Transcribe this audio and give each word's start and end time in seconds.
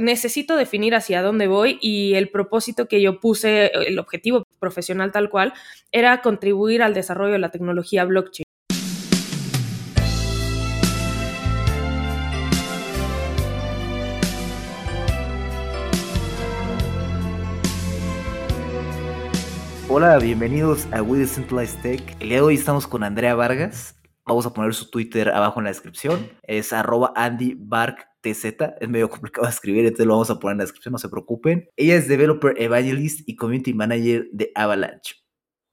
necesito 0.00 0.56
definir 0.56 0.94
hacia 0.94 1.22
dónde 1.22 1.46
voy 1.46 1.78
y 1.80 2.14
el 2.14 2.30
propósito 2.30 2.88
que 2.88 3.02
yo 3.02 3.20
puse, 3.20 3.70
el 3.86 3.98
objetivo 3.98 4.44
profesional 4.58 5.12
tal 5.12 5.30
cual, 5.30 5.52
era 5.92 6.22
contribuir 6.22 6.82
al 6.82 6.94
desarrollo 6.94 7.32
de 7.32 7.38
la 7.38 7.50
tecnología 7.50 8.04
blockchain. 8.04 8.44
Hola, 19.92 20.18
bienvenidos 20.18 20.86
a 20.92 21.02
We 21.02 21.18
Decentralized 21.18 21.82
Tech. 21.82 22.16
El 22.20 22.28
día 22.28 22.36
de 22.38 22.42
hoy 22.42 22.54
estamos 22.54 22.86
con 22.86 23.02
Andrea 23.02 23.34
Vargas. 23.34 23.96
Vamos 24.24 24.46
a 24.46 24.54
poner 24.54 24.72
su 24.72 24.88
Twitter 24.88 25.30
abajo 25.30 25.58
en 25.58 25.64
la 25.64 25.70
descripción. 25.70 26.30
Es 26.44 26.72
arroba 26.72 27.12
AndyBarkTZ. 28.22 28.76
Es 28.80 28.88
medio 28.88 29.08
complicado 29.08 29.46
de 29.46 29.52
escribir, 29.52 29.84
entonces 29.84 30.06
lo 30.06 30.14
vamos 30.14 30.30
a 30.30 30.38
poner 30.38 30.52
en 30.52 30.58
la 30.58 30.64
descripción, 30.64 30.92
no 30.92 30.98
se 30.98 31.08
preocupen. 31.08 31.68
Ella 31.76 31.96
es 31.96 32.08
Developer 32.08 32.54
Evangelist 32.60 33.28
y 33.28 33.36
Community 33.36 33.74
Manager 33.74 34.28
de 34.32 34.52
Avalanche. 34.54 35.16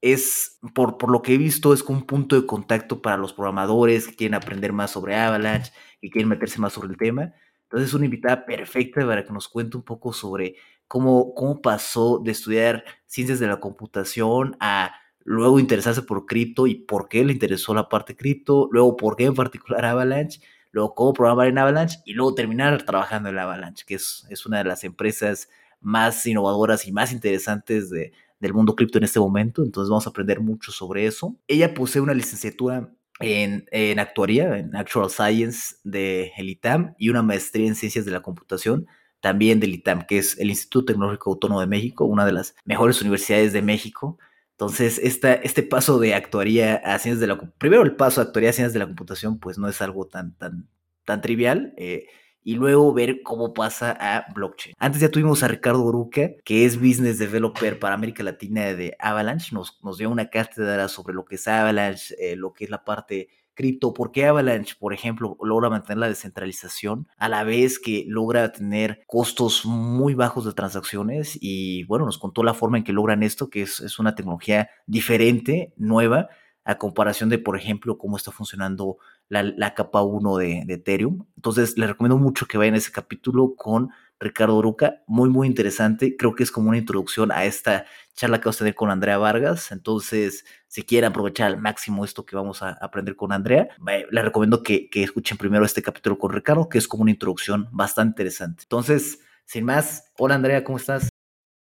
Es, 0.02 0.60
por, 0.76 0.98
por 0.98 1.12
lo 1.12 1.22
que 1.22 1.34
he 1.34 1.38
visto, 1.38 1.74
es 1.74 1.84
como 1.84 2.00
un 2.00 2.06
punto 2.06 2.40
de 2.40 2.46
contacto 2.46 3.02
para 3.02 3.18
los 3.18 3.34
programadores 3.34 4.08
que 4.08 4.16
quieren 4.16 4.36
aprender 4.36 4.72
más 4.72 4.92
sobre 4.92 5.16
Avalanche, 5.16 5.72
y 6.02 6.10
quieren 6.10 6.30
meterse 6.30 6.60
más 6.60 6.74
sobre 6.74 6.90
el 6.90 6.98
tema. 6.98 7.34
Entonces 7.64 7.90
es 7.90 7.94
una 7.94 8.06
invitada 8.06 8.46
perfecta 8.46 9.06
para 9.06 9.26
que 9.26 9.34
nos 9.34 9.48
cuente 9.48 9.78
un 9.78 9.84
poco 9.84 10.14
sobre 10.14 10.56
cómo, 10.88 11.34
cómo 11.34 11.62
pasó 11.62 12.20
de 12.24 12.32
estudiar 12.32 12.84
ciencias 13.08 13.40
de 13.40 13.48
la 13.48 13.60
computación 13.60 14.56
a 14.60 14.94
luego 15.24 15.60
interesarse 15.60 16.04
por 16.04 16.26
cripto 16.26 16.68
y 16.68 16.76
por 16.76 17.10
qué 17.10 17.26
le 17.26 17.34
interesó 17.34 17.74
la 17.74 17.90
parte 17.90 18.16
cripto, 18.16 18.70
luego 18.72 18.96
por 18.96 19.18
qué 19.18 19.26
en 19.26 19.36
particular 19.36 19.84
Avalanche, 19.84 20.40
luego 20.72 20.96
cómo 20.96 21.14
programar 21.14 21.48
en 21.48 21.58
Avalanche 21.58 22.00
y 22.06 22.14
luego 22.14 22.36
terminar 22.36 22.84
trabajando 22.84 23.30
en 23.30 23.38
Avalanche, 23.38 23.86
que 23.86 23.96
es, 23.96 24.26
es 24.30 24.46
una 24.46 24.60
de 24.60 24.66
las 24.66 24.84
empresas 24.84 25.50
más 25.80 26.26
innovadoras 26.26 26.88
y 26.88 26.92
más 26.92 27.12
interesantes 27.12 27.90
de, 27.90 28.12
del 28.40 28.54
mundo 28.54 28.76
cripto 28.76 28.98
en 28.98 29.04
este 29.04 29.20
momento. 29.20 29.64
Entonces 29.64 29.90
vamos 29.90 30.08
a 30.08 30.10
aprender 30.10 30.40
mucho 30.40 30.72
sobre 30.72 31.06
eso. 31.06 31.36
Ella 31.48 31.74
posee 31.74 32.02
una 32.02 32.14
licenciatura 32.14 32.92
en, 33.20 33.66
en 33.72 34.00
actuaría, 34.00 34.58
en 34.58 34.76
Actual 34.76 35.10
Science 35.10 35.76
de 35.84 36.32
el 36.38 36.50
ITAM 36.50 36.94
y 36.98 37.10
una 37.10 37.24
maestría 37.24 37.68
en 37.68 37.76
ciencias 37.76 38.06
de 38.06 38.12
la 38.12 38.22
computación 38.22 38.88
también 39.20 39.60
del 39.60 39.74
ITAM, 39.74 40.06
que 40.06 40.20
es 40.20 40.38
el 40.38 40.50
Instituto 40.50 40.86
Tecnológico 40.86 41.32
Autónomo 41.32 41.60
de 41.60 41.68
México, 41.68 42.06
una 42.06 42.26
de 42.26 42.34
las 42.34 42.56
mejores 42.66 43.02
universidades 43.02 43.54
de 43.54 43.62
México. 43.62 44.20
Entonces, 44.60 45.00
esta, 45.04 45.36
este 45.36 45.62
paso 45.62 46.00
de 46.00 46.16
actuaría 46.16 46.78
a 46.78 46.98
ciencias 46.98 47.20
de 47.20 47.28
la 47.28 47.38
primero 47.60 47.84
el 47.84 47.96
paso 47.96 48.22
de 48.22 48.28
actuaría 48.28 48.50
a 48.50 48.54
ciencias 48.54 48.74
de 48.74 48.80
la 48.80 48.88
computación, 48.88 49.38
pues 49.38 49.60
no 49.60 49.70
es 49.70 49.84
algo 49.84 50.08
tan, 50.08 50.36
tan, 50.36 50.68
tan 51.06 51.22
trivial. 51.22 51.76
Eh, 51.78 52.08
y 52.42 52.56
luego 52.56 52.92
ver 52.92 53.22
cómo 53.24 53.54
pasa 53.54 53.96
a 54.00 54.34
blockchain. 54.34 54.74
Antes 54.80 55.02
ya 55.02 55.12
tuvimos 55.12 55.44
a 55.44 55.48
Ricardo 55.48 55.84
Oruca, 55.84 56.32
que 56.44 56.66
es 56.66 56.78
Business 56.78 57.20
Developer 57.20 57.78
para 57.78 57.94
América 57.94 58.24
Latina 58.24 58.74
de 58.74 58.96
Avalanche. 58.98 59.54
Nos, 59.54 59.78
nos 59.84 60.00
dio 60.00 60.10
una 60.10 60.30
cátedra 60.30 60.88
sobre 60.88 61.14
lo 61.14 61.24
que 61.24 61.36
es 61.36 61.48
Avalanche, 61.48 62.16
eh, 62.18 62.36
lo 62.36 62.54
que 62.54 62.64
es 62.64 62.72
la 62.72 62.84
parte 62.84 63.30
cripto, 63.58 63.94
¿por 63.94 64.14
qué 64.14 64.26
Avalanche, 64.26 64.76
por 64.80 64.94
ejemplo, 64.94 65.36
logra 65.42 65.70
mantener 65.70 65.98
la 65.98 66.08
descentralización 66.08 67.08
a 67.18 67.28
la 67.28 67.44
vez 67.44 67.80
que 67.80 68.06
logra 68.08 68.54
tener 68.54 69.02
costos 69.08 69.66
muy 69.66 70.14
bajos 70.14 70.46
de 70.46 70.54
transacciones? 70.54 71.38
Y 71.42 71.84
bueno, 71.86 72.06
nos 72.06 72.20
contó 72.20 72.44
la 72.44 72.54
forma 72.54 72.78
en 72.78 72.86
que 72.86 72.94
logran 72.94 73.24
esto, 73.24 73.50
que 73.50 73.64
es, 73.64 73.82
es 73.82 74.00
una 74.00 74.16
tecnología 74.16 74.70
diferente, 74.86 75.74
nueva, 75.76 76.30
a 76.68 76.78
comparación 76.78 77.30
de, 77.30 77.40
por 77.40 77.58
ejemplo, 77.58 77.98
cómo 77.98 78.18
está 78.18 78.32
funcionando 78.32 78.98
la, 79.30 79.42
la 79.42 79.74
capa 79.74 80.02
1 80.02 80.36
de, 80.36 80.66
Ethereum. 80.68 81.26
Entonces, 81.38 81.78
les 81.78 81.88
recomiendo 81.88 82.18
mucho 82.18 82.46
que 82.46 82.58
vayan 82.58 82.74
a 82.76 82.78
ese 82.78 82.92
capítulo 82.92 83.56
con 83.56 83.90
Ricardo 84.20 84.58
Oruca, 84.58 85.02
muy, 85.08 85.30
muy 85.30 85.48
interesante. 85.48 86.18
Creo 86.18 86.36
que 86.36 86.44
es 86.44 86.52
como 86.52 86.68
una 86.68 86.78
introducción 86.78 87.32
a 87.32 87.46
esta 87.46 87.86
charla 88.16 88.40
que 88.40 88.46
vamos 88.46 88.58
a 88.58 88.60
tener 88.60 88.76
con 88.76 88.92
Andrea 88.92 89.18
Vargas. 89.18 89.72
Entonces, 89.72 90.44
si 90.68 90.84
quieren 90.84 91.12
aprovechar 91.12 91.48
al 91.48 91.62
máximo 91.62 92.04
esto 92.04 92.26
que 92.26 92.36
vamos 92.36 92.62
a 92.62 92.72
aprender 92.82 93.16
con 93.16 93.32
Andrea, 93.32 93.70
les 94.12 94.24
recomiendo 94.26 94.62
que, 94.62 94.90
que 94.90 95.04
escuchen 95.04 95.38
primero 95.38 95.64
este 95.64 95.82
capítulo 95.82 96.20
con 96.20 96.34
Ricardo, 96.34 96.68
que 96.68 96.80
es 96.80 96.88
como 96.90 97.04
una 97.04 97.12
introducción 97.12 97.70
bastante 97.72 98.24
interesante. 98.24 98.64
Entonces, 98.64 99.20
sin 99.46 99.64
más, 99.64 100.12
hola 100.18 100.36
Andrea, 100.36 100.66
¿cómo 100.66 100.78
estás? 100.78 101.08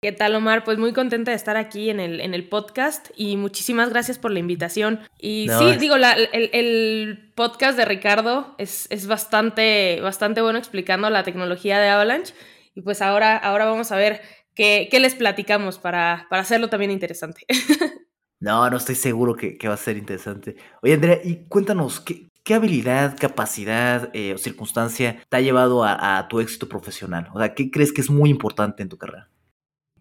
¿Qué 0.03 0.11
tal, 0.11 0.33
Omar? 0.33 0.63
Pues 0.63 0.79
muy 0.79 0.93
contenta 0.93 1.29
de 1.29 1.37
estar 1.37 1.57
aquí 1.57 1.91
en 1.91 1.99
el, 1.99 2.21
en 2.21 2.33
el 2.33 2.49
podcast 2.49 3.09
y 3.15 3.37
muchísimas 3.37 3.91
gracias 3.91 4.17
por 4.17 4.31
la 4.31 4.39
invitación. 4.39 4.99
Y 5.19 5.45
no, 5.47 5.59
sí, 5.59 5.65
es... 5.69 5.79
digo, 5.79 5.95
la, 5.95 6.13
el, 6.13 6.49
el, 6.53 7.31
podcast 7.35 7.77
de 7.77 7.85
Ricardo 7.85 8.55
es, 8.57 8.87
es, 8.89 9.05
bastante, 9.05 9.99
bastante 10.01 10.41
bueno 10.41 10.57
explicando 10.57 11.07
la 11.11 11.21
tecnología 11.21 11.79
de 11.79 11.89
Avalanche. 11.89 12.33
Y 12.73 12.81
pues 12.81 13.03
ahora, 13.03 13.37
ahora 13.37 13.65
vamos 13.65 13.91
a 13.91 13.95
ver 13.95 14.21
qué, 14.55 14.87
qué 14.89 14.99
les 14.99 15.13
platicamos 15.13 15.77
para, 15.77 16.25
para 16.31 16.41
hacerlo 16.41 16.67
también 16.67 16.89
interesante. 16.89 17.45
No, 18.43 18.67
no 18.71 18.77
estoy 18.77 18.95
seguro 18.95 19.35
que, 19.35 19.55
que, 19.55 19.67
va 19.67 19.75
a 19.75 19.77
ser 19.77 19.97
interesante. 19.97 20.55
Oye, 20.81 20.95
Andrea, 20.95 21.19
y 21.23 21.45
cuéntanos, 21.47 21.99
¿qué, 21.99 22.27
qué 22.43 22.55
habilidad, 22.55 23.15
capacidad 23.15 24.09
eh, 24.13 24.33
o 24.33 24.39
circunstancia 24.39 25.23
te 25.29 25.37
ha 25.37 25.41
llevado 25.41 25.83
a, 25.83 26.17
a 26.17 26.27
tu 26.27 26.39
éxito 26.39 26.67
profesional? 26.67 27.29
O 27.35 27.39
sea, 27.39 27.53
¿qué 27.53 27.69
crees 27.69 27.93
que 27.93 28.01
es 28.01 28.09
muy 28.09 28.31
importante 28.31 28.81
en 28.81 28.89
tu 28.89 28.97
carrera? 28.97 29.30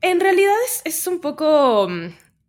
En 0.03 0.21
realidad 0.21 0.55
es, 0.85 1.07
un 1.07 1.21
poco 1.21 1.89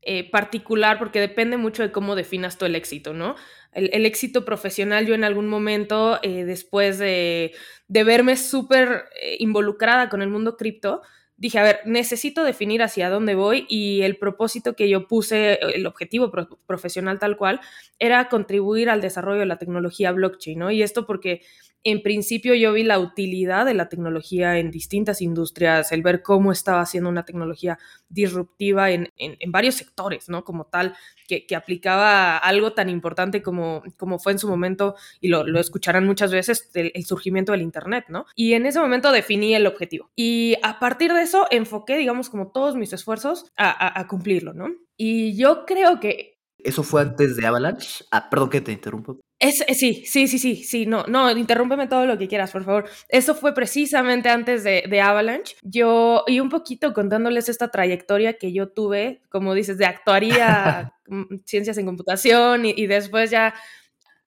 eh, 0.01 0.29
particular 0.29 0.97
porque 0.97 1.19
depende 1.19 1.57
mucho 1.57 1.83
de 1.83 1.91
cómo 1.91 2.15
definas 2.15 2.57
tú 2.57 2.65
el 2.65 2.75
éxito, 2.75 3.13
¿no? 3.13 3.35
El, 3.73 4.05
éxito 4.05 4.43
profesional, 4.43 5.05
yo 5.05 5.15
en 5.15 5.23
algún 5.23 5.47
momento, 5.47 6.19
eh, 6.23 6.43
después 6.43 6.97
de, 6.97 7.53
verme 7.87 8.35
súper 8.35 9.05
eh, 9.21 9.37
involucrada 9.39 10.09
con 10.09 10.21
el 10.21 10.29
mundo 10.29 10.57
cripto, 10.57 11.01
dije, 11.37 11.57
a 11.57 11.63
ver, 11.63 11.79
necesito 11.85 12.43
definir 12.43 12.83
hacia 12.83 13.09
dónde 13.09 13.33
voy 13.33 13.65
y 13.69 14.01
el 14.01 14.17
propósito 14.17 14.75
que 14.75 14.89
yo 14.89 15.07
puse, 15.07 15.59
el 15.73 15.85
objetivo 15.87 16.29
pro 16.31 16.47
profesional 16.67 17.17
tal 17.17 17.37
cual, 17.37 17.61
era 17.97 18.27
contribuir 18.29 18.89
al 18.89 19.01
desarrollo 19.01 19.39
de 19.39 19.45
la 19.45 19.57
tecnología 19.57 20.11
blockchain, 20.11 20.59
¿no? 20.59 20.69
Y 20.71 20.83
esto 20.83 21.05
porque 21.05 21.41
en 21.83 22.03
principio 22.03 22.53
yo 22.53 22.73
vi 22.73 22.83
la 22.83 22.99
utilidad 22.99 23.65
de 23.65 23.73
la 23.73 23.89
tecnología 23.89 24.59
en 24.59 24.71
distintas 24.71 25.21
industrias, 25.21 25.91
el 25.91 26.03
ver 26.03 26.21
cómo 26.21 26.51
estaba 26.51 26.81
haciendo 26.81 27.09
una 27.09 27.25
tecnología 27.25 27.79
disruptiva 28.09 28.91
en, 28.91 29.09
en, 29.17 29.51
varios 29.51 29.75
sectores, 29.75 30.29
¿no? 30.29 30.43
Como 30.43 30.65
tal, 30.65 30.95
que, 31.27 31.45
aplicaba 31.55 32.37
algo 32.37 32.73
tan 32.73 32.89
importante 32.89 33.41
como, 33.41 33.83
como 33.97 34.19
fue 34.19 34.33
en 34.33 34.39
su 34.39 34.47
momento, 34.47 34.95
y 35.19 35.29
lo, 35.29 35.59
escucharán 35.59 36.05
muchas 36.05 36.31
veces, 36.31 36.69
el, 36.73 37.05
surgimiento 37.05 37.51
del 37.51 37.61
Internet, 37.61 38.05
¿no? 38.09 38.25
Y 38.35 38.53
en 38.53 38.65
ese 38.65 38.79
momento 38.79 39.11
definí 39.11 39.55
el 39.55 39.67
objetivo. 39.67 40.11
Y 40.15 40.55
a 40.63 40.79
partir 40.79 41.13
de 41.13 41.23
eso 41.23 41.47
enfoqué, 41.49 41.97
digamos, 41.97 42.29
como 42.29 42.51
todos 42.51 42.75
mis 42.75 42.93
esfuerzos 42.93 43.51
a, 43.57 43.69
a, 43.69 43.99
a 43.99 44.07
cumplirlo, 44.07 44.53
¿no? 44.53 44.67
Y 44.97 45.35
yo 45.35 45.65
creo 45.65 45.99
que... 45.99 46.37
¿Eso 46.59 46.83
fue 46.83 47.01
antes 47.01 47.35
de 47.35 47.47
Avalanche? 47.47 48.05
Ah, 48.11 48.29
perdón 48.29 48.49
que 48.49 48.61
te 48.61 48.71
interrumpo. 48.71 49.19
Es, 49.41 49.65
sí, 49.75 50.03
sí, 50.05 50.27
sí, 50.27 50.37
sí, 50.37 50.55
sí, 50.63 50.85
no, 50.85 51.03
no, 51.07 51.31
interrúmpeme 51.31 51.87
todo 51.87 52.05
lo 52.05 52.15
que 52.15 52.27
quieras, 52.27 52.51
por 52.51 52.63
favor. 52.63 52.87
Eso 53.09 53.33
fue 53.33 53.55
precisamente 53.55 54.29
antes 54.29 54.63
de, 54.63 54.83
de, 54.87 55.01
Avalanche. 55.01 55.55
Yo, 55.63 56.23
y 56.27 56.39
un 56.39 56.49
poquito 56.49 56.93
contándoles 56.93 57.49
esta 57.49 57.71
trayectoria 57.71 58.37
que 58.37 58.53
yo 58.53 58.69
tuve, 58.69 59.23
como 59.29 59.55
dices, 59.55 59.79
de 59.79 59.87
actuaría 59.87 60.93
ciencias 61.45 61.79
en 61.79 61.87
computación 61.87 62.67
y, 62.67 62.73
y 62.77 62.85
después 62.85 63.31
ya 63.31 63.55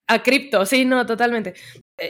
a 0.08 0.22
cripto, 0.24 0.66
sí, 0.66 0.84
no, 0.84 1.06
totalmente. 1.06 1.54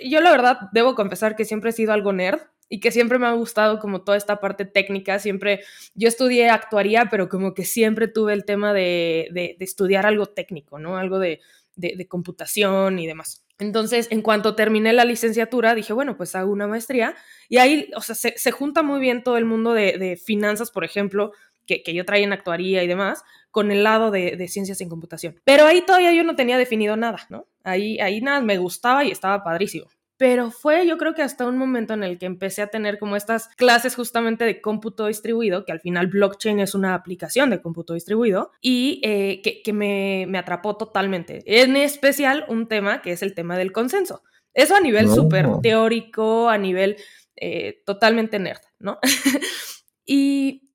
Yo 0.09 0.23
la 0.23 0.31
verdad 0.31 0.59
debo 0.73 0.95
confesar 0.95 1.37
que 1.37 1.45
siempre 1.45 1.71
he 1.71 1.73
sido 1.75 1.93
algo 1.93 2.15
nerd 2.15 2.41
y 2.71 2.81
que 2.81 2.91
siempre 2.91 3.19
me 3.19 3.27
ha 3.27 3.33
gustado 3.33 3.81
como 3.81 4.03
toda 4.03 4.17
esta 4.17 4.41
parte 4.41 4.65
técnica, 4.65 5.19
siempre, 5.19 5.61
yo 5.95 6.09
estudié 6.09 6.49
actuaría, 6.49 7.09
pero 7.11 7.29
como 7.29 7.53
que 7.53 7.65
siempre 7.65 8.09
tuve 8.09 8.33
el 8.33 8.47
tema 8.47 8.73
de, 8.73 9.29
de, 9.33 9.57
de 9.59 9.65
estudiar 9.65 10.07
algo 10.07 10.25
técnico, 10.27 10.79
¿no? 10.79 10.97
Algo 10.97 11.19
de 11.19 11.41
de, 11.77 12.07
computación 12.09 12.99
y 12.99 13.07
demás. 13.07 13.45
Entonces, 13.59 14.09
en 14.11 14.23
cuanto 14.23 14.55
terminé 14.55 14.93
la 14.93 15.05
licenciatura, 15.05 15.75
dije, 15.75 15.93
bueno, 15.93 16.17
pues 16.17 16.35
hago 16.35 16.51
una 16.51 16.67
maestría 16.67 17.15
y 17.49 17.59
ahí, 17.59 17.91
o 17.97 18.01
sea, 18.01 18.15
se, 18.15 18.35
se 18.37 18.51
junta 18.51 18.83
muy 18.83 19.01
bien 19.01 19.23
todo 19.23 19.37
el 19.37 19.45
mundo 19.45 19.73
de, 19.73 19.99
de 19.99 20.17
finanzas, 20.17 20.71
por 20.71 20.85
ejemplo, 20.85 21.33
que, 21.67 21.83
que, 21.83 21.95
yo 21.95 22.05
traía 22.05 22.25
en 22.25 22.33
actuaría 22.33 22.83
y 22.83 22.87
demás, 22.87 23.23
con 23.51 23.71
el 23.71 23.85
lado 23.85 24.11
de, 24.11 24.37
de, 24.37 24.49
ciencias 24.49 24.81
en 24.81 24.89
computación. 24.89 25.41
Pero 25.45 25.65
ahí 25.67 25.81
todavía 25.81 26.13
yo 26.13 26.25
no 26.25 26.37
tenía 26.37 26.59
definido 26.59 26.97
nada, 26.97 27.27
¿no? 27.31 27.47
Ahí, 27.63 27.99
ahí 28.01 28.21
nada, 28.21 28.41
me 28.41 28.59
gustaba 28.59 29.05
y 29.05 29.11
estaba 29.11 29.43
padrísimo 29.43 29.87
pero 30.17 30.51
fue 30.51 30.87
yo 30.87 30.97
creo 30.97 31.15
que 31.15 31.23
hasta 31.23 31.47
un 31.47 31.59
momento 31.59 31.95
en 31.95 32.05
el 32.05 32.19
que 32.19 32.27
empecé 32.27 32.63
a 32.63 32.69
tener 32.69 32.99
como 32.99 33.17
estas 33.17 33.49
clases 33.57 33.97
justamente 33.97 34.45
de 34.45 34.61
cómputo 34.61 35.07
distribuido, 35.07 35.65
que 35.65 35.73
al 35.73 35.81
final 35.81 36.07
blockchain 36.07 36.61
es 36.61 36.75
una 36.75 36.95
aplicación 36.95 37.51
de 37.51 37.61
cómputo 37.61 37.95
distribuido, 37.95 38.53
y 38.61 39.01
eh, 39.03 39.41
que, 39.43 39.63
que 39.63 39.73
me, 39.73 40.27
me, 40.29 40.39
atrapó 40.39 40.77
totalmente. 40.77 41.43
En 41.47 41.77
especial 41.77 42.45
un 42.49 42.69
tema 42.69 43.03
que 43.03 43.13
es 43.13 43.23
el 43.23 43.35
tema 43.35 43.57
del 43.59 43.73
consenso. 43.73 44.23
Eso 44.55 44.77
a 44.77 44.81
nivel 44.81 45.07
no. 45.07 45.15
súper 45.15 45.49
teórico, 45.63 46.49
a 46.49 46.59
nivel 46.59 46.97
eh, 47.37 47.83
totalmente 47.85 48.39
nerd, 48.39 48.61
¿no? 48.79 48.99
y 50.07 50.71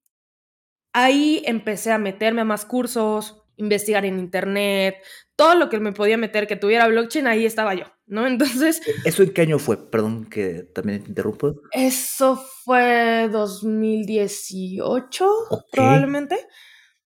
ahí 0.91 1.41
empecé 1.45 1.91
a 1.91 1.97
meterme 1.97 2.41
a 2.41 2.45
más 2.45 2.65
cursos, 2.65 3.41
investigar 3.55 4.05
en 4.05 4.19
internet, 4.19 4.97
todo 5.39 5.55
lo 5.55 5.69
que 5.69 5.79
me 5.79 5.93
podía 5.93 6.17
meter 6.17 6.47
que 6.47 6.57
tuviera 6.57 6.85
blockchain, 6.89 7.25
ahí 7.25 7.45
estaba 7.45 7.73
yo, 7.73 7.85
¿no? 8.07 8.27
Entonces... 8.27 8.81
¿Eso 9.05 9.23
en 9.23 9.31
qué 9.33 9.43
año 9.43 9.57
fue? 9.57 9.89
Perdón 9.89 10.25
que 10.25 10.63
también 10.75 11.01
te 11.01 11.07
interrumpo. 11.07 11.61
Eso 11.71 12.35
fue 12.65 13.29
2018, 13.31 15.29
probablemente. 15.71 16.45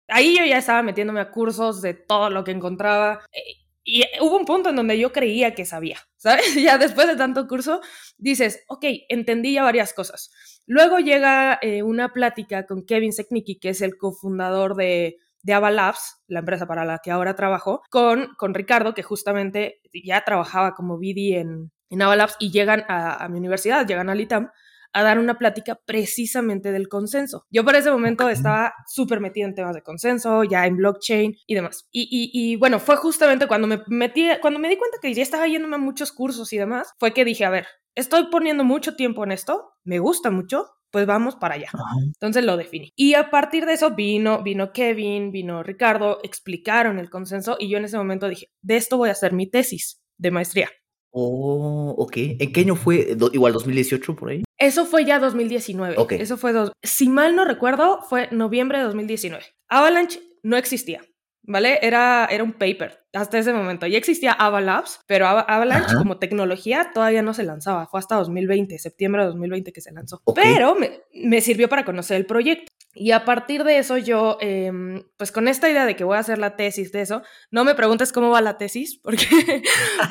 Ahí 0.08 0.38
yo 0.38 0.46
ya 0.46 0.60
estaba 0.60 0.84
metiéndome 0.84 1.22
a 1.22 1.32
cursos 1.32 1.82
de 1.82 1.96
todo 1.96 2.30
lo 2.30 2.44
que 2.44 2.52
encontraba. 2.52 3.22
Eh, 3.32 3.66
y 3.84 4.04
hubo 4.22 4.38
un 4.38 4.46
punto 4.46 4.70
en 4.70 4.76
donde 4.76 5.00
yo 5.00 5.12
creía 5.12 5.56
que 5.56 5.66
sabía, 5.66 5.98
¿sabes? 6.16 6.54
Ya 6.64 6.78
después 6.78 7.08
de 7.08 7.16
tanto 7.16 7.48
curso, 7.48 7.82
dices, 8.20 8.64
ok, 8.68 8.86
entendí 9.10 9.54
ya 9.54 9.64
varias 9.64 9.92
cosas. 9.92 10.30
Luego 10.68 11.00
llega 11.00 11.58
eh, 11.64 11.82
una 11.82 12.14
plática 12.14 12.68
con 12.68 12.86
Kevin 12.86 13.12
Seknicki, 13.12 13.58
que 13.58 13.70
es 13.70 13.82
el 13.82 13.98
cofundador 13.98 14.76
de, 14.76 15.18
de 15.42 15.54
Ava 15.54 15.72
Labs, 15.72 16.22
la 16.28 16.40
empresa 16.40 16.68
para 16.68 16.86
la 16.86 17.00
que 17.04 17.12
ahora 17.12 17.36
trabajo, 17.36 17.82
con, 17.90 18.30
con 18.38 18.54
Ricardo, 18.54 18.94
que 18.94 19.04
justamente 19.04 19.82
ya 20.04 20.24
trabajaba 20.24 20.74
como 20.74 20.98
BD 20.98 21.38
en, 21.40 21.72
en 21.90 22.02
Ava 22.02 22.16
Labs 22.16 22.36
y 22.40 22.52
llegan 22.52 22.84
a, 22.88 23.24
a 23.24 23.30
mi 23.30 23.38
universidad, 23.38 23.88
llegan 23.88 24.10
al 24.10 24.22
ITAM 24.22 24.50
a 24.94 25.04
dar 25.04 25.20
una 25.20 25.38
plática 25.38 25.80
precisamente 25.86 26.72
del 26.72 26.88
consenso. 26.88 27.46
Yo 27.50 27.64
por 27.64 27.76
ese 27.76 27.92
momento 27.92 28.30
estaba 28.30 28.74
súper 28.88 29.20
metida 29.20 29.46
en 29.46 29.56
temas 29.56 29.76
de 29.76 29.84
consenso, 29.84 30.44
ya 30.44 30.66
en 30.66 30.78
blockchain 30.78 31.36
y 31.46 31.56
demás. 31.56 31.88
Y, 31.92 32.08
y, 32.34 32.56
bueno, 32.56 32.80
fue 32.80 32.96
justamente 32.96 33.48
cuando 33.48 33.68
me 33.68 33.82
metí, 33.88 34.28
cuando 34.42 34.60
me 34.60 34.70
di 34.70 34.78
cuenta 34.78 34.98
que 35.02 35.14
ya 35.14 35.22
estaba 35.22 35.48
yéndome 35.48 35.76
a 35.76 35.80
muchos 35.80 36.12
cursos 36.12 36.52
y 36.54 36.58
demás, 36.58 36.94
fue 36.98 37.14
que 37.14 37.26
dije, 37.26 37.46
a 37.46 37.50
ver, 37.50 37.68
estoy 37.96 38.28
poniendo 38.32 38.64
mucho 38.64 38.96
tiempo 38.96 39.24
en 39.24 39.32
esto, 39.32 39.74
me 39.84 40.00
gusta 40.00 40.32
mucho, 40.32 40.68
pues 40.92 41.06
vamos 41.06 41.36
para 41.36 41.56
allá. 41.56 41.70
Entonces 42.06 42.44
lo 42.44 42.58
definí. 42.58 42.92
Y 42.96 43.14
a 43.14 43.30
partir 43.30 43.66
de 43.66 43.74
eso 43.74 43.92
vino, 43.96 44.44
vino 44.44 44.72
Kevin, 44.72 45.32
vino 45.32 45.64
Ricardo, 45.64 46.20
explicaron 46.24 47.00
el 47.00 47.10
consenso 47.10 47.58
y 47.60 47.70
yo 47.70 47.78
en 47.78 47.86
ese 47.86 47.98
momento 47.98 48.28
dije, 48.28 48.48
de 48.62 48.78
esto 48.78 48.98
voy 48.98 49.10
a 49.10 49.14
hacer 49.14 49.34
mi 49.34 49.50
tesis 49.50 50.02
de 50.18 50.32
maestría. 50.32 50.70
Oh, 51.12 51.96
ok. 51.98 52.14
¿En 52.18 52.52
qué 52.54 52.62
año 52.62 52.76
fue? 52.76 53.16
¿Igual 53.34 53.54
2018 53.54 54.16
por 54.16 54.30
ahí? 54.30 54.44
Eso 54.58 54.86
fue 54.86 55.06
ya 55.06 55.20
2019. 55.20 55.96
Ok. 55.98 56.14
Eso 56.14 56.38
fue, 56.38 56.54
dos, 56.54 56.72
si 56.84 57.10
mal 57.10 57.36
no 57.36 57.46
recuerdo, 57.46 58.02
fue 58.08 58.28
noviembre 58.32 58.78
de 58.78 58.84
2019. 58.86 59.44
Avalanche 59.70 60.20
no 60.44 60.58
existía, 60.58 61.02
¿vale? 61.44 61.80
Era, 61.82 62.28
era 62.30 62.44
un 62.44 62.54
paper 62.54 63.00
hasta 63.14 63.40
ese 63.40 63.54
momento. 63.54 63.88
Ya 63.88 63.98
existía 63.98 64.32
Avalabs, 64.32 65.00
pero 65.08 65.28
Avalanche 65.28 65.96
como 65.96 66.20
tecnología 66.20 66.92
todavía 66.94 67.22
no 67.22 67.34
se 67.34 67.44
lanzaba. 67.44 67.88
Fue 67.88 68.00
hasta 68.00 68.16
2020, 68.16 68.78
septiembre 68.78 69.24
de 69.24 69.30
2020 69.30 69.72
que 69.72 69.82
se 69.82 69.92
lanzó. 69.92 70.22
Pero 70.36 70.76
me, 70.76 71.02
me, 71.14 71.42
sirvió 71.42 71.70
para 71.70 71.86
conocer 71.86 72.18
el 72.18 72.26
proyecto. 72.26 72.72
Y 72.94 73.12
a 73.12 73.24
partir 73.24 73.64
de 73.64 73.78
eso 73.78 73.98
yo, 73.98 74.38
eh, 74.42 74.72
pues 75.18 75.32
con 75.32 75.48
esta 75.48 75.70
idea 75.70 75.86
de 75.86 75.96
que 75.96 76.04
voy 76.04 76.18
a 76.18 76.22
hacer 76.22 76.38
la 76.40 76.56
tesis 76.56 76.92
de 76.92 77.02
eso, 77.02 77.22
no 77.52 77.64
me 77.64 77.76
preguntes 77.76 78.12
cómo 78.12 78.30
va 78.30 78.42
la 78.42 78.58
tesis, 78.58 79.00
porque 79.02 79.26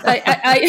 hay, 0.04 0.20
hay, 0.24 0.62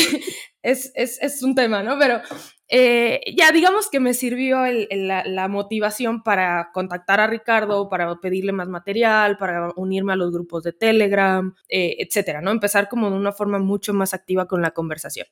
es, 0.61 0.91
es, 0.95 1.21
es, 1.21 1.43
un 1.43 1.55
tema, 1.55 1.83
¿no? 1.83 1.97
Pero 1.97 2.21
eh, 2.67 3.21
ya 3.35 3.51
digamos 3.51 3.89
que 3.89 3.99
me 3.99 4.13
sirvió 4.13 4.65
el, 4.65 4.87
el, 4.89 5.07
la, 5.07 5.23
la, 5.25 5.47
motivación 5.47 6.21
para 6.21 6.69
contactar 6.73 7.19
a 7.19 7.27
Ricardo, 7.27 7.89
para 7.89 8.13
pedirle 8.17 8.51
más 8.51 8.67
material, 8.67 9.37
para 9.37 9.69
unirme 9.75 10.13
a 10.13 10.17
los 10.17 10.31
grupos 10.31 10.63
de 10.63 10.73
Telegram, 10.73 11.55
eh, 11.69 11.95
etcétera, 12.19 12.41
¿no? 12.41 12.51
Empezar 12.51 12.89
como 12.89 13.09
de 13.09 13.15
una 13.15 13.31
forma 13.31 13.59
mucho 13.59 13.93
más 13.93 14.13
activa 14.13 14.45
con 14.45 14.61
la 14.61 14.71
conversación. 14.71 15.25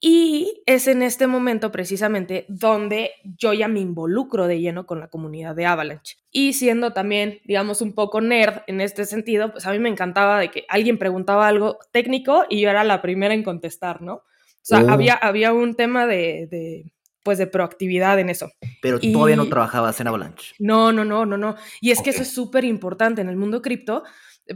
Y 0.00 0.62
es 0.64 0.88
en 0.88 1.02
este 1.02 1.26
momento 1.26 1.70
precisamente 1.70 2.46
donde 2.48 3.12
yo 3.36 3.52
ya 3.52 3.68
me 3.68 3.80
involucro 3.80 4.46
de 4.46 4.60
lleno 4.60 4.86
con 4.86 5.00
la 5.00 5.08
comunidad 5.08 5.54
de 5.54 5.66
Avalanche. 5.66 6.16
Y 6.30 6.54
siendo 6.54 6.92
también, 6.92 7.40
digamos, 7.44 7.82
un 7.82 7.94
poco 7.94 8.20
nerd 8.20 8.62
en 8.66 8.80
este 8.80 9.04
sentido, 9.04 9.52
pues 9.52 9.66
a 9.66 9.72
mí 9.72 9.78
me 9.78 9.90
encantaba 9.90 10.40
de 10.40 10.50
que 10.50 10.64
alguien 10.68 10.98
preguntaba 10.98 11.46
algo 11.46 11.78
técnico 11.92 12.44
y 12.48 12.62
yo 12.62 12.70
era 12.70 12.84
la 12.84 13.02
primera 13.02 13.34
en 13.34 13.42
contestar, 13.42 14.00
¿no? 14.00 14.14
O 14.14 14.62
sea, 14.62 14.82
oh. 14.82 14.90
había, 14.90 15.14
había 15.14 15.52
un 15.52 15.74
tema 15.74 16.06
de, 16.06 16.46
de, 16.50 16.92
pues 17.22 17.36
de 17.36 17.46
proactividad 17.46 18.18
en 18.18 18.30
eso. 18.30 18.50
Pero 18.80 18.98
y... 19.00 19.12
todavía 19.12 19.36
no 19.36 19.48
trabajabas 19.48 20.00
en 20.00 20.06
Avalanche. 20.06 20.54
No, 20.58 20.92
no, 20.92 21.04
no, 21.04 21.26
no, 21.26 21.36
no. 21.36 21.56
Y 21.80 21.90
es 21.90 21.98
okay. 21.98 22.12
que 22.12 22.16
eso 22.16 22.22
es 22.22 22.32
súper 22.32 22.64
importante 22.64 23.20
en 23.20 23.28
el 23.28 23.36
mundo 23.36 23.60
cripto. 23.60 24.04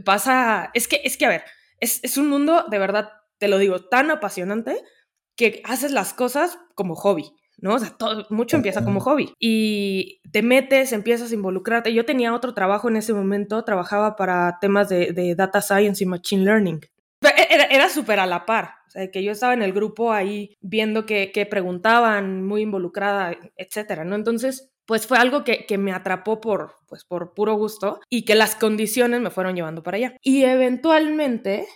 Pasa, 0.03 0.71
es 0.73 0.87
que, 0.87 1.01
es 1.03 1.15
que, 1.17 1.25
a 1.25 1.29
ver, 1.29 1.43
es, 1.79 1.99
es 2.03 2.17
un 2.17 2.29
mundo, 2.29 2.65
de 2.69 2.79
verdad, 2.79 3.09
te 3.37 3.47
lo 3.47 3.57
digo, 3.57 3.85
tan 3.85 4.11
apasionante 4.11 4.81
que 5.35 5.61
haces 5.65 5.91
las 5.91 6.13
cosas 6.13 6.57
como 6.75 6.95
hobby. 6.95 7.31
¿no? 7.57 7.75
O 7.75 7.79
sea, 7.79 7.91
todo, 7.97 8.25
mucho 8.29 8.57
empieza 8.57 8.83
como 8.83 8.99
hobby 8.99 9.33
y 9.39 10.21
te 10.31 10.41
metes, 10.41 10.91
empiezas 10.91 11.31
a 11.31 11.35
involucrarte. 11.35 11.93
Yo 11.93 12.05
tenía 12.05 12.33
otro 12.33 12.53
trabajo 12.53 12.89
en 12.89 12.97
ese 12.97 13.13
momento, 13.13 13.63
trabajaba 13.63 14.15
para 14.15 14.57
temas 14.59 14.89
de, 14.89 15.13
de 15.13 15.35
data 15.35 15.61
science 15.61 16.03
y 16.03 16.07
machine 16.07 16.43
learning. 16.43 16.81
Era, 17.49 17.63
era 17.65 17.89
súper 17.89 18.19
a 18.19 18.25
la 18.25 18.45
par, 18.45 18.75
o 18.87 18.91
sea, 18.91 19.09
que 19.09 19.23
yo 19.23 19.31
estaba 19.31 19.53
en 19.53 19.63
el 19.63 19.73
grupo 19.73 20.11
ahí 20.11 20.55
viendo 20.61 21.05
que, 21.05 21.31
que 21.31 21.45
preguntaban, 21.45 22.43
muy 22.43 22.61
involucrada, 22.61 23.35
etcétera, 23.55 24.03
¿no? 24.03 24.15
Entonces, 24.15 24.74
pues 24.85 25.07
fue 25.07 25.17
algo 25.17 25.43
que, 25.43 25.65
que, 25.65 25.77
me 25.77 25.91
atrapó 25.91 26.39
por, 26.39 26.75
pues 26.87 27.03
por 27.03 27.33
puro 27.33 27.55
gusto 27.55 27.99
y 28.09 28.25
que 28.25 28.35
las 28.35 28.55
condiciones 28.55 29.21
me 29.21 29.31
fueron 29.31 29.55
llevando 29.55 29.83
para 29.83 29.97
allá. 29.97 30.17
Y 30.21 30.43
eventualmente, 30.43 31.67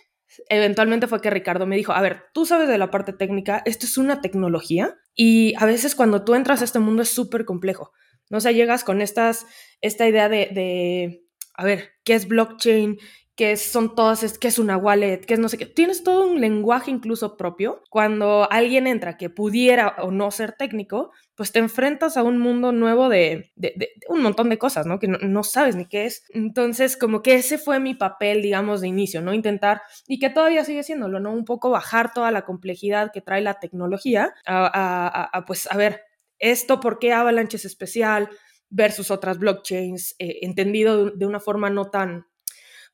eventualmente 0.50 1.08
fue 1.08 1.22
que 1.22 1.30
Ricardo 1.30 1.66
me 1.66 1.76
dijo, 1.76 1.92
a 1.94 2.02
ver, 2.02 2.26
tú 2.34 2.46
sabes 2.46 2.68
de 2.68 2.78
la 2.78 2.92
parte 2.92 3.14
técnica, 3.14 3.62
esto 3.66 3.86
es 3.86 3.98
una 3.98 4.22
tecnología 4.22 4.96
y 5.16 5.54
a 5.58 5.66
veces 5.66 5.96
cuando 5.96 6.24
tú 6.24 6.36
entras 6.36 6.62
a 6.62 6.66
este 6.66 6.80
mundo 6.80 7.02
es 7.02 7.10
súper 7.10 7.46
complejo. 7.46 7.92
¿no? 8.30 8.38
O 8.38 8.42
llegas 8.42 8.84
con 8.84 9.02
estas, 9.02 9.46
esta 9.82 10.08
idea 10.08 10.30
de, 10.30 10.50
de, 10.52 11.26
a 11.56 11.66
ver, 11.66 11.90
¿qué 12.04 12.14
es 12.14 12.28
blockchain? 12.28 12.98
Que 13.40 13.56
son 13.56 13.96
todas, 13.96 14.38
que 14.38 14.50
es 14.50 14.60
una 14.60 14.76
wallet, 14.76 15.22
que 15.22 15.36
es 15.36 15.40
no 15.40 15.48
sé 15.48 15.58
qué. 15.58 15.66
Tienes 15.66 16.04
todo 16.04 16.28
un 16.28 16.42
lenguaje 16.42 16.92
incluso 16.92 17.38
propio. 17.38 17.82
Cuando 17.90 18.52
alguien 18.52 18.86
entra 18.86 19.16
que 19.16 19.30
pudiera 19.30 19.96
o 20.00 20.12
no 20.12 20.30
ser 20.30 20.58
técnico, 20.58 21.14
pues 21.36 21.54
te 21.54 21.60
enfrentas 21.60 22.18
a 22.18 22.24
un 22.24 22.38
mundo 22.38 22.74
nuevo 22.74 23.08
de, 23.08 23.54
de, 23.56 23.92
un 24.10 24.22
montón 24.24 24.50
de 24.50 24.58
cosas, 24.58 24.86
¿no? 24.86 25.00
Que 25.00 25.08
no, 25.08 25.20
no, 25.20 25.44
sabes 25.44 25.78
ni 25.78 25.86
qué 25.86 26.04
es. 26.04 26.26
Entonces, 26.34 26.98
como 26.98 27.22
que 27.22 27.36
ese 27.36 27.58
fue 27.58 27.80
mi 27.80 27.96
papel, 27.96 28.42
digamos, 28.42 28.82
de 28.82 28.90
inicio, 28.90 29.22
¿no? 29.22 29.34
Intentar, 29.34 29.84
y 30.06 30.20
que 30.20 30.30
todavía 30.30 30.66
sigue 30.66 30.84
siéndolo, 30.84 31.22
¿no? 31.22 31.32
Un 31.32 31.46
poco 31.46 31.70
bajar 31.70 32.12
toda 32.12 32.32
la 32.32 32.42
complejidad 32.42 33.14
que 33.14 33.22
trae 33.22 33.40
la 33.40 33.62
tecnología 33.62 34.34
a, 34.46 35.30
a 35.32 35.46
pues, 35.46 35.66
a 35.72 35.78
ver, 35.78 36.02
esto, 36.40 36.82
¿por 36.82 37.00
qué 37.00 37.14
Avalanche 37.14 37.56
es 37.56 37.64
especial? 37.64 38.28
versus 38.72 39.10
otras 39.10 39.40
blockchains, 39.40 40.16
eh, 40.20 40.40
entendido 40.44 41.10
de 41.10 41.26
una 41.26 41.40
forma 41.40 41.72
no 41.72 41.90
tan 41.90 42.28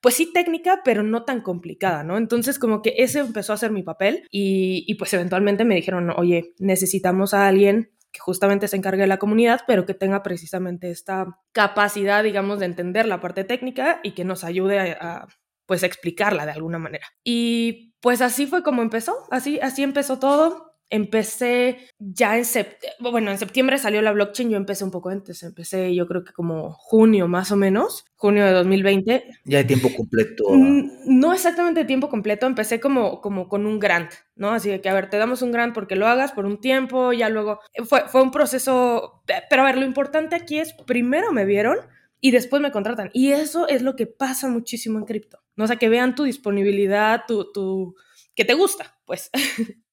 pues 0.05 0.17
sí 0.17 0.31
técnica, 0.31 0.81
pero 0.85 1.01
no 1.01 1.23
tan 1.23 1.41
complicada, 1.41 2.03
¿no? 2.03 2.19
Entonces 2.19 2.59
como 2.59 2.83
que 2.83 2.93
ese 2.99 3.21
empezó 3.21 3.53
a 3.53 3.57
ser 3.57 3.71
mi 3.71 3.81
papel 3.81 4.27
y, 4.29 4.93
pues 4.99 5.11
eventualmente 5.15 5.65
me 5.65 5.73
dijeron, 5.73 6.11
oye, 6.15 6.53
necesitamos 6.59 7.33
a 7.33 7.47
alguien 7.47 7.91
que 8.11 8.19
justamente 8.19 8.67
se 8.67 8.77
encargue 8.77 9.01
de 9.01 9.07
la 9.07 9.17
comunidad, 9.17 9.61
pero 9.65 9.87
que 9.87 9.95
tenga 9.95 10.21
precisamente 10.21 10.91
esta 10.91 11.39
capacidad, 11.53 12.23
digamos, 12.23 12.59
de 12.59 12.67
entender 12.67 13.07
la 13.07 13.19
parte 13.19 13.45
técnica 13.45 13.99
y 14.03 14.11
que 14.11 14.25
nos 14.25 14.43
ayude 14.43 14.77
a, 14.77 14.97
a 14.99 15.27
pues 15.65 15.81
explicarla 15.81 16.45
de 16.45 16.51
alguna 16.51 16.77
manera. 16.77 17.07
Y 17.23 17.95
pues 17.99 18.21
así 18.21 18.45
fue 18.45 18.61
como 18.61 18.83
empezó, 18.83 19.25
así, 19.31 19.59
así 19.59 19.81
empezó 19.81 20.19
todo 20.19 20.74
empecé 20.89 21.89
ya 21.99 22.37
en 22.37 22.45
septiembre, 22.45 23.11
bueno, 23.11 23.31
en 23.31 23.37
septiembre 23.37 23.77
salió 23.77 24.01
la 24.01 24.11
blockchain, 24.11 24.49
yo 24.49 24.57
empecé 24.57 24.83
un 24.83 24.91
poco 24.91 25.09
antes, 25.09 25.43
empecé 25.43 25.93
yo 25.95 26.07
creo 26.07 26.23
que 26.23 26.33
como 26.33 26.73
junio 26.73 27.27
más 27.27 27.51
o 27.51 27.55
menos, 27.55 28.05
junio 28.15 28.45
de 28.45 28.51
2020. 28.51 29.23
Ya 29.45 29.59
de 29.59 29.63
tiempo 29.63 29.89
completo. 29.95 30.43
No 30.51 31.33
exactamente 31.33 31.81
de 31.81 31.85
tiempo 31.85 32.09
completo, 32.09 32.45
empecé 32.45 32.79
como, 32.79 33.21
como 33.21 33.47
con 33.47 33.65
un 33.65 33.79
grant, 33.79 34.11
¿no? 34.35 34.51
Así 34.51 34.69
de 34.69 34.81
que, 34.81 34.89
a 34.89 34.93
ver, 34.93 35.09
te 35.09 35.17
damos 35.17 35.41
un 35.41 35.51
grant 35.51 35.73
porque 35.73 35.95
lo 35.95 36.07
hagas 36.07 36.31
por 36.31 36.45
un 36.45 36.59
tiempo, 36.59 37.13
ya 37.13 37.29
luego, 37.29 37.59
fue, 37.85 38.07
fue 38.07 38.21
un 38.21 38.31
proceso, 38.31 39.23
pero 39.49 39.61
a 39.63 39.65
ver, 39.65 39.77
lo 39.77 39.85
importante 39.85 40.35
aquí 40.35 40.59
es, 40.59 40.73
primero 40.85 41.31
me 41.31 41.45
vieron 41.45 41.77
y 42.21 42.31
después 42.31 42.61
me 42.61 42.71
contratan. 42.71 43.09
Y 43.13 43.31
eso 43.31 43.67
es 43.67 43.81
lo 43.81 43.95
que 43.95 44.07
pasa 44.07 44.49
muchísimo 44.49 44.99
en 44.99 45.05
cripto, 45.05 45.39
¿no? 45.55 45.65
O 45.65 45.67
sea, 45.67 45.77
que 45.77 45.89
vean 45.89 46.15
tu 46.15 46.23
disponibilidad, 46.23 47.23
tu, 47.27 47.51
tu, 47.51 47.95
que 48.35 48.45
te 48.45 48.53
gusta, 48.53 48.97
pues. 49.05 49.29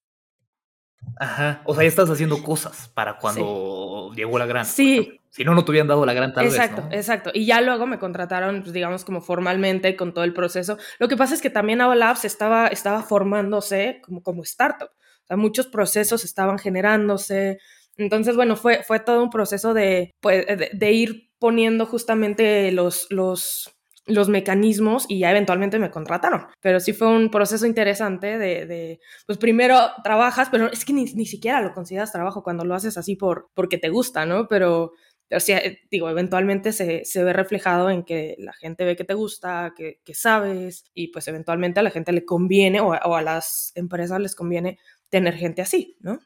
Ajá, 1.19 1.63
o 1.65 1.75
sea, 1.75 1.85
ya 1.85 1.89
estás 1.89 2.11
haciendo 2.11 2.43
cosas 2.43 2.91
para 2.95 3.19
cuando 3.19 4.11
sí. 4.11 4.17
llegó 4.17 4.39
la 4.39 4.47
granta. 4.47 4.71
Sí. 4.71 5.19
Si 5.31 5.45
no, 5.45 5.55
no 5.55 5.65
te 5.65 5.71
hubieran 5.71 5.89
dado 5.89 6.05
la 6.05 6.13
gran 6.13 6.35
tal 6.35 6.45
Exacto, 6.45 6.83
vez, 6.83 6.91
¿no? 6.91 6.97
exacto. 6.97 7.31
Y 7.33 7.47
ya 7.47 7.63
luego 7.63 7.87
me 7.87 7.99
contrataron, 7.99 8.61
pues, 8.61 8.75
digamos, 8.75 9.05
como 9.05 9.23
formalmente 9.23 9.97
con 9.97 10.13
todo 10.13 10.25
el 10.25 10.35
proceso. 10.35 10.77
Lo 10.99 11.09
que 11.09 11.17
pasa 11.17 11.35
es 11.35 11.41
que 11.41 11.49
también 11.49 11.81
Avalabs 11.81 12.27
estaba, 12.27 12.67
estaba 12.67 13.03
formándose 13.03 14.03
como, 14.05 14.23
como 14.23 14.43
startup. 14.43 14.91
O 14.91 15.27
sea, 15.27 15.37
muchos 15.39 15.69
procesos 15.69 16.25
estaban 16.25 16.59
generándose. 16.59 17.59
Entonces, 17.97 18.37
bueno, 18.37 18.57
fue, 18.57 18.83
fue 18.83 19.01
todo 19.01 19.23
un 19.23 19.31
proceso 19.31 19.73
de, 19.73 20.11
pues, 20.21 20.47
de, 20.47 20.71
de 20.73 20.93
ir 20.93 21.31
poniendo 21.39 21.87
justamente 21.87 22.71
los, 22.71 23.07
los, 23.09 23.75
los 24.07 24.29
mecanismos 24.29 25.07
y 25.09 25.21
ya 25.21 25.31
eventualmente 25.31 25.79
me 25.79 25.91
contrataron. 25.91 26.47
Pero 26.61 26.81
sí 26.81 26.93
fue 26.93 27.09
un 27.09 27.31
proceso 27.31 27.67
interesante 27.67 28.39
de, 28.39 28.67
de 28.67 29.01
pues 29.27 29.39
primero 29.39 29.79
trabajas, 30.03 30.49
pero 30.51 30.71
es 30.71 30.85
que 30.85 30.93
ni, 30.93 31.05
ni, 31.15 31.27
siquiera 31.27 31.61
lo 31.61 31.73
consideras 31.73 32.13
trabajo 32.13 32.43
cuando 32.43 32.65
lo 32.65 32.75
haces 32.75 32.97
así 32.99 33.17
por, 33.17 33.49
porque 33.55 33.79
te 33.79 33.89
gusta, 33.91 34.27
¿no? 34.27 34.49
Pero, 34.49 34.93
O 35.35 35.41
sea, 35.41 35.59
eh, 35.59 35.81
digo, 35.91 36.11
eventualmente 36.11 36.73
se, 36.73 37.05
se, 37.05 37.25
ve 37.25 37.33
reflejado 37.33 37.91
en 37.91 38.05
que 38.05 38.37
la 38.39 38.53
gente 38.53 38.85
ve 38.85 38.97
que 38.97 39.05
te 39.05 39.15
gusta, 39.15 39.73
que, 39.77 40.01
que 40.05 40.15
sabes, 40.15 40.85
y 40.95 41.09
pues 41.09 41.29
eventualmente 41.29 41.81
a 41.81 41.83
la 41.83 41.91
gente 41.91 42.13
le 42.13 42.25
conviene 42.25 42.81
o 42.81 42.93
a 42.93 43.23
las 43.23 43.73
empresas 43.77 44.21
les 44.21 44.35
conviene 44.35 44.79
tener 45.11 45.35
gente 45.35 45.63
así, 45.63 45.97
¿no? 46.01 46.19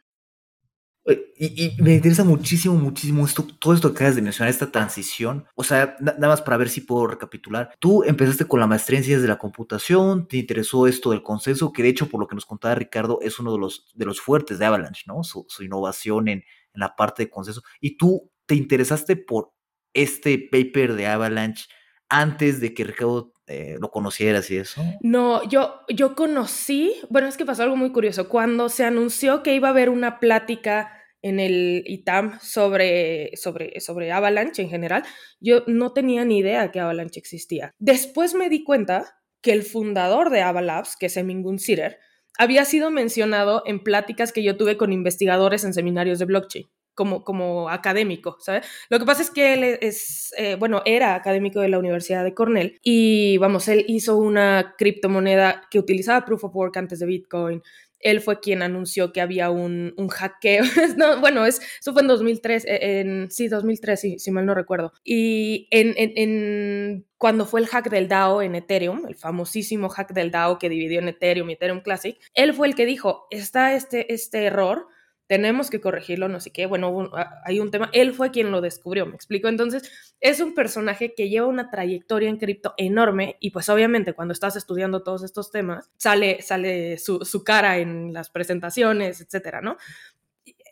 Y, 1.39 1.77
me 1.79 1.95
interesa 1.95 2.25
muchísimo, 2.25 2.75
muchísimo 2.75 3.25
esto, 3.25 3.47
todo 3.61 3.75
esto 3.75 3.91
que 3.91 3.97
acabas 3.97 4.17
de 4.17 4.23
mencionar, 4.23 4.51
esta 4.51 4.71
transición. 4.73 5.47
O 5.55 5.63
sea, 5.63 5.97
nada 6.01 6.29
más 6.29 6.43
para 6.43 6.57
ver 6.57 6.69
si 6.69 6.81
puedo 6.81 7.07
recapitular. 7.07 7.75
Tú 7.79 8.03
empezaste 8.05 8.47
con 8.47 8.61
la 8.61 8.67
maestría 8.67 8.99
en 8.99 9.05
ciencias 9.05 9.23
de 9.23 9.29
la 9.29 9.39
computación, 9.39 10.27
te 10.27 10.39
interesó 10.39 10.87
esto 10.87 11.11
del 11.11 11.23
consenso, 11.23 11.73
que 11.73 11.83
de 11.83 11.91
hecho, 11.91 12.09
por 12.09 12.21
lo 12.21 12.27
que 12.27 12.35
nos 12.35 12.47
contaba 12.47 12.75
Ricardo, 12.75 13.21
es 13.23 13.39
uno 13.39 13.53
de 13.53 13.59
los, 13.59 13.93
de 13.95 14.05
los 14.05 14.21
fuertes 14.21 14.59
de 14.59 14.67
Avalanche, 14.67 15.05
¿no? 15.07 15.23
Su, 15.23 15.47
innovación 15.61 16.29
en, 16.29 16.39
en 16.39 16.81
la 16.81 16.97
parte 16.97 17.25
de 17.25 17.31
consenso. 17.31 17.63
Y 17.81 17.97
tú 17.97 18.31
te 18.47 18.55
interesaste 18.55 19.17
por 19.17 19.53
este 19.95 20.39
paper 20.39 20.95
de 20.95 21.07
Avalanche 21.07 21.67
antes 22.09 22.61
de 22.61 22.75
que 22.75 22.85
Ricardo 22.85 23.33
eh, 23.49 23.77
lo 23.81 23.93
conocieras 23.93 24.51
y 24.51 24.57
eso? 24.57 24.83
No, 25.01 25.49
yo, 25.49 25.83
yo 25.89 26.17
conocí, 26.17 26.95
bueno, 27.11 27.29
es 27.29 27.37
que 27.37 27.45
pasó 27.45 27.63
algo 27.63 27.77
muy 27.77 27.93
curioso. 27.93 28.29
Cuando 28.29 28.69
se 28.69 28.85
anunció 28.85 29.45
que 29.45 29.55
iba 29.55 29.69
a 29.69 29.71
haber 29.71 29.89
una 29.89 30.19
plática 30.19 30.96
en 31.29 31.41
el 31.41 31.83
ITAM 31.87 32.39
sobre, 32.41 33.37
sobre, 33.37 33.81
sobre 33.81 34.13
Avalanche 34.13 34.63
en 34.63 34.71
general, 34.71 35.03
yo 35.41 35.65
no 35.67 35.93
tenía 35.93 36.25
ni 36.25 36.39
idea 36.39 36.71
que 36.71 36.79
Avalanche 36.79 37.19
existía. 37.19 37.75
Después 37.79 38.35
me 38.35 38.49
di 38.49 38.63
cuenta 38.63 39.21
que 39.43 39.53
el 39.53 39.65
fundador 39.65 40.31
de 40.31 40.43
Avalabs, 40.43 40.97
que 40.97 41.07
es 41.07 41.17
Emin 41.17 41.59
Sitter, 41.59 41.99
había 42.39 42.65
sido 42.65 42.91
mencionado 42.91 43.63
en 43.67 43.83
pláticas 43.83 44.33
que 44.33 44.45
yo 44.45 44.57
tuve 44.57 44.77
con 44.77 44.93
investigadores 44.93 45.65
en 45.65 45.75
seminarios 45.75 46.19
de 46.19 46.27
blockchain 46.27 46.67
como, 46.97 47.23
como 47.23 47.69
académico, 47.69 48.39
¿sabes? 48.41 48.67
Lo 48.89 48.99
que 48.99 49.05
pasa 49.05 49.23
es 49.23 49.31
que 49.31 49.53
él 49.53 49.79
es, 49.81 50.33
eh, 50.39 50.57
bueno, 50.57 50.83
era 50.87 51.15
académico 51.15 51.61
de 51.61 51.69
la 51.69 51.79
Universidad 51.79 52.25
de 52.25 52.35
Cornell 52.35 52.79
y, 52.83 53.37
vamos, 53.39 53.69
él 53.69 53.85
hizo 53.87 54.17
una 54.17 54.75
criptomoneda 54.79 55.63
que 55.71 55.79
utilizaba 55.79 56.25
Proof 56.25 56.45
of 56.45 56.57
Work 56.57 56.79
antes 56.79 56.99
de 56.99 57.07
Bitcoin. 57.07 57.63
Él 58.01 58.21
fue 58.21 58.41
quien 58.41 58.63
anunció 58.63 59.13
que 59.13 59.21
había 59.21 59.51
un, 59.51 59.95
un 59.97 60.09
hackeo. 60.09 60.65
no, 60.97 61.21
bueno, 61.21 61.47
es, 61.47 61.61
eso 61.81 61.93
fue 61.93 62.03
en 62.03 62.09
2003, 62.09 62.65
eh, 62.67 63.01
en, 63.01 63.31
sí, 63.31 63.49
2003, 63.49 64.01
si, 64.19 64.31
mal 64.31 64.47
no 64.47 64.55
recuerdo. 64.55 64.93
Y 65.05 65.69
en, 65.71 67.07
cuando 67.19 67.47
fue 67.47 67.61
el 67.61 67.67
hack 67.67 67.91
del 67.91 68.09
DAO 68.09 68.43
en 68.43 68.55
Ethereum, 68.55 69.07
el 69.07 69.17
famosísimo 69.17 69.89
hack 69.89 70.13
del 70.13 70.31
DAO 70.31 70.59
que 70.59 70.69
dividió 70.69 71.01
en 71.01 71.09
Ethereum 71.09 71.49
y 71.51 71.55
Ethereum 71.55 71.81
Classic, 71.81 72.19
él 72.35 72.55
fue 72.55 72.69
el 72.69 72.75
que 72.75 72.87
dijo, 72.87 73.27
está 73.31 73.75
este, 73.75 74.13
este 74.13 74.45
error, 74.45 74.89
tenemos 75.27 75.71
que 75.71 75.81
corregirlo, 75.81 76.29
no 76.29 76.41
sé 76.41 76.51
qué, 76.51 76.67
bueno, 76.67 77.11
hay 77.45 77.61
un 77.61 77.71
tema, 77.71 77.91
él 77.93 78.15
fue 78.15 78.31
quien 78.31 78.51
lo 78.51 78.61
descubrió, 78.61 79.07
me 79.07 79.15
explico, 79.15 79.49
entonces 79.49 80.15
es 80.21 80.41
un 80.41 80.55
personaje 80.55 81.15
que 81.15 81.29
lleva 81.29 81.47
una 81.47 81.71
trayectoria 81.71 82.29
en 82.29 82.39
cripto 82.39 82.75
enorme 82.77 83.37
y 83.41 83.51
pues 83.51 83.69
obviamente 83.69 84.13
cuando 84.13 84.33
estás 84.33 84.57
estudiando 84.57 85.03
todos 85.03 85.25
estos 85.25 85.51
temas, 85.51 85.91
sale, 85.97 86.43
sale 86.43 86.99
su, 86.99 87.25
su 87.25 87.43
cara 87.43 87.79
en 87.79 88.13
las 88.13 88.31
presentaciones, 88.31 89.21
etcétera, 89.21 89.61
¿no? 89.61 89.77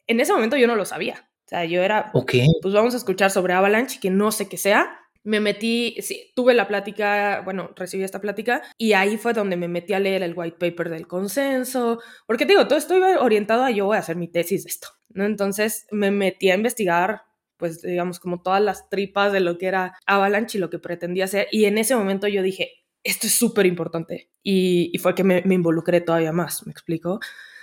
En 0.06 0.20
ese 0.20 0.32
momento 0.32 0.56
yo 0.56 0.66
no 0.66 0.76
lo 0.76 0.84
sabía, 0.84 1.28
o 1.44 1.48
sea, 1.48 1.64
yo 1.64 1.82
era, 1.82 2.10
ok, 2.14 2.34
pues 2.62 2.72
vamos 2.72 2.94
a 2.94 2.98
escuchar 2.98 3.30
sobre 3.30 3.54
Avalanche, 3.54 3.98
que 4.00 4.10
no 4.10 4.30
sé 4.32 4.48
qué 4.48 4.56
sea, 4.56 5.00
me 5.24 5.40
metí, 5.40 5.96
sí, 6.00 6.32
tuve 6.36 6.54
la 6.54 6.68
plática, 6.68 7.40
bueno, 7.44 7.70
recibí 7.74 8.04
esta 8.04 8.20
plática 8.20 8.62
y 8.76 8.92
ahí 8.92 9.16
fue 9.16 9.32
donde 9.32 9.56
me 9.56 9.68
metí 9.68 9.94
a 9.94 10.00
leer 10.00 10.22
el 10.22 10.34
white 10.36 10.58
paper 10.58 10.90
del 10.90 11.06
consenso, 11.06 12.00
porque 12.26 12.44
digo, 12.44 12.68
todo 12.68 12.78
esto 12.78 12.96
iba 12.96 13.20
orientado 13.20 13.64
a 13.64 13.70
yo 13.70 13.86
voy 13.86 13.96
a 13.96 14.00
hacer 14.00 14.16
mi 14.16 14.28
tesis 14.28 14.64
de 14.64 14.70
esto, 14.70 14.88
¿no? 15.08 15.24
Entonces 15.24 15.86
me 15.90 16.10
metí 16.10 16.50
a 16.50 16.54
investigar, 16.54 17.22
pues 17.56 17.80
digamos, 17.80 18.20
como 18.20 18.42
todas 18.42 18.62
las 18.62 18.88
tripas 18.90 19.32
de 19.32 19.40
lo 19.40 19.56
que 19.56 19.66
era 19.66 19.94
Avalanche 20.06 20.58
y 20.58 20.60
lo 20.60 20.68
que 20.70 20.78
pretendía 20.78 21.24
hacer 21.24 21.48
y 21.50 21.64
en 21.64 21.78
ese 21.78 21.96
momento 21.96 22.28
yo 22.28 22.42
dije, 22.42 22.84
esto 23.02 23.26
es 23.26 23.34
súper 23.34 23.66
importante 23.66 24.30
y, 24.42 24.92
fue 24.98 25.14
que 25.14 25.24
me, 25.24 25.42
me 25.46 25.54
involucré 25.54 26.02
todavía 26.02 26.32
más, 26.32 26.66
¿me 26.66 26.72
explico? 26.72 27.18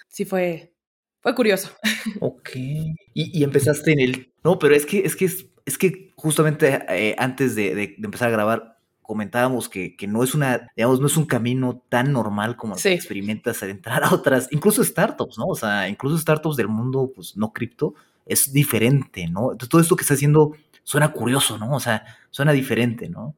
Sí 0.07 0.25
fue, 0.25 0.73
fue 1.21 1.35
curioso. 1.35 1.69
Ok. 2.19 2.49
Y, 3.13 3.43
empezaste 3.43 3.91
en 3.91 3.99
el... 3.99 4.33
No, 4.43 4.57
pero 4.57 4.75
es 4.75 4.85
que 4.85 4.99
es, 4.99 5.15
que 5.15 5.25
es 5.25 5.77
que 5.77 6.10
justamente 6.21 6.85
eh, 6.87 7.15
antes 7.17 7.55
de, 7.55 7.73
de, 7.73 7.95
de, 7.97 8.05
empezar 8.05 8.27
a 8.27 8.31
grabar 8.31 8.77
comentábamos 9.01 9.67
que, 9.67 9.95
que, 9.97 10.07
no 10.07 10.23
es 10.23 10.35
una, 10.35 10.71
digamos, 10.75 11.01
no 11.01 11.07
es 11.07 11.17
un 11.17 11.25
camino 11.25 11.83
tan 11.89 12.13
normal 12.13 12.55
como 12.55 12.77
sí. 12.77 12.89
experimentas 12.89 13.61
al 13.63 13.71
entrar 13.71 14.03
a 14.03 14.13
otras, 14.13 14.47
incluso 14.51 14.83
startups, 14.83 15.37
¿no? 15.37 15.47
O 15.47 15.55
sea, 15.55 15.89
incluso 15.89 16.17
startups 16.17 16.55
del 16.55 16.67
mundo, 16.67 17.11
pues, 17.13 17.35
no 17.35 17.51
cripto, 17.51 17.95
es 18.25 18.53
diferente, 18.53 19.27
¿no? 19.27 19.51
Entonces, 19.51 19.69
todo 19.69 19.81
esto 19.81 19.95
que 19.95 20.03
está 20.03 20.13
haciendo 20.13 20.55
suena 20.83 21.11
curioso, 21.11 21.57
¿no? 21.57 21.75
O 21.75 21.79
sea, 21.79 22.05
suena 22.29 22.53
diferente, 22.53 23.09
¿no? 23.09 23.35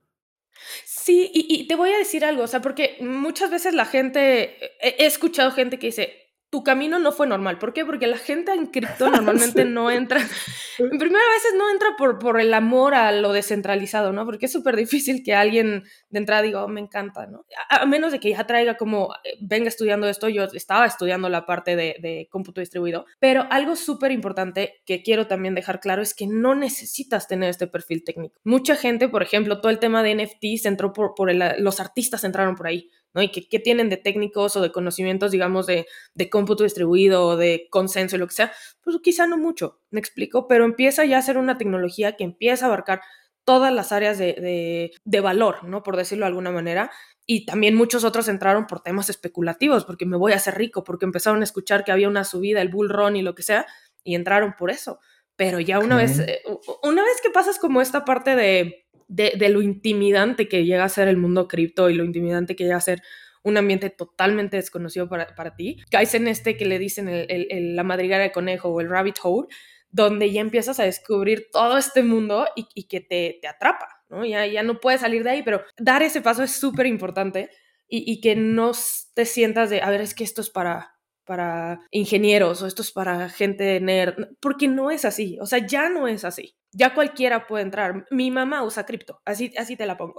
Sí, 0.86 1.32
y, 1.34 1.48
y, 1.50 1.68
te 1.68 1.76
voy 1.76 1.90
a 1.90 1.98
decir 1.98 2.24
algo, 2.24 2.44
o 2.44 2.48
sea, 2.48 2.62
porque 2.62 2.98
muchas 3.02 3.50
veces 3.50 3.74
la 3.74 3.86
gente, 3.86 4.58
he 4.80 5.06
escuchado 5.06 5.52
gente 5.52 5.80
que 5.80 5.88
dice, 5.88 6.23
tu 6.54 6.64
camino 6.64 7.00
no 7.00 7.12
fue 7.12 7.26
normal. 7.26 7.58
¿Por 7.58 7.74
qué? 7.74 7.84
Porque 7.84 8.06
la 8.06 8.20
gente 8.20 8.52
en 8.52 8.68
cripto 8.68 9.10
normalmente 9.10 9.64
sí. 9.64 9.68
no 9.68 9.90
entra, 9.90 10.20
en 10.78 11.00
primera 11.00 11.26
veces 11.34 11.54
no 11.58 11.68
entra 11.72 11.96
por, 11.98 12.20
por 12.20 12.40
el 12.40 12.54
amor 12.54 12.94
a 12.94 13.12
lo 13.12 13.34
descentralizado, 13.34 14.14
¿no? 14.14 14.24
Porque 14.24 14.46
es 14.46 14.52
súper 14.52 14.76
difícil 14.76 15.24
que 15.24 15.34
alguien 15.34 15.84
de 16.10 16.20
entrada 16.20 16.44
diga, 16.44 16.64
oh, 16.64 16.68
me 16.68 16.80
encanta, 16.80 17.26
¿no? 17.26 17.48
A, 17.72 17.78
a, 17.78 17.86
menos 17.88 18.12
de 18.12 18.20
que 18.20 18.30
ya 18.30 18.46
traiga 18.46 18.78
como, 18.78 19.16
eh, 19.24 19.36
venga 19.42 19.68
estudiando 19.68 20.08
esto, 20.08 20.30
yo 20.30 20.44
estaba 20.44 20.86
estudiando 20.86 21.28
la 21.28 21.48
parte 21.48 21.76
de, 21.76 21.96
de 22.00 22.28
cómputo 22.30 22.62
distribuido, 22.62 23.08
pero 23.18 23.48
algo 23.50 23.76
súper 23.76 24.12
importante 24.12 24.84
que 24.86 25.02
quiero 25.02 25.26
también 25.26 25.56
dejar 25.56 25.80
claro 25.80 26.04
es 26.04 26.14
que 26.14 26.28
no 26.28 26.54
necesitas 26.54 27.28
tener 27.28 27.50
este 27.50 27.66
perfil 27.66 28.04
técnico. 28.04 28.40
Mucha 28.44 28.76
gente, 28.76 29.10
por 29.10 29.24
ejemplo, 29.24 29.60
todo 29.60 29.72
el 29.72 29.80
tema 29.80 30.04
de 30.04 30.14
NFTs 30.24 30.68
entró 30.68 30.94
por, 30.94 31.16
por 31.16 31.32
el, 31.32 31.42
los 31.58 31.80
artistas 31.80 32.24
entraron 32.24 32.54
por 32.54 32.68
ahí. 32.68 32.92
¿No? 33.14 33.22
Y 33.22 33.30
qué, 33.30 33.48
qué 33.48 33.60
tienen 33.60 33.90
de 33.90 33.98
técnicos 33.98 34.56
o 34.56 34.62
de 34.62 34.72
conocimientos, 34.72 35.32
digamos, 35.32 35.68
de, 35.68 35.86
de 36.14 36.30
cómputo 36.30 36.64
distribuido 36.64 37.26
o 37.26 37.38
de 37.38 37.68
consenso 37.70 38.16
y 38.16 38.20
lo 38.20 38.28
que 38.28 38.34
sea, 38.34 38.52
pues 38.82 38.98
quizá 39.04 39.28
no 39.28 39.38
mucho, 39.38 39.80
me 39.92 40.00
explico, 40.00 40.48
pero 40.48 40.66
empieza 40.66 41.06
ya 41.06 41.18
a 41.18 41.22
ser 41.22 41.38
una 41.38 41.58
tecnología 41.58 42.16
que 42.16 42.24
empieza 42.24 42.66
a 42.66 42.68
abarcar 42.70 43.02
todas 43.46 43.74
las 43.74 43.92
áreas 43.92 44.18
de, 44.18 44.34
de, 44.34 44.92
de, 45.04 45.20
valor, 45.20 45.64
¿no? 45.66 45.84
Por 45.84 45.98
decirlo 45.98 46.24
de 46.24 46.30
alguna 46.30 46.52
manera. 46.52 46.92
Y 47.26 47.46
también 47.46 47.76
muchos 47.76 48.04
otros 48.04 48.28
entraron 48.28 48.68
por 48.68 48.82
temas 48.82 49.10
especulativos, 49.10 49.86
porque 49.86 50.06
me 50.06 50.18
voy 50.18 50.34
a 50.34 50.38
hacer 50.38 50.56
rico, 50.56 50.84
porque 50.84 51.06
empezaron 51.06 51.42
a 51.42 51.44
escuchar 51.44 51.84
que 51.84 51.92
había 51.92 52.08
una 52.08 52.24
subida, 52.24 52.62
el 52.62 52.70
bull 52.70 52.90
run 52.90 53.16
y 53.16 53.22
lo 53.22 53.36
que 53.36 53.44
sea, 53.44 53.66
y 54.04 54.16
entraron 54.16 54.56
por 54.58 54.72
eso. 54.72 55.00
Pero 55.36 55.60
ya 55.60 55.80
una 55.80 55.96
okay. 55.96 56.08
vez, 56.08 56.20
eh, 56.20 56.42
una 56.84 57.04
vez 57.04 57.22
que 57.22 57.32
pasas 57.32 57.60
como 57.60 57.82
esta 57.82 58.06
parte 58.06 58.36
de, 58.36 58.83
de, 59.14 59.50
lo 59.50 59.62
intimidante 59.62 60.48
que 60.48 60.66
llega 60.66 60.84
a 60.84 60.90
ser 60.90 61.08
el 61.08 61.18
mundo 61.18 61.48
cripto 61.48 61.90
y 61.90 61.94
lo 61.94 62.04
intimidante 62.04 62.56
que 62.56 62.64
llega 62.64 62.78
a 62.78 62.82
ser 62.82 63.02
un 63.44 63.58
ambiente 63.58 63.90
totalmente 63.90 64.58
desconocido 64.58 65.10
para, 65.10 65.36
para 65.36 65.56
ti, 65.56 65.78
caes 65.92 66.14
en 66.16 66.28
este 66.28 66.58
que 66.58 66.66
le 66.66 66.80
dicen 66.80 67.10
el, 67.10 67.30
el, 67.30 67.48
el, 67.50 67.76
la 67.76 67.84
madriguera 67.84 68.24
de 68.24 68.32
conejo 68.32 68.70
o 68.70 68.82
el 68.82 68.90
rabbit 68.90 69.18
hole, 69.22 69.48
donde 69.92 70.32
ya 70.32 70.42
empiezas 70.42 70.80
a 70.80 70.86
descubrir 70.86 71.50
todo 71.52 71.78
este 71.78 72.04
mundo 72.04 72.48
y, 72.56 72.68
y 72.74 72.88
que 72.88 73.02
te, 73.02 73.38
te 73.42 73.48
atrapa, 73.48 74.04
¿no? 74.10 74.26
Ya, 74.26 74.48
ya 74.48 74.64
no 74.64 74.80
puedes 74.80 75.02
salir 75.02 75.24
de 75.24 75.32
ahí, 75.32 75.44
pero 75.44 75.64
dar 75.78 76.02
ese 76.02 76.22
paso 76.22 76.42
es 76.42 76.52
súper 76.52 76.88
importante 76.88 77.50
y, 77.88 78.12
y 78.12 78.22
que 78.22 78.36
no 78.36 78.72
te 79.14 79.26
sientas 79.26 79.70
de, 79.70 79.82
a 79.82 79.90
ver, 79.92 80.02
es 80.02 80.16
que 80.16 80.24
esto 80.24 80.42
es 80.42 80.50
para, 80.50 80.93
para 81.26 81.80
ingenieros 81.92 82.62
o 82.62 82.68
esto 82.68 82.82
es 82.82 82.92
para 82.92 83.30
gente 83.30 83.80
nerd, 83.80 84.36
porque 84.40 84.68
no 84.68 84.92
es 84.92 85.06
así, 85.06 85.38
o 85.42 85.46
sea, 85.46 85.66
ya 85.66 85.90
no 85.90 86.08
es 86.08 86.26
así. 86.26 86.56
Ya 86.72 86.94
cualquiera 86.96 87.46
puede 87.46 87.64
entrar. 87.64 88.06
Mi 88.10 88.32
mamá 88.32 88.64
usa 88.64 88.86
cripto, 88.86 89.22
así, 89.26 89.54
así 89.58 89.76
te 89.76 89.86
la 89.86 89.96
pongo. 89.96 90.16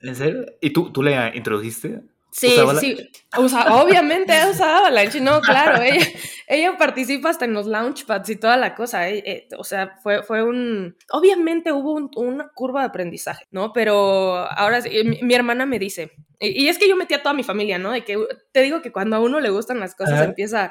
¿En 0.00 0.16
serio? 0.16 0.46
¿Y 0.60 0.70
tú, 0.70 0.90
tú 0.90 1.02
le 1.02 1.36
introdujiste? 1.36 2.02
Sí, 2.32 2.56
sí, 2.80 3.10
usa, 3.38 3.82
obviamente 3.82 4.32
usa 4.48 4.78
Avalanche, 4.78 5.20
no, 5.20 5.40
claro, 5.40 5.82
ella, 5.82 6.06
ella 6.46 6.76
participa 6.76 7.30
hasta 7.30 7.44
en 7.44 7.54
los 7.54 7.66
launchpads 7.66 8.30
y 8.30 8.36
toda 8.36 8.56
la 8.56 8.74
cosa, 8.74 9.08
eh, 9.08 9.22
eh, 9.26 9.48
o 9.58 9.64
sea, 9.64 9.96
fue, 10.02 10.22
fue 10.22 10.42
un, 10.42 10.96
obviamente 11.10 11.72
hubo 11.72 11.94
un, 11.94 12.10
una 12.16 12.48
curva 12.54 12.80
de 12.80 12.86
aprendizaje, 12.86 13.46
¿no? 13.50 13.72
Pero 13.72 14.36
ahora 14.36 14.80
mi, 15.04 15.22
mi 15.22 15.34
hermana 15.34 15.66
me 15.66 15.78
dice, 15.78 16.12
y, 16.38 16.64
y, 16.64 16.68
es 16.68 16.78
que 16.78 16.88
yo 16.88 16.96
metí 16.96 17.14
a 17.14 17.22
toda 17.22 17.34
mi 17.34 17.42
familia, 17.42 17.78
¿no? 17.78 17.90
De 17.90 18.04
que 18.04 18.16
te 18.52 18.62
digo 18.62 18.80
que 18.80 18.92
cuando 18.92 19.16
a 19.16 19.20
uno 19.20 19.40
le 19.40 19.50
gustan 19.50 19.80
las 19.80 19.94
cosas 19.94 20.24
empieza 20.24 20.70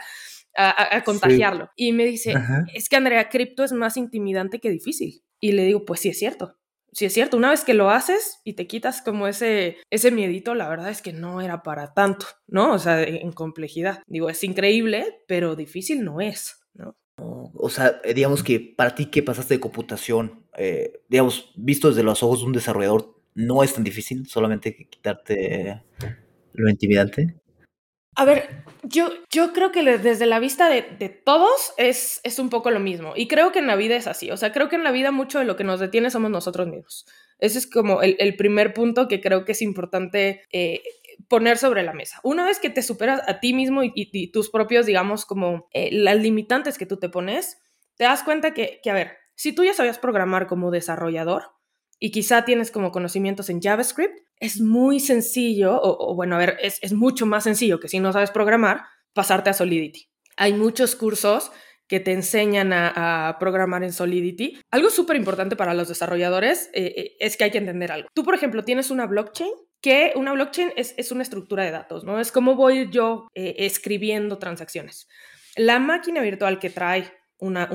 a, 0.56 0.70
a, 0.70 0.98
a 0.98 1.04
contagiarlo. 1.04 1.66
Sí. 1.76 1.88
Y 1.88 1.92
me 1.94 2.06
dice, 2.06 2.34
Ajá. 2.34 2.66
es 2.74 2.90
que 2.90 2.96
Andrea, 2.96 3.30
cripto 3.30 3.64
es 3.64 3.72
más 3.72 3.98
intimidante 3.98 4.60
que 4.60 4.70
difícil. 4.70 5.24
Y 5.42 5.54
le 5.54 5.64
digo, 5.64 5.86
pues 5.86 6.02
sí 6.02 6.10
es 6.10 6.20
cierto 6.20 6.59
sí 6.92 7.06
es 7.06 7.14
cierto, 7.14 7.38
una 7.38 7.50
vez 7.50 7.64
que 7.64 7.74
lo 7.74 7.90
haces 7.90 8.40
y 8.44 8.54
te 8.54 8.68
quitas 8.68 9.02
como 9.02 9.28
ese, 9.28 9.78
ese 9.90 10.12
miedito, 10.12 10.56
la 10.56 10.70
verdad 10.70 10.90
es 10.90 11.02
que 11.02 11.14
no 11.14 11.42
era 11.42 11.64
para 11.64 11.94
tanto, 11.94 12.26
¿no? 12.48 12.74
O 12.74 12.80
sea, 12.80 13.04
en 13.04 13.32
complejidad. 13.32 14.04
Digo, 14.08 14.30
es 14.30 14.44
increíble, 14.44 15.22
pero 15.28 15.56
difícil 15.56 16.04
no 16.04 16.22
es, 16.22 16.60
¿no? 16.74 16.96
O 17.18 17.70
sea, 17.70 18.00
eh, 18.04 18.14
digamos 18.14 18.44
que 18.44 18.60
para 18.60 18.96
ti 18.96 19.08
que 19.08 19.24
pasaste 19.24 19.56
de 19.56 19.60
computación, 19.60 20.46
eh, 20.58 21.02
digamos, 21.10 21.52
visto 21.56 21.90
desde 21.90 22.04
los 22.04 22.24
ojos 22.24 22.40
de 22.40 22.46
un 22.46 22.54
desarrollador, 22.54 23.16
no 23.36 23.64
es 23.64 23.74
tan 23.74 23.84
difícil, 23.84 24.28
solamente 24.28 24.88
quitarte 24.90 25.82
lo 26.54 26.70
intimidante. 26.70 27.36
A 28.16 28.26
ver, 28.26 28.64
yo, 28.84 29.12
yo 29.32 29.54
creo 29.54 29.72
que 29.72 29.84
desde 29.98 30.26
la 30.26 30.40
vista 30.40 30.68
de, 30.70 30.82
todos 31.10 31.74
es, 31.78 32.20
es 32.24 32.40
un 32.40 32.50
poco 32.50 32.72
lo 32.72 32.80
mismo. 32.80 33.14
Y 33.16 33.28
creo 33.28 33.52
que 33.52 33.60
en 33.60 33.68
la 33.68 33.76
vida 33.76 33.96
es 33.96 34.08
así. 34.08 34.32
O 34.32 34.38
sea, 34.38 34.52
creo 34.52 34.68
que 34.68 34.76
en 34.76 34.84
la 34.84 34.92
vida 34.92 35.12
mucho 35.12 35.40
de 35.40 35.46
lo 35.46 35.56
que 35.56 35.64
nos 35.64 35.80
detiene 35.80 36.10
somos 36.10 36.32
nosotros 36.32 36.68
mismos. 36.68 37.06
Ese 37.40 37.60
es 37.60 37.68
como 37.68 38.02
el, 38.02 38.36
primer 38.36 38.74
punto 38.74 39.08
que 39.08 39.22
creo 39.22 39.46
que 39.46 39.54
es 39.54 39.62
importante 39.62 40.44
eh, 40.52 40.82
poner 41.30 41.58
sobre 41.58 41.84
la 41.84 41.94
mesa. 41.94 42.20
Una 42.24 42.46
vez 42.46 42.60
que 42.60 42.70
te 42.70 42.82
superas 42.82 43.22
a 43.28 43.40
ti 43.40 43.54
mismo 43.54 43.82
y 43.84 44.32
tus 44.32 44.50
propios, 44.50 44.86
digamos, 44.86 45.26
como 45.26 45.70
eh, 45.72 45.90
las 45.92 46.18
limitantes 46.18 46.78
que 46.78 46.86
tú 46.86 46.98
te 46.98 47.08
pones, 47.08 47.62
te 47.96 48.04
das 48.04 48.24
cuenta 48.24 48.54
que, 48.54 48.82
que, 48.84 48.90
a 48.90 48.94
ver, 48.94 49.18
si 49.36 49.54
tú 49.54 49.64
ya 49.64 49.74
sabías 49.74 50.00
programar 50.00 50.48
como 50.48 50.72
desarrollador 50.72 51.54
y 52.00 52.12
quizá 52.12 52.46
tienes 52.46 52.72
como 52.72 52.92
conocimientos 52.92 53.50
en 53.50 53.62
JavaScript, 53.62 54.18
es 54.40 54.62
muy 54.62 55.00
sencillo, 55.00 55.80
o, 55.82 56.16
bueno, 56.16 56.36
a 56.36 56.40
ver, 56.40 56.58
es, 56.62 56.94
mucho 56.94 57.26
más 57.26 57.44
sencillo 57.44 57.80
que 57.80 57.90
si 57.90 58.00
no 58.00 58.14
sabes 58.14 58.32
programar, 58.32 58.86
pasarte 59.14 59.50
a 59.50 59.54
Solidity. 59.54 60.10
Hay 60.38 60.54
muchos 60.54 60.96
cursos 60.96 61.52
que 61.88 62.00
te 62.00 62.14
enseñan 62.14 62.72
a, 62.72 63.36
programar 63.40 63.84
en 63.84 63.92
Solidity. 63.92 64.62
Algo 64.72 64.90
súper 64.90 65.18
importante 65.18 65.56
para 65.56 65.74
los 65.74 65.90
desarrolladores 65.90 66.70
eh, 66.74 66.94
eh, 66.96 67.18
es 67.20 67.36
que 67.36 67.46
hay 67.46 67.52
que 67.52 67.58
entender 67.58 67.92
algo. 67.92 68.08
Tú, 68.14 68.24
por 68.24 68.36
ejemplo, 68.36 68.64
tienes 68.64 68.92
una 68.92 69.06
blockchain, 69.06 69.52
que 69.82 70.14
una 70.16 70.32
blockchain 70.34 70.72
es, 70.78 71.12
una 71.12 71.24
estructura 71.24 71.64
de 71.64 71.72
datos, 71.72 72.04
¿no? 72.04 72.20
Es 72.20 72.32
como 72.32 72.56
voy 72.56 72.90
yo 72.92 73.28
eh, 73.34 73.56
escribiendo 73.60 74.38
transacciones. 74.38 75.10
La 75.56 75.80
máquina 75.80 76.22
virtual 76.22 76.60
que 76.60 76.70
trae 76.70 77.12
una, 77.40 77.70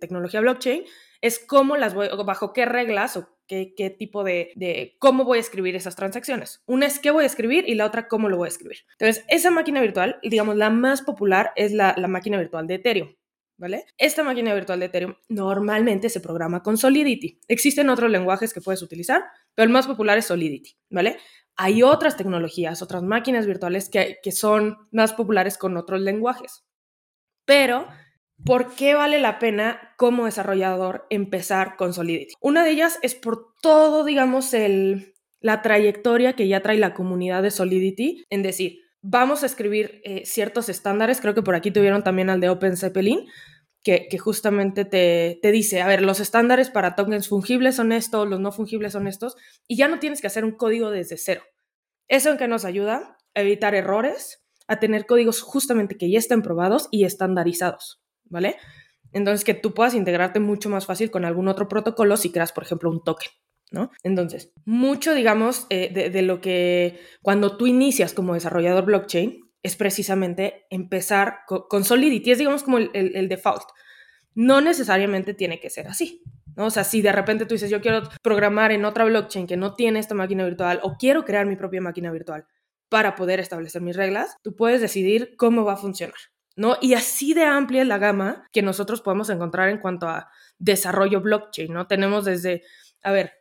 tecnología 0.00 0.40
blockchain 0.40 0.84
es 1.20 1.38
cómo 1.38 1.76
las 1.76 1.94
voy, 1.94 2.08
bajo 2.24 2.52
qué 2.52 2.64
reglas 2.64 3.16
o 3.16 3.28
qué, 3.46 3.74
qué 3.76 3.90
tipo 3.90 4.24
de, 4.24 4.52
de, 4.54 4.96
cómo 4.98 5.24
voy 5.24 5.38
a 5.38 5.40
escribir 5.40 5.74
esas 5.74 5.96
transacciones. 5.96 6.62
Una 6.66 6.86
es 6.86 6.98
qué 6.98 7.10
voy 7.10 7.24
a 7.24 7.26
escribir 7.26 7.64
y 7.68 7.74
la 7.74 7.86
otra 7.86 8.08
cómo 8.08 8.28
lo 8.28 8.36
voy 8.36 8.46
a 8.46 8.48
escribir. 8.48 8.78
Entonces, 8.98 9.24
esa 9.28 9.50
máquina 9.50 9.80
virtual, 9.80 10.18
digamos, 10.22 10.56
la 10.56 10.70
más 10.70 11.02
popular 11.02 11.52
es 11.56 11.72
la, 11.72 11.94
la 11.96 12.08
máquina 12.08 12.38
virtual 12.38 12.66
de 12.66 12.74
Ethereum. 12.74 13.14
¿Vale? 13.60 13.86
Esta 13.96 14.22
máquina 14.22 14.54
virtual 14.54 14.78
de 14.78 14.86
Ethereum 14.86 15.14
normalmente 15.28 16.10
se 16.10 16.20
programa 16.20 16.62
con 16.62 16.76
Solidity. 16.76 17.40
Existen 17.48 17.90
otros 17.90 18.08
lenguajes 18.08 18.54
que 18.54 18.60
puedes 18.60 18.82
utilizar, 18.82 19.24
pero 19.52 19.66
el 19.66 19.72
más 19.72 19.88
popular 19.88 20.16
es 20.16 20.26
Solidity, 20.26 20.76
¿vale? 20.90 21.16
Hay 21.56 21.82
otras 21.82 22.16
tecnologías, 22.16 22.82
otras 22.82 23.02
máquinas 23.02 23.46
virtuales 23.46 23.88
que, 23.88 24.18
que 24.22 24.30
son 24.30 24.76
más 24.92 25.12
populares 25.12 25.58
con 25.58 25.76
otros 25.76 26.00
lenguajes. 26.00 26.64
Pero 27.44 27.88
¿Por 28.44 28.74
qué 28.74 28.94
vale 28.94 29.18
la 29.18 29.38
pena 29.38 29.94
como 29.96 30.26
desarrollador 30.26 31.06
empezar 31.10 31.76
con 31.76 31.92
Solidity? 31.92 32.34
Una 32.40 32.64
de 32.64 32.70
ellas 32.70 32.98
es 33.02 33.14
por 33.14 33.54
todo, 33.60 34.04
digamos, 34.04 34.54
el, 34.54 35.14
la 35.40 35.62
trayectoria 35.62 36.34
que 36.34 36.48
ya 36.48 36.62
trae 36.62 36.78
la 36.78 36.94
comunidad 36.94 37.42
de 37.42 37.50
Solidity 37.50 38.24
en 38.30 38.42
decir, 38.42 38.80
vamos 39.02 39.42
a 39.42 39.46
escribir 39.46 40.00
eh, 40.04 40.24
ciertos 40.24 40.68
estándares, 40.68 41.20
creo 41.20 41.34
que 41.34 41.42
por 41.42 41.54
aquí 41.54 41.70
tuvieron 41.70 42.02
también 42.02 42.30
al 42.30 42.40
de 42.40 42.48
Open 42.48 42.76
Zeppelin, 42.76 43.26
que, 43.82 44.18
justamente 44.18 44.84
te, 44.84 45.38
te, 45.40 45.50
dice, 45.50 45.80
a 45.80 45.86
ver, 45.86 46.02
los 46.02 46.20
estándares 46.20 46.68
para 46.68 46.94
tokens 46.94 47.28
fungibles 47.28 47.76
son 47.76 47.92
estos, 47.92 48.28
los 48.28 48.38
no 48.38 48.52
fungibles 48.52 48.92
son 48.92 49.06
estos, 49.06 49.36
y 49.66 49.76
ya 49.76 49.88
no 49.88 49.98
tienes 49.98 50.20
que 50.20 50.26
hacer 50.26 50.44
un 50.44 50.52
código 50.52 50.90
desde 50.90 51.16
cero. 51.16 51.42
Eso 52.06 52.30
en 52.30 52.36
que 52.36 52.48
nos 52.48 52.66
ayuda 52.66 53.16
a 53.34 53.40
evitar 53.40 53.74
errores, 53.74 54.44
a 54.66 54.78
tener 54.78 55.06
códigos 55.06 55.40
justamente 55.40 55.96
que 55.96 56.10
ya 56.10 56.18
estén 56.18 56.42
probados 56.42 56.88
y 56.90 57.04
estandarizados. 57.04 58.02
¿Vale? 58.30 58.56
Entonces, 59.12 59.44
que 59.44 59.54
tú 59.54 59.74
puedas 59.74 59.94
integrarte 59.94 60.40
mucho 60.40 60.68
más 60.68 60.86
fácil 60.86 61.10
con 61.10 61.24
algún 61.24 61.48
otro 61.48 61.68
protocolo 61.68 62.16
si 62.16 62.30
creas, 62.30 62.52
por 62.52 62.64
ejemplo, 62.64 62.90
un 62.90 63.02
token, 63.02 63.30
¿no? 63.70 63.90
Entonces, 64.02 64.52
mucho, 64.64 65.14
digamos, 65.14 65.66
eh, 65.70 66.10
de, 66.10 66.22
lo 66.22 66.40
que 66.40 67.00
cuando 67.22 67.56
tú 67.56 67.66
inicias 67.66 68.12
como 68.12 68.34
desarrollador 68.34 68.84
blockchain 68.84 69.40
es 69.62 69.76
precisamente 69.76 70.66
empezar 70.70 71.40
con, 71.46 71.84
Solidity, 71.84 72.30
es, 72.30 72.38
digamos, 72.38 72.62
como 72.62 72.78
el, 72.78 72.90
el, 72.92 73.16
el, 73.16 73.28
default. 73.28 73.64
No 74.34 74.60
necesariamente 74.60 75.34
tiene 75.34 75.58
que 75.58 75.70
ser 75.70 75.88
así, 75.88 76.22
¿no? 76.54 76.66
O 76.66 76.70
sea, 76.70 76.84
si 76.84 77.02
de 77.02 77.12
repente 77.12 77.46
tú 77.46 77.54
dices, 77.54 77.70
yo 77.70 77.80
quiero 77.80 78.02
programar 78.22 78.72
en 78.72 78.84
otra 78.84 79.04
blockchain 79.04 79.46
que 79.46 79.56
no 79.56 79.74
tiene 79.74 79.98
esta 79.98 80.14
máquina 80.14 80.44
virtual 80.44 80.80
o 80.82 80.96
quiero 80.96 81.24
crear 81.24 81.46
mi 81.46 81.56
propia 81.56 81.80
máquina 81.80 82.12
virtual 82.12 82.46
para 82.88 83.14
poder 83.14 83.40
establecer 83.40 83.82
mis 83.82 83.96
reglas, 83.96 84.36
tú 84.42 84.54
puedes 84.54 84.80
decidir 84.80 85.34
cómo 85.36 85.64
va 85.64 85.74
a 85.74 85.76
funcionar. 85.76 86.16
¿No? 86.58 86.76
Y 86.80 86.94
así 86.94 87.34
de 87.34 87.44
amplia 87.44 87.82
es 87.82 87.88
la 87.88 87.98
gama 87.98 88.48
que 88.52 88.62
nosotros 88.62 89.00
podemos 89.00 89.30
encontrar 89.30 89.68
en 89.68 89.78
cuanto 89.78 90.08
a 90.08 90.28
desarrollo 90.58 91.20
blockchain, 91.20 91.72
¿no? 91.72 91.86
Tenemos 91.86 92.24
desde, 92.24 92.64
a 93.00 93.12
ver, 93.12 93.32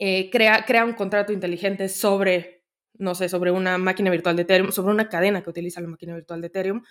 eh, 0.00 0.28
crea, 0.30 0.64
crea 0.66 0.84
un 0.84 0.94
contrato 0.94 1.32
inteligente 1.32 1.88
sobre, 1.88 2.64
no 2.94 3.14
sé, 3.14 3.28
sobre 3.28 3.52
una 3.52 3.78
máquina 3.78 4.10
virtual 4.10 4.34
de 4.34 4.42
Ethereum, 4.42 4.72
sobre 4.72 4.92
una 4.92 5.08
cadena 5.08 5.40
que 5.40 5.50
utiliza 5.50 5.80
la 5.80 5.86
máquina 5.86 6.14
virtual 6.16 6.40
de 6.40 6.48
Ethereum, 6.48 6.82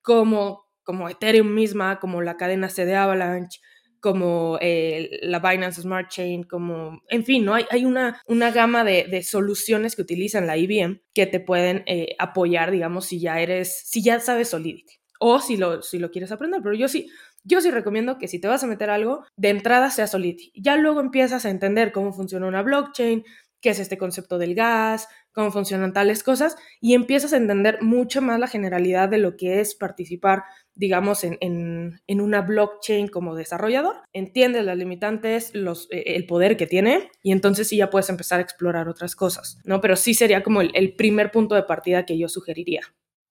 como, 0.00 0.70
como 0.82 1.06
Ethereum 1.10 1.52
misma, 1.52 2.00
como 2.00 2.22
la 2.22 2.38
cadena 2.38 2.70
C 2.70 2.86
de 2.86 2.96
Avalanche, 2.96 3.60
como 4.00 4.56
eh, 4.62 5.18
la 5.20 5.40
Binance 5.40 5.82
Smart 5.82 6.08
Chain, 6.08 6.44
como, 6.44 7.02
en 7.10 7.24
fin, 7.26 7.44
¿no? 7.44 7.54
Hay, 7.54 7.66
hay 7.70 7.84
una, 7.84 8.22
una 8.26 8.52
gama 8.52 8.84
de, 8.84 9.22
soluciones 9.22 9.96
que 9.96 10.02
utilizan 10.02 10.46
la 10.46 10.56
IBM 10.56 11.02
que 11.12 11.26
te 11.26 11.40
pueden 11.40 11.82
eh, 11.86 12.16
apoyar, 12.18 12.70
digamos, 12.70 13.04
si 13.04 13.20
ya 13.20 13.38
eres, 13.40 13.82
si 13.86 14.02
ya 14.02 14.18
sabes 14.18 14.48
Solidity 14.48 14.95
o 15.20 15.40
si 15.40 15.56
lo, 15.56 15.82
si 15.82 15.98
lo 15.98 16.10
quieres 16.10 16.32
aprender, 16.32 16.60
pero 16.62 16.74
yo 16.74 16.88
sí, 16.88 17.08
yo 17.44 17.60
sí 17.60 17.70
recomiendo 17.70 18.18
que 18.18 18.28
si 18.28 18.40
te 18.40 18.48
vas 18.48 18.64
a 18.64 18.66
meter 18.66 18.90
algo, 18.90 19.24
de 19.36 19.50
entrada 19.50 19.90
sea 19.90 20.06
Solidity. 20.06 20.52
Ya 20.54 20.76
luego 20.76 21.00
empiezas 21.00 21.44
a 21.44 21.50
entender 21.50 21.92
cómo 21.92 22.12
funciona 22.12 22.46
una 22.46 22.62
blockchain, 22.62 23.24
qué 23.60 23.70
es 23.70 23.78
este 23.78 23.98
concepto 23.98 24.38
del 24.38 24.54
gas, 24.54 25.08
cómo 25.32 25.50
funcionan 25.50 25.92
tales 25.92 26.22
cosas, 26.22 26.56
y 26.80 26.94
empiezas 26.94 27.32
a 27.32 27.36
entender 27.36 27.82
mucho 27.82 28.22
más 28.22 28.38
la 28.38 28.46
generalidad 28.46 29.08
de 29.08 29.18
lo 29.18 29.36
que 29.36 29.60
es 29.60 29.74
participar, 29.74 30.44
digamos, 30.74 31.24
en, 31.24 31.36
en, 31.40 32.00
en 32.06 32.20
una 32.20 32.42
blockchain 32.42 33.08
como 33.08 33.34
desarrollador. 33.34 33.96
Entiendes 34.12 34.64
las 34.64 34.76
limitantes, 34.76 35.54
los, 35.54 35.88
eh, 35.90 36.04
el 36.16 36.26
poder 36.26 36.56
que 36.56 36.66
tiene, 36.66 37.10
y 37.22 37.32
entonces 37.32 37.68
sí 37.68 37.76
ya 37.76 37.90
puedes 37.90 38.08
empezar 38.08 38.38
a 38.38 38.42
explorar 38.42 38.88
otras 38.88 39.16
cosas, 39.16 39.58
¿no? 39.64 39.80
Pero 39.80 39.96
sí 39.96 40.14
sería 40.14 40.42
como 40.42 40.60
el, 40.60 40.70
el 40.74 40.94
primer 40.94 41.30
punto 41.30 41.54
de 41.54 41.62
partida 41.62 42.06
que 42.06 42.18
yo 42.18 42.28
sugeriría 42.28 42.82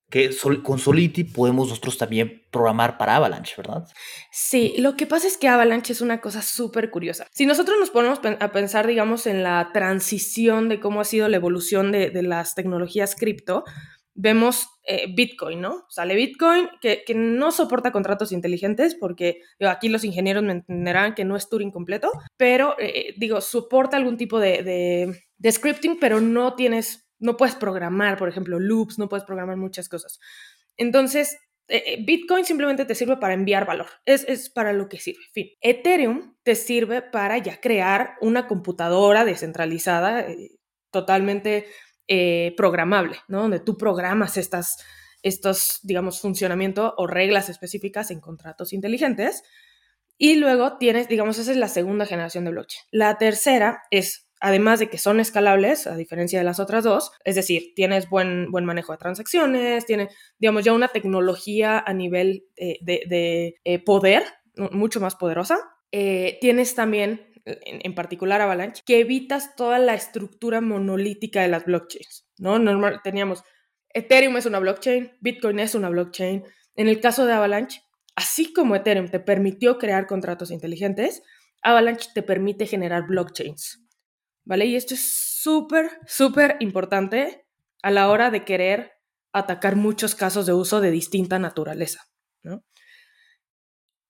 que 0.10 0.30
con 0.64 0.80
Solidity 0.80 1.24
podemos 1.24 1.70
nosotros 1.70 1.98
también 1.98 2.44
programar 2.52 2.98
para 2.98 3.16
Avalanche, 3.16 3.54
¿verdad? 3.58 3.88
Sí, 4.32 4.76
lo 4.78 4.96
que 4.96 5.08
pasa 5.08 5.28
es 5.28 5.38
que 5.38 5.48
Avalanche 5.48 5.94
es 5.94 6.02
una 6.02 6.22
cosa 6.22 6.42
súper 6.42 6.92
curiosa. 6.92 7.28
Si 7.32 7.46
nosotros 7.46 7.78
nos 7.80 7.90
ponemos 7.90 8.20
a 8.40 8.52
pensar, 8.52 8.88
digamos, 8.88 9.28
en 9.28 9.44
la 9.44 9.72
transición 9.74 10.70
de 10.70 10.80
cómo 10.80 11.02
ha 11.02 11.06
sido 11.06 11.28
la 11.28 11.38
evolución 11.38 11.92
de, 11.92 12.12
de 12.12 12.24
las 12.24 12.56
tecnologías 12.56 13.16
cripto, 13.16 13.64
vemos 14.16 14.70
eh, 14.88 15.08
Bitcoin, 15.14 15.62
¿no? 15.62 15.86
Sale 15.90 16.16
Bitcoin 16.16 16.70
que, 16.82 17.04
que, 17.06 17.14
no 17.14 17.52
soporta 17.52 17.92
contratos 17.92 18.32
inteligentes 18.32 18.96
porque 18.96 19.42
digo, 19.60 19.72
aquí 19.72 19.90
los 19.90 20.06
ingenieros 20.06 20.44
me 20.44 20.54
entenderán 20.54 21.14
que 21.16 21.26
no 21.26 21.36
es 21.36 21.50
Turing 21.50 21.72
completo, 21.72 22.12
pero 22.38 22.76
eh, 22.80 23.14
digo, 23.18 23.42
soporta 23.42 23.98
algún 23.98 24.16
tipo 24.16 24.40
de, 24.40 25.22
de 25.38 25.52
scripting, 25.52 25.98
pero 26.00 26.22
no 26.22 26.56
tienes 26.56 27.05
no 27.20 27.38
puedes 27.38 27.56
programar, 27.56 28.18
por 28.18 28.30
ejemplo, 28.30 28.60
loops, 28.60 29.00
no 29.00 29.10
puedes 29.10 29.26
programar 29.26 29.58
muchas 29.58 29.90
cosas. 29.90 30.20
Entonces, 30.78 31.38
eh, 31.68 32.04
Bitcoin 32.06 32.46
simplemente 32.46 32.86
te 32.86 32.94
sirve 32.94 33.18
para 33.18 33.34
enviar 33.34 33.66
valor, 33.66 33.88
es, 34.06 34.24
es, 34.28 34.50
para 34.50 34.74
lo 34.74 34.88
que 34.88 35.00
sirve. 35.00 35.24
Fin. 35.34 35.50
Ethereum 35.62 36.36
te 36.44 36.56
sirve 36.56 37.02
para 37.02 37.38
ya 37.40 37.60
crear 37.60 38.16
una 38.22 38.48
computadora 38.48 39.26
descentralizada, 39.26 40.22
eh, 40.22 40.52
totalmente 40.92 41.66
eh, 42.08 42.54
programable, 42.56 43.18
¿no? 43.28 43.42
Donde 43.42 43.60
tú 43.60 43.78
programas 43.78 44.38
estas, 44.38 44.78
estos, 45.24 45.80
digamos, 45.82 46.22
funcionamiento 46.22 46.94
o 46.98 47.08
reglas 47.08 47.50
específicas 47.50 48.12
en 48.12 48.22
contratos 48.22 48.74
inteligentes. 48.74 49.44
Y 50.18 50.36
luego 50.36 50.78
tienes, 50.78 51.10
digamos, 51.10 51.40
esa 51.40 51.52
es 51.52 51.58
la 51.58 51.68
segunda 51.68 52.06
generación 52.06 52.46
de 52.46 52.52
blockchain. 52.52 52.86
La 52.92 53.18
tercera 53.18 53.82
es 53.90 54.25
además 54.40 54.80
de 54.80 54.90
que 54.90 54.98
son 54.98 55.20
escalables, 55.20 55.88
a 55.88 55.96
diferencia 55.96 56.40
de 56.40 56.46
las 56.46 56.60
otras 56.60 56.84
dos, 56.84 57.12
es 57.24 57.36
decir, 57.36 57.74
tienes 57.76 58.10
buen, 58.10 58.52
buen 58.52 58.66
manejo 58.66 58.92
de 58.92 58.98
transacciones, 58.98 59.86
tienes, 59.86 60.14
digamos, 60.40 60.64
ya 60.64 60.74
una 60.74 60.90
tecnología 60.90 61.80
a 61.80 61.94
nivel 61.94 62.46
eh, 62.58 62.78
de, 62.82 63.04
de 63.08 63.56
eh, 63.64 63.80
poder 63.84 64.24
mucho 64.72 65.00
más 65.00 65.16
poderosa. 65.16 65.58
Eh, 65.92 66.38
tienes 66.42 66.76
también, 66.76 67.32
en, 67.46 67.82
en, 67.84 67.96
particular 67.96 68.42
Avalanche, 68.42 68.84
que 68.86 69.00
evitas 69.00 69.56
toda 69.56 69.80
la 69.80 69.94
estructura 69.94 70.62
monolítica 70.62 71.42
de 71.42 71.48
las 71.48 71.66
blockchains, 71.66 72.28
¿no? 72.38 72.60
Normal, 72.60 73.02
teníamos 73.04 73.44
Ethereum 73.96 74.36
es 74.36 74.46
una 74.46 74.60
blockchain, 74.60 75.14
Bitcoin 75.22 75.60
es 75.60 75.74
una 75.74 75.88
blockchain. 75.88 76.44
En 76.76 76.90
el 76.90 77.00
caso 77.00 77.26
de 77.26 77.32
Avalanche, 77.32 77.82
así 78.16 78.52
como 78.52 78.76
Ethereum 78.76 79.08
te 79.08 79.22
permitió 79.22 79.78
crear 79.78 80.06
contratos 80.06 80.52
inteligentes, 80.52 81.24
Avalanche 81.64 82.10
te 82.14 82.22
permite 82.22 82.68
generar 82.68 83.08
blockchains. 83.08 83.85
¿Vale? 84.46 84.66
Y 84.66 84.76
esto 84.76 84.94
es 84.94 85.02
súper, 85.02 85.90
súper 86.08 86.58
importante 86.60 87.46
a 87.82 87.92
la 87.92 88.10
hora 88.10 88.32
de 88.32 88.46
querer 88.46 88.94
atacar 89.34 89.76
muchos 89.76 90.16
casos 90.16 90.46
de 90.46 90.54
uso 90.54 90.80
de 90.80 90.92
distinta 90.92 91.40
naturaleza, 91.40 92.04
¿no? 92.44 92.64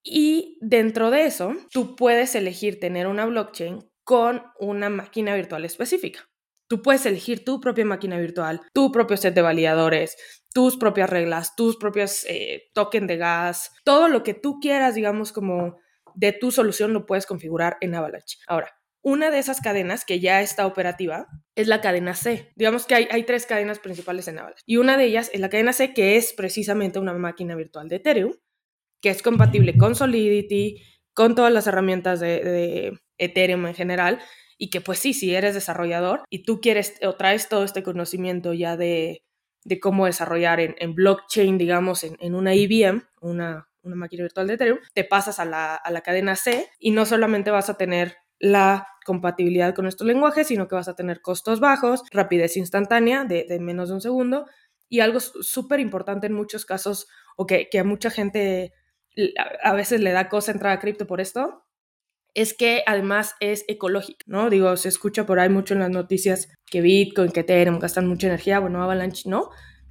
Y 0.04 0.56
dentro 0.60 1.10
de 1.10 1.26
eso, 1.26 1.56
tú 1.72 1.96
puedes 1.96 2.36
elegir 2.36 2.78
tener 2.78 3.08
una 3.08 3.26
blockchain 3.26 3.90
con 4.04 4.44
una 4.60 4.88
máquina 4.88 5.34
virtual 5.34 5.64
específica. 5.64 6.28
Tú 6.68 6.80
puedes 6.80 7.06
elegir 7.06 7.44
tu 7.44 7.60
propia 7.60 7.84
máquina 7.84 8.16
virtual, 8.18 8.60
tu 8.72 8.92
propio 8.92 9.16
set 9.16 9.34
de 9.34 9.42
validadores, 9.42 10.16
tus 10.54 10.76
propias 10.76 11.10
reglas, 11.10 11.56
tus 11.56 11.76
propios 11.76 12.24
eh, 12.28 12.70
tokens 12.72 13.08
de 13.08 13.16
gas, 13.16 13.72
todo 13.84 14.06
lo 14.06 14.22
que 14.22 14.34
tú 14.34 14.60
quieras, 14.60 14.94
digamos, 14.94 15.32
como 15.32 15.76
de 16.14 16.32
tu 16.32 16.52
solución 16.52 16.92
lo 16.92 17.04
puedes 17.04 17.26
configurar 17.26 17.76
en 17.80 17.96
Avalanche. 17.96 18.38
Ahora, 18.46 18.75
una 19.06 19.30
de 19.30 19.38
esas 19.38 19.60
cadenas 19.60 20.04
que 20.04 20.18
ya 20.18 20.42
está 20.42 20.66
operativa 20.66 21.28
es 21.54 21.68
la 21.68 21.80
cadena 21.80 22.12
C. 22.16 22.50
Digamos 22.56 22.86
que 22.86 22.96
hay, 22.96 23.06
hay, 23.12 23.22
tres 23.22 23.46
cadenas 23.46 23.78
principales 23.78 24.26
en 24.26 24.40
Avalanche. 24.40 24.64
Y 24.66 24.78
una 24.78 24.96
de 24.96 25.04
ellas 25.04 25.30
es 25.32 25.38
la 25.38 25.48
cadena 25.48 25.72
C, 25.72 25.94
que 25.94 26.16
es 26.16 26.32
precisamente 26.32 26.98
una 26.98 27.12
máquina 27.12 27.54
virtual 27.54 27.88
de 27.88 27.96
Ethereum, 27.96 28.32
que 29.00 29.10
es 29.10 29.22
compatible 29.22 29.78
con 29.78 29.94
Solidity, 29.94 30.82
con 31.14 31.36
todas 31.36 31.52
las 31.52 31.68
herramientas 31.68 32.18
de, 32.18 32.98
Ethereum 33.16 33.66
en 33.66 33.74
general. 33.74 34.18
Y 34.58 34.70
que 34.70 34.80
pues 34.80 34.98
sí, 34.98 35.14
si 35.14 35.32
eres 35.36 35.54
desarrollador 35.54 36.24
y 36.28 36.42
tú 36.42 36.60
quieres 36.60 36.94
o 37.02 37.14
traes 37.14 37.48
todo 37.48 37.62
este 37.62 37.84
conocimiento 37.84 38.54
ya 38.54 38.76
de, 38.76 39.22
de 39.62 39.78
cómo 39.78 40.06
desarrollar 40.06 40.58
en, 40.58 40.74
en 40.80 40.96
blockchain, 40.96 41.58
digamos, 41.58 42.02
en, 42.02 42.16
en 42.18 42.34
una 42.34 42.56
IBM, 42.56 43.04
una, 43.20 43.68
una 43.82 43.94
máquina 43.94 44.24
virtual 44.24 44.48
de 44.48 44.54
Ethereum, 44.54 44.78
te 44.94 45.04
pasas 45.04 45.38
a 45.38 45.44
la, 45.44 45.76
a 45.76 45.92
la 45.92 46.00
cadena 46.00 46.34
C 46.34 46.68
y 46.80 46.90
no 46.90 47.06
solamente 47.06 47.52
vas 47.52 47.70
a 47.70 47.76
tener 47.76 48.16
la 48.38 48.86
compatibilidad 49.04 49.74
con 49.74 49.86
estos 49.86 50.06
lenguajes, 50.06 50.48
sino 50.48 50.68
que 50.68 50.74
vas 50.74 50.88
a 50.88 50.96
tener 50.96 51.20
costos 51.20 51.60
bajos, 51.60 52.02
rapidez 52.10 52.56
instantánea 52.56 53.24
de, 53.24 53.46
menos 53.60 53.88
de 53.88 53.94
un 53.94 54.00
segundo 54.00 54.46
y 54.88 55.00
algo 55.00 55.20
súper 55.20 55.80
importante 55.80 56.26
en 56.26 56.32
muchos 56.32 56.64
casos 56.64 57.06
o 57.36 57.46
que, 57.46 57.68
a 57.78 57.84
mucha 57.84 58.10
gente 58.10 58.72
a 59.62 59.72
veces 59.72 60.00
le 60.00 60.12
da 60.12 60.28
cosa 60.28 60.52
entrar 60.52 60.72
a 60.72 60.80
cripto 60.80 61.06
por 61.06 61.20
esto, 61.20 61.64
es 62.34 62.52
que 62.52 62.82
además 62.86 63.34
es 63.40 63.64
ecológico, 63.66 64.18
¿no? 64.26 64.50
Digo, 64.50 64.76
se 64.76 64.90
escucha 64.90 65.24
por 65.24 65.40
ahí 65.40 65.48
mucho 65.48 65.72
en 65.72 65.80
las 65.80 65.90
noticias 65.90 66.48
que 66.66 66.82
Bitcoin, 66.82 67.32
que 67.32 67.40
Ethereum 67.40 67.78
gastan 67.78 68.06
mucha 68.06 68.26
energía, 68.26 68.58
bueno, 68.58 68.82
Avalanche 68.82 69.28
no, 69.30 69.48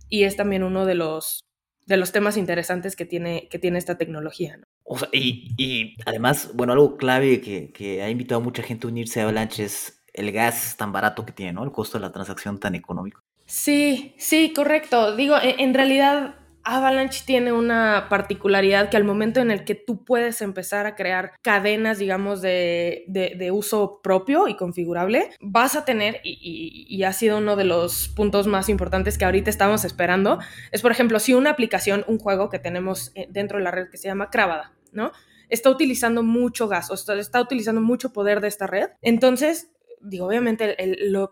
y 0.10 0.26
es 0.26 0.36
también 0.36 0.62
uno 0.64 0.86
de 0.86 0.94
los, 0.94 1.40
de 1.88 1.98
los 1.98 2.12
temas 2.12 2.38
interesantes 2.38 2.96
que 2.96 3.06
tiene, 3.06 3.48
que 3.50 3.58
tiene 3.58 3.80
esta 3.80 3.98
tecnología, 3.98 4.58
¿no? 4.58 4.66
O 4.88 5.00
sea, 5.00 5.10
y, 5.12 5.54
y, 5.58 5.96
además, 6.06 6.52
bueno, 6.54 6.74
algo 6.74 6.96
clave 6.96 7.42
que, 7.42 7.72
que, 7.72 8.04
ha 8.04 8.10
invitado 8.10 8.40
a 8.40 8.44
mucha 8.44 8.62
gente 8.62 8.86
a 8.86 8.90
unirse 8.92 9.20
a 9.20 9.24
Avalanche 9.24 9.64
es 9.64 10.04
el 10.14 10.32
gas 10.32 10.78
tan 10.78 10.92
barato 10.92 11.26
que 11.26 11.34
tiene, 11.34 11.54
¿no? 11.54 11.64
El 11.64 11.72
costo 11.72 11.98
de 11.98 12.04
la 12.04 12.12
transacción 12.12 12.60
tan 12.60 12.76
económico. 12.76 13.22
Sí, 13.48 14.14
sí, 14.18 14.54
correcto. 14.56 15.16
Digo, 15.16 15.38
en, 15.42 15.60
en 15.60 15.74
realidad 15.74 16.36
Avalanche 16.66 17.24
tiene 17.26 17.54
una 17.54 18.08
particularidad 18.10 18.90
que 18.90 18.98
al 18.98 19.04
momento 19.04 19.40
en 19.40 19.52
el 19.52 19.64
que 19.64 19.76
tú 19.76 20.04
puedes 20.04 20.42
empezar 20.42 20.88
a 20.88 20.96
crear 20.96 21.34
cadenas, 21.44 22.00
digamos, 22.00 22.42
de, 22.42 23.06
uso 23.54 24.02
propio 24.02 24.48
y 24.48 24.58
configurable, 24.58 25.30
vas 25.40 25.76
a 25.76 25.86
tener, 25.86 26.20
y, 26.24 27.04
ha 27.04 27.14
sido 27.14 27.38
uno 27.38 27.56
de 27.56 27.66
los 27.66 28.08
puntos 28.08 28.48
más 28.48 28.68
importantes 28.68 29.20
que 29.20 29.26
ahorita 29.26 29.52
estamos 29.52 29.86
esperando, 29.86 30.40
es, 30.72 30.82
por 30.82 30.92
ejemplo, 30.92 31.20
si 31.20 31.36
una 31.36 31.52
aplicación, 31.52 32.04
un 32.08 32.18
juego 32.18 32.50
que 32.50 32.58
tenemos 32.58 33.12
eh, 33.14 33.28
dentro 33.30 33.60
de 33.60 33.64
la 33.64 33.72
red 33.72 33.90
que 33.90 33.98
se 33.98 34.08
llama 34.08 34.32
Cravada, 34.32 34.74
¿no? 34.92 35.12
Está 35.50 35.70
utilizando 35.70 36.24
mucho 36.24 36.68
gas 36.68 36.90
o 36.90 36.96
está 36.96 37.40
utilizando 37.40 37.80
mucho 37.80 38.12
poder 38.12 38.42
de 38.42 38.48
esta 38.48 38.66
red. 38.66 38.90
Entonces, 39.04 39.75
digo, 40.06 40.28
obviamente, 40.28 40.76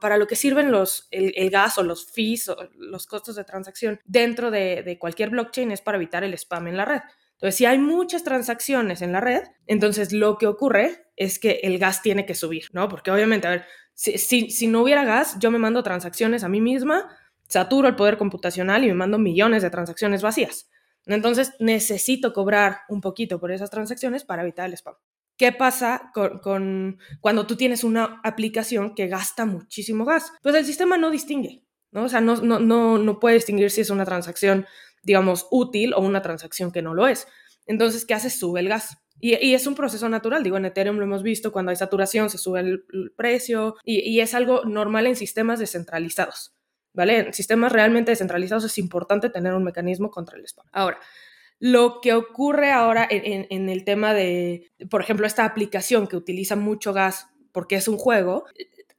para 0.01 0.17
lo 0.17 0.27
que 0.27 0.35
sirven 0.35 0.71
los, 0.71 1.07
el, 1.11 1.49
gas 1.49 1.77
o 1.77 1.83
los 1.83 2.11
fees 2.11 2.49
o 2.49 2.57
los 2.77 3.07
costos 3.07 3.35
de 3.35 3.43
transacción 3.43 3.99
dentro 4.05 4.51
de, 4.51 4.83
de, 4.83 4.97
cualquier 4.99 5.29
blockchain 5.29 5.71
es 5.71 5.81
para 5.81 5.97
evitar 5.97 6.23
el 6.23 6.33
spam 6.33 6.67
en 6.67 6.77
la 6.77 6.85
red. 6.85 7.01
Entonces, 7.33 7.55
si 7.55 7.65
hay 7.65 7.77
muchas 7.77 8.23
transacciones 8.23 9.01
en 9.01 9.11
la 9.11 9.19
red, 9.19 9.43
entonces 9.67 10.13
lo 10.13 10.37
que 10.37 10.47
ocurre 10.47 11.07
es 11.15 11.39
que 11.39 11.59
el 11.63 11.77
gas 11.77 12.01
tiene 12.01 12.25
que 12.25 12.35
subir, 12.35 12.65
¿no? 12.71 12.87
Porque 12.89 13.11
obviamente, 13.11 13.47
a 13.47 13.51
ver, 13.51 13.65
si, 13.93 14.17
si, 14.17 14.49
si 14.49 14.67
no 14.67 14.81
hubiera 14.81 15.03
gas, 15.03 15.37
yo 15.39 15.51
me 15.51 15.59
mando 15.59 15.83
transacciones 15.83 16.43
a 16.43 16.49
mí 16.49 16.61
misma, 16.61 17.09
saturo 17.47 17.87
el 17.87 17.95
poder 17.95 18.17
computacional 18.17 18.83
y 18.83 18.87
me 18.87 18.93
mando 18.93 19.19
millones 19.19 19.61
de 19.61 19.69
transacciones 19.69 20.21
vacías. 20.21 20.69
Entonces, 21.05 21.53
necesito 21.59 22.33
cobrar 22.33 22.79
un 22.87 23.01
poquito 23.01 23.39
por 23.39 23.51
esas 23.51 23.69
transacciones 23.69 24.23
para 24.23 24.41
evitar 24.41 24.67
el 24.67 24.73
spam. 24.73 24.95
¿Qué 25.37 25.51
pasa 25.51 26.11
con, 26.13 26.39
con, 26.39 26.99
cuando 27.19 27.47
tú 27.47 27.55
tienes 27.55 27.83
una 27.83 28.21
aplicación 28.23 28.93
que 28.93 29.07
gasta 29.07 29.45
muchísimo 29.45 30.05
gas? 30.05 30.31
Pues 30.41 30.55
el 30.55 30.65
sistema 30.65 30.97
no 30.97 31.09
distingue, 31.09 31.63
¿no? 31.91 32.03
O 32.03 32.09
sea, 32.09 32.21
no, 32.21 32.35
no, 32.37 32.59
no, 32.59 32.97
no 32.99 33.19
puede 33.19 33.35
distinguir 33.35 33.71
si 33.71 33.81
es 33.81 33.89
una 33.89 34.05
transacción, 34.05 34.67
digamos, 35.01 35.47
útil 35.49 35.93
o 35.93 36.01
una 36.01 36.21
transacción 36.21 36.71
que 36.71 36.83
no 36.83 36.93
lo 36.93 37.07
es. 37.07 37.27
Entonces, 37.65 38.05
¿qué 38.05 38.13
hace? 38.13 38.29
Sube 38.29 38.59
el 38.59 38.69
gas. 38.69 38.97
Y, 39.19 39.35
y, 39.35 39.53
es 39.53 39.67
un 39.67 39.75
proceso 39.75 40.09
natural, 40.09 40.43
digo, 40.43 40.57
en 40.57 40.65
Ethereum 40.65 40.97
lo 40.97 41.05
hemos 41.05 41.23
visto, 41.23 41.51
cuando 41.51 41.69
hay 41.69 41.77
saturación 41.77 42.29
se 42.29 42.37
sube 42.37 42.59
el, 42.59 42.85
el 42.91 43.11
precio 43.15 43.75
y, 43.83 43.99
y, 44.01 44.19
es 44.19 44.33
algo 44.33 44.65
normal 44.65 45.07
en 45.07 45.15
sistemas 45.15 45.59
descentralizados, 45.59 46.53
¿vale? 46.93 47.19
En 47.19 47.33
sistemas 47.33 47.71
realmente 47.71 48.11
descentralizados 48.11 48.65
es 48.65 48.77
importante 48.77 49.29
tener 49.29 49.53
un 49.53 49.63
mecanismo 49.63 50.11
contra 50.11 50.37
el 50.37 50.45
spam. 50.45 50.65
Ahora, 50.73 50.99
lo 51.63 52.01
que 52.01 52.11
ocurre 52.11 52.73
ahora 52.73 53.07
en, 53.09 53.69
el 53.69 53.85
tema 53.85 54.13
de, 54.13 54.69
por 54.89 54.99
ejemplo, 54.99 55.25
esta 55.25 55.45
aplicación 55.45 56.07
que 56.07 56.17
utiliza 56.17 56.57
mucho 56.57 56.91
gas 56.91 57.29
porque 57.53 57.75
es 57.75 57.87
un 57.87 57.97
juego, 57.97 58.43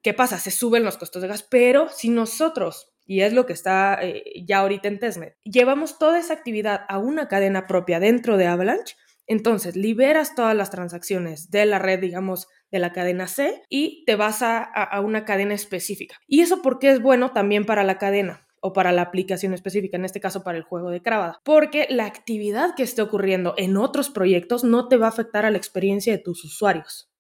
¿qué 0.00 0.14
pasa? 0.14 0.38
Se 0.38 0.50
suben 0.50 0.83
los 0.83 0.96
costos 0.96 1.20
de 1.20 1.29
gas, 1.29 1.42
pero 1.42 1.90
si 1.90 2.09
nosotros, 2.09 2.94
y 3.05 3.20
es 3.20 3.35
lo 3.35 3.44
que 3.44 3.53
está 3.53 3.98
eh, 4.00 4.24
ya 4.46 4.61
ahorita 4.61 4.88
en 4.88 4.98
testnet, 4.98 5.37
llevamos 5.44 5.98
toda 5.98 6.18
esa 6.18 6.33
actividad 6.33 6.87
a 6.88 6.96
una 6.96 7.29
cadena 7.29 7.66
propia 7.66 8.00
dentro 8.00 8.38
de 8.38 8.46
Avalanche, 8.46 8.96
entonces 9.27 9.77
liberas 9.77 10.35
todas 10.35 10.57
las 10.57 10.70
transacciones 10.70 11.50
de 11.50 11.66
la 11.66 11.79
red, 11.79 12.00
digamos, 12.00 12.48
de 12.70 12.79
la 12.79 12.94
cadena 12.94 13.29
C 13.29 13.62
y 13.68 14.07
te 14.07 14.16
vas 14.16 14.40
a, 14.40 14.62
a 14.62 15.00
una 15.03 15.27
cadena 15.27 15.53
específica. 15.53 16.16
¿Y 16.27 16.40
eso 16.40 16.62
porque 16.62 16.88
es 16.88 17.03
bueno 17.03 17.33
también 17.33 17.66
para 17.66 17.85
la 17.85 17.98
cadena? 17.98 18.46
O 18.66 18.72
para 18.72 18.92
la 18.92 19.03
aplicación 19.03 19.53
específica, 19.53 19.98
en 19.98 20.07
este 20.07 20.20
caso 20.20 20.42
para 20.42 20.57
el 20.57 20.64
juego 20.64 20.88
de 20.90 21.03
Cravada, 21.03 21.38
porque 21.44 21.87
la 21.90 22.07
actividad 22.07 22.74
que 22.74 22.83
esté 22.83 23.03
ocurriendo 23.03 23.53
en 23.59 23.77
otros 23.77 24.09
proyectos 24.09 24.64
no 24.64 24.88
te 24.88 24.96
va 24.96 25.05
a 25.05 25.11
afectar 25.11 25.44
a 25.44 25.50
la 25.50 25.59
experiencia 25.59 26.14
de 26.14 26.18
tus 26.18 26.42
usuarios. 26.46 27.11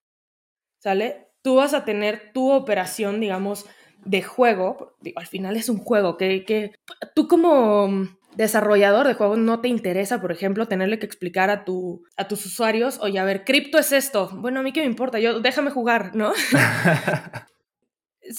¿Sale? 0.78 1.28
Tú 1.42 1.56
vas 1.56 1.74
a 1.74 1.84
tener 1.84 2.32
tu 2.32 2.50
operación, 2.50 3.20
digamos, 3.20 3.66
de 4.06 4.22
juego, 4.22 4.96
digo, 5.02 5.20
al 5.20 5.26
final 5.26 5.56
es 5.58 5.68
un 5.68 5.76
juego 5.76 6.16
que, 6.16 6.46
que 6.46 6.72
tú 7.14 7.28
como 7.28 8.08
desarrollador 8.36 9.06
de 9.06 9.12
juegos 9.12 9.36
no 9.36 9.60
te 9.60 9.68
interesa, 9.68 10.22
por 10.22 10.32
ejemplo, 10.32 10.66
tenerle 10.66 10.98
que 10.98 11.04
explicar 11.04 11.50
a, 11.50 11.66
tu, 11.66 12.04
a 12.16 12.26
tus 12.26 12.46
usuarios, 12.46 12.98
oye, 13.02 13.18
a 13.18 13.24
ver, 13.24 13.44
cripto 13.44 13.78
es 13.78 13.92
esto. 13.92 14.30
Bueno, 14.32 14.60
a 14.60 14.62
mí 14.62 14.72
qué 14.72 14.80
me 14.80 14.86
importa, 14.86 15.18
yo 15.20 15.40
déjame 15.40 15.70
jugar, 15.70 16.16
¿no? 16.16 16.32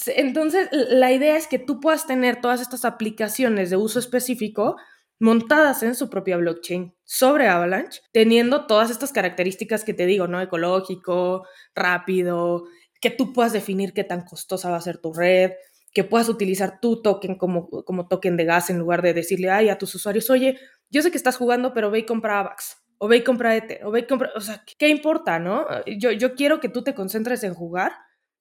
Entonces, 0.08 0.70
la 0.72 1.12
idea 1.12 1.38
es 1.38 1.48
que 1.48 1.60
tú 1.60 1.80
puedas 1.80 2.08
tener 2.08 2.42
todas 2.42 2.62
estas 2.62 2.86
aplicaciones 2.86 3.70
de 3.70 3.78
uso 3.78 4.00
específico 4.00 4.78
montadas 5.20 5.84
en 5.84 5.96
su 5.96 6.10
propia 6.10 6.38
blockchain 6.38 6.94
sobre 7.04 7.48
Avalanche, 7.48 8.02
teniendo 8.12 8.66
todas 8.68 8.90
estas 8.90 9.14
características 9.14 9.84
que 9.84 9.94
te 9.94 10.06
digo, 10.06 10.28
¿no? 10.28 10.42
Ecológico, 10.42 11.46
rápido, 11.74 12.66
que 13.00 13.12
tú 13.12 13.34
puedas 13.34 13.54
definir 13.54 13.94
qué 13.94 14.04
tan 14.04 14.26
costosa 14.26 14.70
va 14.70 14.78
a 14.78 14.82
ser 14.82 14.98
tu 14.98 15.14
red, 15.14 15.52
que 15.94 16.04
puedas 16.04 16.28
utilizar 16.28 16.80
tu 16.82 17.02
token 17.02 17.36
como, 17.38 17.70
como 17.70 18.08
token 18.08 18.36
de 18.36 18.46
gas 18.46 18.70
en 18.70 18.80
lugar 18.80 19.02
de 19.02 19.14
decirle, 19.14 19.50
ay, 19.50 19.70
a 19.70 19.78
tus 19.78 19.96
usuarios, 19.96 20.30
oye, 20.30 20.60
yo 20.90 21.02
sé 21.02 21.12
que 21.12 21.18
estás 21.18 21.38
jugando, 21.38 21.74
pero 21.74 21.90
ve 21.90 22.00
y 22.00 22.06
compra 22.06 22.40
AVAX, 22.40 22.84
o 22.98 23.08
ve 23.08 23.18
y 23.18 23.24
compra 23.24 23.56
Ether, 23.56 23.86
o 23.86 23.92
ve 23.92 24.02
y 24.02 24.08
compra, 24.08 24.32
o 24.36 24.42
sea, 24.42 24.64
¿qué 24.78 24.90
importa, 24.90 25.40
no? 25.40 25.66
Yo, 25.86 26.12
yo 26.12 26.36
quiero 26.36 26.60
que 26.60 26.68
tú 26.68 26.84
te 26.84 26.94
concentres 26.94 27.44
en 27.44 27.54
jugar 27.54 27.94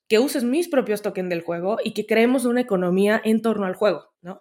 que 0.08 0.18
uses 0.18 0.44
mis 0.44 0.68
propios 0.68 1.02
tokens 1.02 1.30
del 1.30 1.42
juego 1.42 1.78
y 1.82 1.94
que 1.94 2.06
creemos 2.06 2.44
una 2.44 2.60
economía 2.60 3.20
en 3.24 3.42
torno 3.42 3.66
al 3.66 3.74
juego, 3.74 4.12
¿no? 4.22 4.40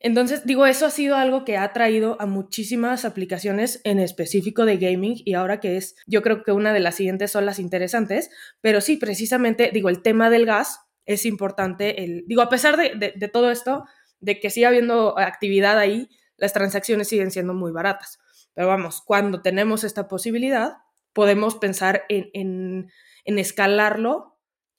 Entonces, 0.00 0.46
digo, 0.46 0.64
eso 0.64 0.86
ha 0.86 0.90
sido 0.90 1.16
algo 1.16 1.44
que 1.44 1.56
ha 1.56 1.72
traído 1.72 2.16
a 2.20 2.26
muchísimas 2.26 3.04
aplicaciones 3.04 3.80
en 3.82 3.98
específico 3.98 4.64
de 4.64 4.76
gaming 4.76 5.16
y 5.24 5.34
ahora 5.34 5.58
que 5.58 5.76
es, 5.76 5.96
yo 6.06 6.22
creo 6.22 6.44
que 6.44 6.52
una 6.52 6.72
de 6.72 6.78
las 6.78 6.94
siguientes 6.94 7.32
son 7.32 7.46
las 7.46 7.58
interesantes, 7.58 8.30
pero 8.60 8.80
sí, 8.80 8.96
precisamente, 8.96 9.70
digo, 9.72 9.88
el 9.88 10.02
tema 10.02 10.30
del 10.30 10.46
gas 10.46 10.80
es 11.04 11.26
importante, 11.26 12.04
el, 12.04 12.24
digo, 12.28 12.42
a 12.42 12.48
pesar 12.48 12.76
de, 12.76 12.94
de, 12.94 13.12
de 13.16 13.28
todo 13.28 13.50
esto, 13.50 13.86
de 14.20 14.38
que 14.38 14.50
sigue 14.50 14.66
habiendo 14.66 15.18
actividad 15.18 15.78
ahí, 15.78 16.08
las 16.36 16.52
transacciones 16.52 17.08
siguen 17.08 17.32
siendo 17.32 17.54
muy 17.54 17.72
baratas. 17.72 18.20
Pero 18.54 18.68
vamos, 18.68 19.02
cuando 19.04 19.42
tenemos 19.42 19.82
esta 19.82 20.06
posibilidad, 20.06 20.74
podemos 21.12 21.56
pensar 21.56 22.04
en, 22.08 22.30
en, 22.32 22.90
en 23.24 23.38
escalarlo 23.38 24.37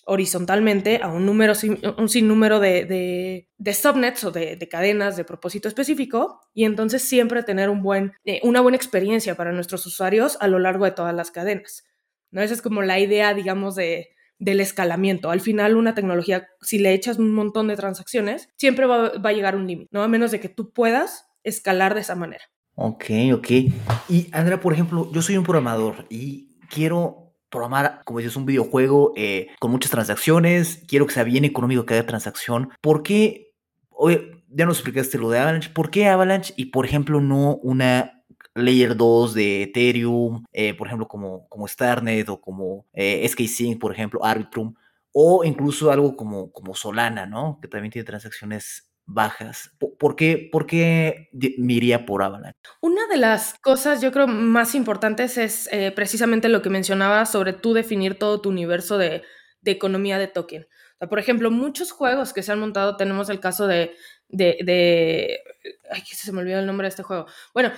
horizontalmente 0.09 0.99
a 1.01 1.07
un 1.07 1.25
número, 1.25 1.53
un 1.97 2.09
sinnúmero 2.09 2.59
de, 2.59 2.85
de, 2.85 3.49
de 3.57 3.73
subnets 3.73 4.23
o 4.23 4.31
de, 4.31 4.55
de, 4.55 4.67
cadenas 4.67 5.15
de 5.15 5.23
propósito 5.23 5.67
específico 5.67 6.41
y 6.53 6.65
entonces 6.65 7.01
siempre 7.01 7.43
tener 7.43 7.69
un 7.69 7.81
buen, 7.81 8.13
eh, 8.25 8.39
una 8.43 8.61
buena 8.61 8.75
experiencia 8.75 9.35
para 9.35 9.51
nuestros 9.51 9.85
usuarios 9.85 10.37
a 10.41 10.47
lo 10.47 10.59
largo 10.59 10.85
de 10.85 10.91
todas 10.91 11.13
las 11.13 11.31
cadenas. 11.31 11.83
¿no? 12.31 12.41
Esa 12.41 12.55
es 12.55 12.61
como 12.61 12.81
la 12.81 12.99
idea, 12.99 13.33
digamos, 13.33 13.75
de, 13.75 14.09
del 14.39 14.61
escalamiento. 14.61 15.29
Al 15.29 15.41
final, 15.41 15.75
una 15.75 15.93
tecnología, 15.93 16.47
si 16.61 16.79
le 16.79 16.93
echas 16.93 17.19
un 17.19 17.31
montón 17.31 17.67
de 17.67 17.75
transacciones, 17.75 18.49
siempre 18.57 18.85
va, 18.85 19.09
va 19.19 19.29
a 19.29 19.33
llegar 19.33 19.55
un 19.55 19.67
límite, 19.67 19.89
¿no? 19.91 20.01
A 20.01 20.07
menos 20.07 20.31
de 20.31 20.39
que 20.39 20.49
tú 20.49 20.71
puedas 20.73 21.27
escalar 21.43 21.93
de 21.93 22.01
esa 22.01 22.15
manera. 22.15 22.43
Ok, 22.75 23.05
ok. 23.33 23.47
Y 24.07 24.29
Andrea, 24.31 24.59
por 24.59 24.73
ejemplo, 24.73 25.11
yo 25.11 25.21
soy 25.21 25.37
un 25.37 25.43
programador 25.43 26.05
y 26.09 26.59
quiero 26.69 27.28
programar, 27.49 28.01
como 28.05 28.19
dices, 28.19 28.35
un 28.35 28.45
videojuego 28.45 29.13
eh, 29.15 29.47
con 29.59 29.71
muchas 29.71 29.91
transacciones, 29.91 30.83
quiero 30.88 31.05
que 31.05 31.13
sea 31.13 31.23
bien 31.23 31.45
económico 31.45 31.85
cada 31.85 32.05
transacción, 32.05 32.69
¿por 32.81 33.03
qué? 33.03 33.53
Oye, 33.89 34.43
ya 34.49 34.65
nos 34.65 34.77
explicaste 34.77 35.17
lo 35.17 35.29
de 35.29 35.39
Avalanche. 35.39 35.69
¿Por 35.69 35.91
qué 35.91 36.07
Avalanche 36.07 36.53
y, 36.57 36.65
por 36.65 36.85
ejemplo, 36.85 37.21
no 37.21 37.55
una 37.57 38.23
Layer 38.55 38.95
2 38.95 39.33
de 39.33 39.63
Ethereum, 39.63 40.43
eh, 40.53 40.73
por 40.73 40.88
ejemplo, 40.88 41.07
como, 41.07 41.47
como 41.49 41.67
Starnet 41.67 42.27
o 42.29 42.41
como 42.41 42.88
eh, 42.93 43.29
por 43.79 43.91
ejemplo, 43.91 44.23
Arbitrum, 44.23 44.73
o 45.12 45.43
incluso 45.43 45.91
algo 45.91 46.15
como, 46.15 46.51
como 46.51 46.75
Solana, 46.75 47.25
¿no? 47.25 47.59
Que 47.62 47.67
también 47.67 47.91
tiene 47.91 48.05
transacciones 48.05 48.88
bajas. 49.09 49.71
¿Por 49.77 50.15
qué, 50.15 50.49
por 50.51 50.65
qué 50.65 51.29
me 51.57 51.99
por 51.99 52.23
Avalanche? 52.23 52.59
Una 52.81 53.07
de 53.07 53.17
las 53.17 53.55
cosas, 53.59 54.01
yo 54.01 54.11
creo, 54.11 54.27
más 54.27 54.75
importantes 54.75 55.37
es 55.37 55.67
eh, 55.71 55.91
precisamente 55.91 56.49
lo 56.49 56.61
que 56.61 56.69
mencionaba 56.69 57.25
sobre 57.25 57.53
tú 57.53 57.73
definir 57.73 58.17
todo 58.17 58.41
tu 58.41 58.49
universo 58.49 58.97
de, 58.97 59.23
de 59.61 59.71
economía 59.71 60.17
de 60.17 60.27
token. 60.27 60.63
O 60.63 60.97
sea, 60.99 61.09
por 61.09 61.19
ejemplo, 61.19 61.49
muchos 61.49 61.91
juegos 61.91 62.33
que 62.33 62.43
se 62.43 62.51
han 62.51 62.59
montado, 62.59 62.97
tenemos 62.97 63.29
el 63.29 63.39
caso 63.39 63.67
de, 63.67 63.95
de, 64.27 64.57
de 64.63 65.39
ay, 65.89 66.01
se 66.05 66.31
me 66.31 66.41
olvidó 66.41 66.59
el 66.59 66.65
nombre 66.65 66.85
de 66.85 66.89
este 66.89 67.03
juego. 67.03 67.25
Bueno, 67.53 67.71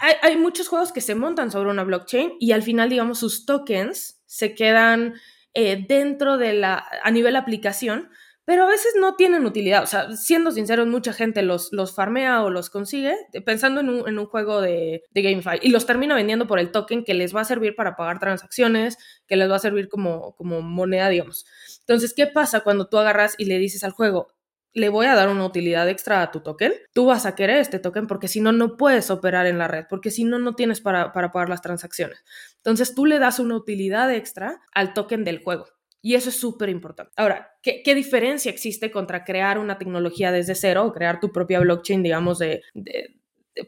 hay, 0.00 0.14
hay, 0.22 0.36
muchos 0.36 0.68
juegos 0.68 0.92
que 0.92 1.00
se 1.00 1.14
montan 1.14 1.50
sobre 1.50 1.70
una 1.70 1.84
blockchain 1.84 2.34
y 2.40 2.52
al 2.52 2.62
final, 2.62 2.88
digamos, 2.88 3.18
sus 3.18 3.44
tokens 3.44 4.22
se 4.26 4.54
quedan 4.54 5.14
eh, 5.52 5.84
dentro 5.86 6.36
de 6.36 6.54
la, 6.54 6.84
a 7.02 7.10
nivel 7.10 7.36
aplicación, 7.36 8.10
pero 8.44 8.64
a 8.64 8.68
veces 8.68 8.94
no 8.98 9.16
tienen 9.16 9.46
utilidad. 9.46 9.82
O 9.82 9.86
sea, 9.86 10.12
siendo 10.16 10.50
sinceros, 10.50 10.86
mucha 10.86 11.12
gente 11.12 11.42
los, 11.42 11.72
los 11.72 11.94
farmea 11.94 12.42
o 12.42 12.50
los 12.50 12.70
consigue 12.70 13.16
pensando 13.44 13.80
en 13.80 13.88
un, 13.88 14.08
en 14.08 14.18
un 14.18 14.26
juego 14.26 14.60
de, 14.60 15.02
de, 15.10 15.22
GameFi 15.22 15.58
y 15.62 15.70
los 15.70 15.86
termina 15.86 16.14
vendiendo 16.14 16.46
por 16.46 16.58
el 16.58 16.70
token 16.70 17.04
que 17.04 17.14
les 17.14 17.34
va 17.34 17.40
a 17.40 17.44
servir 17.44 17.74
para 17.74 17.96
pagar 17.96 18.18
transacciones, 18.18 18.98
que 19.26 19.36
les 19.36 19.50
va 19.50 19.56
a 19.56 19.60
servir 19.60 19.88
como, 19.88 20.34
como 20.36 20.60
moneda, 20.60 21.08
digamos. 21.08 21.46
Entonces, 21.80 22.14
¿qué 22.14 22.26
pasa 22.26 22.60
cuando 22.60 22.88
tú 22.88 22.98
agarras 22.98 23.34
y 23.38 23.46
le 23.46 23.58
dices 23.58 23.84
al 23.84 23.92
juego, 23.92 24.28
le 24.74 24.88
voy 24.88 25.06
a 25.06 25.14
dar 25.14 25.28
una 25.28 25.46
utilidad 25.46 25.88
extra 25.88 26.20
a 26.20 26.32
tu 26.32 26.40
token, 26.40 26.72
tú 26.92 27.06
vas 27.06 27.26
a 27.26 27.36
querer 27.36 27.58
este 27.58 27.78
token 27.78 28.08
porque 28.08 28.26
si 28.26 28.40
no, 28.40 28.50
no 28.50 28.76
puedes 28.76 29.08
operar 29.10 29.46
en 29.46 29.56
la 29.56 29.68
red, 29.68 29.84
porque 29.88 30.10
si 30.10 30.24
no, 30.24 30.40
no 30.40 30.56
tienes 30.56 30.80
para, 30.80 31.12
para 31.12 31.30
pagar 31.30 31.48
las 31.48 31.62
transacciones. 31.62 32.24
Entonces 32.56 32.94
tú 32.94 33.06
le 33.06 33.20
das 33.20 33.38
una 33.38 33.56
utilidad 33.56 34.12
extra 34.12 34.60
al 34.72 34.92
token 34.92 35.24
del 35.24 35.42
juego. 35.42 35.66
Y 36.04 36.16
eso 36.16 36.28
es 36.28 36.36
súper 36.36 36.68
importante. 36.68 37.12
Ahora, 37.16 37.56
¿qué, 37.62 37.82
¿qué, 37.82 37.94
diferencia 37.94 38.50
existe 38.50 38.90
contra 38.90 39.24
crear 39.24 39.58
una 39.58 39.78
tecnología 39.78 40.32
desde 40.32 40.54
cero 40.54 40.84
o 40.84 40.92
crear 40.92 41.18
tu 41.18 41.32
propia 41.32 41.60
blockchain, 41.60 42.02
digamos, 42.02 42.38
de, 42.38 42.60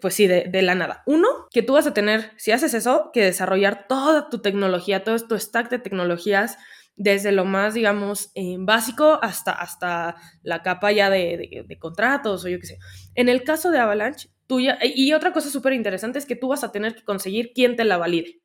pues 0.02 0.12
sí, 0.12 0.26
de, 0.26 0.62
la 0.62 0.74
nada. 0.74 1.02
Uno, 1.06 1.28
que 1.50 1.62
tú 1.62 1.72
vas 1.72 1.86
a 1.86 1.94
tener, 1.94 2.32
si 2.36 2.52
haces 2.52 2.74
eso, 2.74 3.10
que 3.14 3.22
desarrollar 3.22 3.86
toda 3.88 4.28
tu 4.28 4.42
tecnología, 4.42 5.02
todo 5.02 5.18
tu 5.18 5.38
stack 5.38 5.70
de 5.70 5.78
tecnologías 5.78 6.58
desde 6.94 7.32
lo 7.32 7.46
más, 7.46 7.72
digamos, 7.72 8.32
eh, 8.34 8.56
básico 8.58 9.18
hasta, 9.22 9.52
hasta 9.52 10.16
la 10.42 10.62
capa 10.62 10.92
ya 10.92 11.08
de, 11.08 11.66
contratos 11.80 12.44
o 12.44 12.48
yo 12.48 12.60
qué 12.60 12.66
sé. 12.66 12.78
En 13.14 13.30
el 13.30 13.44
caso 13.44 13.70
de 13.70 13.78
Avalanche, 13.78 14.28
tú 14.46 14.60
y 14.60 15.12
otra 15.14 15.32
cosa 15.32 15.48
súper 15.48 15.72
interesante 15.72 16.18
es 16.18 16.26
que 16.26 16.36
tú 16.36 16.48
vas 16.48 16.64
a 16.64 16.72
tener 16.72 16.94
que 16.94 17.04
conseguir 17.04 17.52
quien 17.54 17.76
te 17.76 17.84
la 17.84 17.96
valide. 17.96 18.42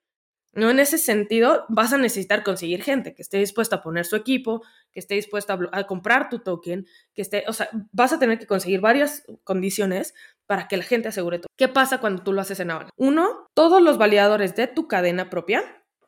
¿No? 0.53 0.69
En 0.69 0.79
ese 0.79 0.97
sentido, 0.97 1.65
vas 1.69 1.93
a 1.93 1.97
necesitar 1.97 2.43
conseguir 2.43 2.83
gente 2.83 3.13
que 3.13 3.21
esté 3.21 3.37
dispuesta 3.37 3.77
a 3.77 3.81
poner 3.81 4.05
su 4.05 4.15
equipo, 4.15 4.63
que 4.91 4.99
esté 4.99 5.15
dispuesta 5.15 5.57
a, 5.71 5.83
comprar 5.85 6.29
tu 6.29 6.39
token, 6.39 6.85
que 7.13 7.21
esté, 7.21 7.43
o 7.47 7.53
sea, 7.53 7.69
vas 7.91 8.13
a 8.13 8.19
tener 8.19 8.39
que 8.39 8.47
conseguir 8.47 8.81
varias 8.81 9.23
condiciones 9.43 10.13
para 10.45 10.67
que 10.67 10.77
la 10.77 10.83
gente 10.83 11.07
asegure 11.07 11.39
todo. 11.39 11.47
¿Qué 11.57 11.67
pasa 11.67 11.99
cuando 11.99 12.23
tú 12.23 12.33
lo 12.33 12.41
haces 12.41 12.59
en 12.59 12.71
Avalanche? 12.71 12.93
Uno, 12.97 13.47
todos 13.53 13.81
los 13.81 13.97
validadores 13.97 14.55
de 14.55 14.67
tu 14.67 14.87
cadena 14.87 15.29
propia 15.29 15.63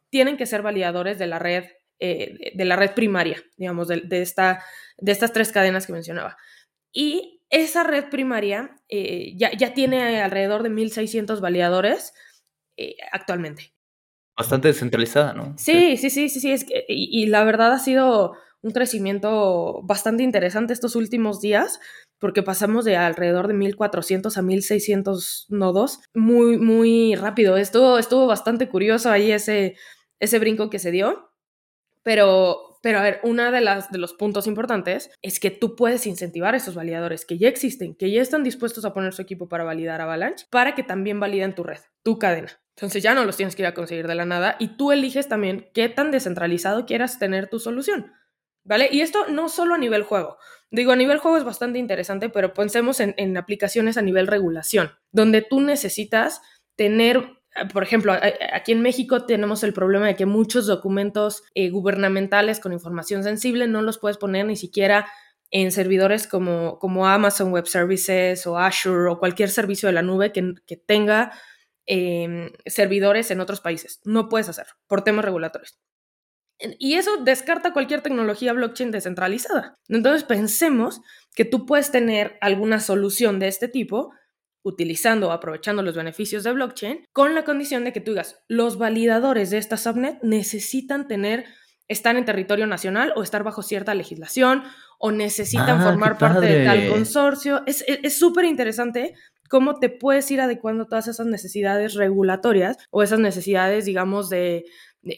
tienen 0.10 0.38
que 0.38 0.46
ser 0.46 0.62
validadores 0.62 1.18
de 1.18 1.28
la 1.28 1.40
red 1.40 1.66
eh, 2.00 2.52
de 2.54 2.66
la 2.66 2.76
red 2.76 2.92
primaria, 2.92 3.42
digamos, 3.56 3.88
de, 3.88 4.02
de, 4.02 4.22
esta, 4.22 4.62
de 4.98 5.12
estas 5.14 5.32
tres 5.32 5.54
cadenas 5.54 5.88
que 5.88 5.94
mencionaba. 5.94 6.36
Y 6.92 7.42
esa 7.50 7.84
red 7.84 8.10
primaria 8.10 8.76
eh, 8.90 9.34
ya, 9.38 9.52
ya, 9.54 9.74
tiene 9.74 10.22
alrededor 10.22 10.64
de 10.64 10.70
1.600 10.72 11.40
validadores 11.40 12.14
eh, 12.78 12.98
actualmente. 13.12 13.73
Bastante 14.36 14.70
descentralizada, 14.70 15.34
¿no? 15.34 15.54
Sí, 15.58 15.98
sí, 15.98 16.10
sí, 16.10 16.30
sí, 16.30 16.58
sí. 16.58 16.66
Y, 16.88 17.28
la 17.28 17.44
verdad 17.44 17.74
ha 17.74 17.80
sido 17.80 18.34
un 18.62 18.72
crecimiento 18.72 19.82
bastante 19.84 20.24
interesante 20.24 20.74
estos 20.74 20.96
últimos 20.96 21.40
días, 21.40 21.80
porque 22.20 22.42
pasamos 22.42 22.86
de 22.86 22.96
alrededor 22.96 23.48
de 23.48 23.54
1.400 23.54 24.38
a 24.38 24.42
1.600 24.42 25.46
nodos 25.50 26.00
muy, 26.16 26.58
muy 26.58 27.16
rápido. 27.16 27.58
Estuvo, 27.58 28.00
estuvo 28.00 28.26
bastante 28.26 28.70
curioso 28.70 29.12
ahí 29.12 29.32
ese, 29.32 29.76
ese 30.20 30.40
brinco 30.40 30.70
que 30.70 30.80
se 30.80 30.92
dio. 30.92 31.30
Pero, 32.02 32.80
pero 32.82 33.00
a 33.00 33.04
ver, 33.04 33.20
uno 33.24 33.52
de, 33.52 33.62
las, 33.62 33.92
de 33.92 33.98
los 33.98 34.14
puntos 34.14 34.48
importantes 34.48 35.12
es 35.22 35.40
que 35.40 35.52
tú 35.52 35.76
puedes 35.76 36.08
incentivar 36.08 36.54
a 36.54 36.58
esos 36.58 36.76
validadores 36.76 37.26
que 37.26 37.38
ya 37.38 37.48
existen, 37.48 37.96
que 37.96 38.12
ya 38.12 38.22
están 38.22 38.44
dispuestos 38.44 38.84
a 38.84 38.94
poner 38.94 39.14
su 39.14 39.22
equipo 39.22 39.48
para 39.48 39.64
validar 39.64 40.02
Avalanche, 40.02 40.46
para 40.50 40.76
que 40.76 40.84
también 40.84 41.20
validen 41.20 41.56
tu 41.56 41.64
red, 41.64 41.80
tu 42.04 42.20
cadena. 42.20 42.63
Entonces 42.76 43.04
ya 43.04 43.14
no 43.14 43.26
los 43.26 43.38
tienes 43.38 43.56
que 43.56 43.62
ir 43.62 43.68
a 43.68 43.74
conseguir 43.74 44.08
de 44.08 44.16
la 44.16 44.26
nada 44.26 44.56
y 44.60 44.78
tú 44.78 44.92
eliges 44.92 45.28
también 45.28 45.70
qué 45.74 45.90
tan 45.90 46.12
descentralizado 46.12 46.86
quieras 46.86 47.20
tener 47.20 47.50
tu 47.50 47.60
solución. 47.60 48.14
¿Vale? 48.66 48.88
Y 48.92 49.02
esto 49.02 49.28
no 49.28 49.50
solo 49.50 49.76
a 49.76 49.78
nivel 49.78 50.04
juego. 50.04 50.38
Digo, 50.72 50.94
a 50.94 50.96
nivel 50.96 51.18
juego 51.18 51.38
es 51.38 51.44
bastante 51.44 51.80
interesante, 51.80 52.30
pero 52.30 52.54
pensemos 52.54 53.02
en, 53.02 53.14
en 53.18 53.36
aplicaciones 53.36 53.98
a 53.98 54.02
nivel 54.02 54.26
regulación, 54.26 54.92
donde 55.12 55.42
tú 55.42 55.60
necesitas 55.60 56.42
tener 56.76 57.44
por 57.72 57.84
ejemplo, 57.84 58.14
aquí 58.52 58.72
en 58.72 58.82
México 58.82 59.26
tenemos 59.26 59.64
el 59.64 59.74
problema 59.74 60.08
de 60.08 60.16
que 60.16 60.26
muchos 60.26 60.66
documentos 60.66 61.44
eh, 61.54 61.70
gubernamentales 61.70 62.60
con 62.60 62.74
información 62.74 63.24
sensible 63.24 63.68
no 63.68 63.82
los 63.82 64.00
puedes 64.00 64.18
poner 64.18 64.46
ni 64.46 64.56
siquiera 64.56 65.08
en 65.52 65.72
servidores 65.72 66.26
como, 66.28 66.80
como 66.80 67.08
Amazon 67.08 67.52
Web 67.52 67.68
Services 67.68 68.48
o 68.48 68.58
Azure 68.58 69.12
o 69.12 69.20
cualquier 69.20 69.50
servicio 69.50 69.88
de 69.88 69.94
la 69.94 70.02
nube 70.02 70.32
que, 70.32 70.56
que 70.66 70.78
tenga 70.78 71.32
eh, 71.86 72.52
servidores 72.66 73.32
en 73.32 73.40
otros 73.40 73.62
países. 73.62 74.00
No 74.04 74.30
puedes 74.30 74.50
hacerlo 74.50 74.74
por 74.88 75.04
temas 75.04 75.26
regulatorios. 75.26 75.80
Y 76.80 76.94
eso 76.94 77.18
descarta 77.18 77.74
cualquier 77.74 78.02
tecnología 78.02 78.54
blockchain 78.54 78.92
descentralizada. 78.92 79.76
Entonces 79.90 80.24
pensemos 80.24 81.02
que 81.36 81.46
tú 81.46 81.66
puedes 81.66 81.92
tener 81.92 82.38
alguna 82.42 82.80
solución 82.80 83.40
de 83.40 83.48
este 83.48 83.68
tipo 83.68 84.12
utilizando 84.64 85.28
o 85.28 85.32
aprovechando 85.32 85.84
los 85.84 85.96
beneficios 85.96 86.44
de 86.44 86.54
blockchain, 86.54 87.06
con 87.12 87.36
la 87.36 87.44
condición 87.44 87.84
de 87.84 87.92
que 87.92 88.00
tú 88.00 88.12
digas, 88.12 88.42
los 88.48 88.78
validadores 88.78 89.50
de 89.50 89.58
esta 89.58 89.76
subnet 89.76 90.20
necesitan 90.24 91.08
tener, 91.08 91.46
estar 91.90 92.16
en 92.16 92.24
territorio 92.24 92.66
nacional 92.66 93.12
o 93.18 93.24
estar 93.24 93.44
bajo 93.44 93.62
cierta 93.62 93.94
legislación 93.94 94.64
o 95.00 95.12
necesitan 95.12 95.82
ah, 95.82 95.84
formar 95.84 96.18
parte 96.18 96.46
de 96.46 96.64
tal 96.64 96.88
consorcio. 96.88 97.64
Es 97.66 97.84
súper 98.18 98.46
es, 98.46 98.52
interesante 98.52 99.16
cómo 99.54 99.78
te 99.78 99.90
puedes 99.90 100.32
ir 100.32 100.42
adecuando 100.42 100.88
todas 100.88 101.08
esas 101.08 101.28
necesidades 101.28 101.94
regulatorias 101.94 102.76
o 102.90 103.04
esas 103.04 103.20
necesidades, 103.20 103.86
digamos, 103.86 104.28
de, 104.32 104.66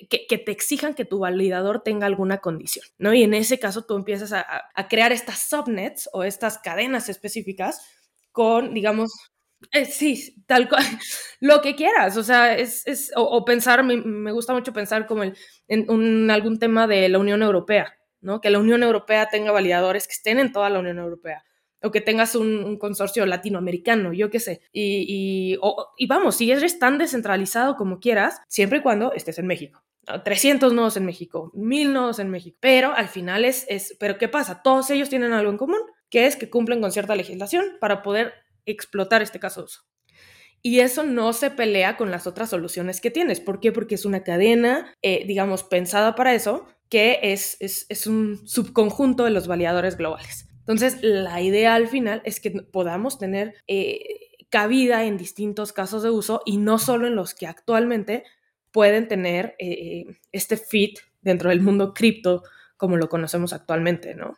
que, 0.10 0.38
te 0.38 0.52
exijan 0.52 0.94
que 0.94 1.06
tu 1.06 1.20
validador 1.20 1.84
tenga 1.84 2.06
alguna 2.06 2.40
condición, 2.40 2.86
¿no? 2.98 3.14
Y 3.14 3.24
en 3.24 3.34
ese 3.34 3.60
caso 3.60 3.86
tú 3.86 3.96
empiezas 3.96 4.34
a, 4.34 4.46
crear 4.90 5.14
estas 5.14 5.40
subnets 5.40 6.10
o 6.12 6.26
estas 6.26 6.58
cadenas 6.58 7.08
específicas 7.08 7.80
con, 8.34 8.74
digamos, 8.74 9.10
eh, 9.72 9.86
sí, 9.86 10.36
tal 10.48 10.68
cual, 10.68 10.84
lo 11.40 11.62
que 11.62 11.78
quieras, 11.78 12.18
o 12.18 12.24
sea, 12.24 12.58
es, 12.58 12.86
es 12.88 13.14
o, 13.16 13.46
pensar, 13.46 13.86
me, 13.86 14.34
gusta 14.34 14.52
mucho 14.52 14.74
pensar 14.74 15.08
como 15.08 15.24
en 15.24 16.30
algún 16.30 16.60
tema 16.60 16.88
de 16.88 17.08
la 17.08 17.20
Unión 17.20 17.42
Europea, 17.42 17.98
¿no? 18.20 18.42
Que 18.42 18.50
la 18.50 18.60
Unión 18.60 18.84
Europea 18.84 19.30
tenga 19.30 19.54
validadores 19.54 20.08
que 20.08 20.14
estén 20.16 20.40
en 20.40 20.52
toda 20.52 20.70
la 20.70 20.80
Unión 20.80 21.00
Europea, 21.00 21.46
o 21.86 21.92
que 21.92 22.02
tengas 22.02 22.36
un, 22.36 22.64
un 22.64 22.78
consorcio 22.78 23.26
latinoamericano, 23.26 24.12
yo 24.14 24.30
qué 24.30 24.40
sé, 24.40 24.62
y, 24.72 25.06
y, 25.08 25.58
o, 25.62 25.94
y 25.98 26.08
vamos, 26.08 26.36
si 26.36 26.52
eres 26.52 26.80
tan 26.80 26.98
descentralizado 26.98 27.76
como 27.76 28.00
quieras, 28.00 28.42
siempre 28.48 28.80
y 28.80 28.82
cuando 28.82 29.14
estés 29.14 29.40
en 29.40 29.48
México. 29.48 29.84
300 30.24 30.74
nodos 30.74 30.98
en 30.98 31.06
México, 31.06 31.52
1000 31.56 31.94
nodos 31.94 32.20
en 32.20 32.30
México, 32.30 32.58
pero 32.60 32.94
al 32.94 33.08
final 33.08 33.44
es, 33.44 33.66
es, 33.70 33.96
pero 34.00 34.18
¿qué 34.18 34.28
pasa? 34.28 34.62
Todos 34.62 34.90
ellos 34.92 35.10
tienen 35.10 35.34
algo 35.34 35.50
en 35.50 35.58
común, 35.58 35.80
que 36.10 36.28
es 36.28 36.36
que 36.36 36.50
cumplen 36.50 36.80
con 36.80 36.92
cierta 36.92 37.16
legislación 37.16 37.66
para 37.80 38.04
poder 38.04 38.34
explotar 38.66 39.22
este 39.22 39.40
caso 39.40 39.62
de 39.62 39.66
uso. 39.66 39.82
Y 40.62 40.80
eso 40.80 41.04
no 41.04 41.34
se 41.34 41.52
pelea 41.52 41.96
con 41.98 42.10
las 42.10 42.26
otras 42.26 42.50
soluciones 42.50 43.00
que 43.00 43.12
tienes. 43.12 43.40
¿Por 43.40 43.60
qué? 43.60 43.72
Porque 43.72 43.96
es 43.96 44.06
una 44.06 44.24
cadena, 44.24 44.94
eh, 45.04 45.24
digamos, 45.28 45.64
pensada 45.64 46.16
para 46.16 46.34
eso, 46.34 46.66
que 46.90 47.20
es, 47.22 47.58
es, 47.60 47.86
es, 47.90 48.08
un 48.08 48.48
subconjunto 48.48 49.26
de 49.26 49.30
los 49.30 49.48
validadores 49.48 49.98
globales. 49.98 50.48
Entonces, 50.68 50.98
la 51.02 51.42
idea 51.42 51.76
al 51.76 51.88
final 51.88 52.22
es 52.26 52.40
que 52.40 52.52
podamos 52.52 53.20
tener 53.20 53.54
eh, 53.68 54.00
cabida 54.50 55.06
en 55.06 55.18
distintos 55.18 55.74
casos 55.74 56.02
de 56.02 56.10
uso 56.10 56.42
y 56.46 56.58
no 56.58 56.80
solo 56.80 57.08
en 57.08 57.16
los 57.16 57.36
que 57.36 57.46
actualmente 57.46 58.24
pueden 58.72 59.08
tener 59.08 59.56
eh, 59.60 60.06
este 60.32 60.58
fit 60.58 61.00
dentro 61.22 61.50
del 61.50 61.62
mundo 61.62 61.94
cripto 61.94 62.44
como 62.78 62.98
lo 62.98 63.10
conocemos 63.10 63.54
actualmente, 63.54 64.16
¿no? 64.16 64.34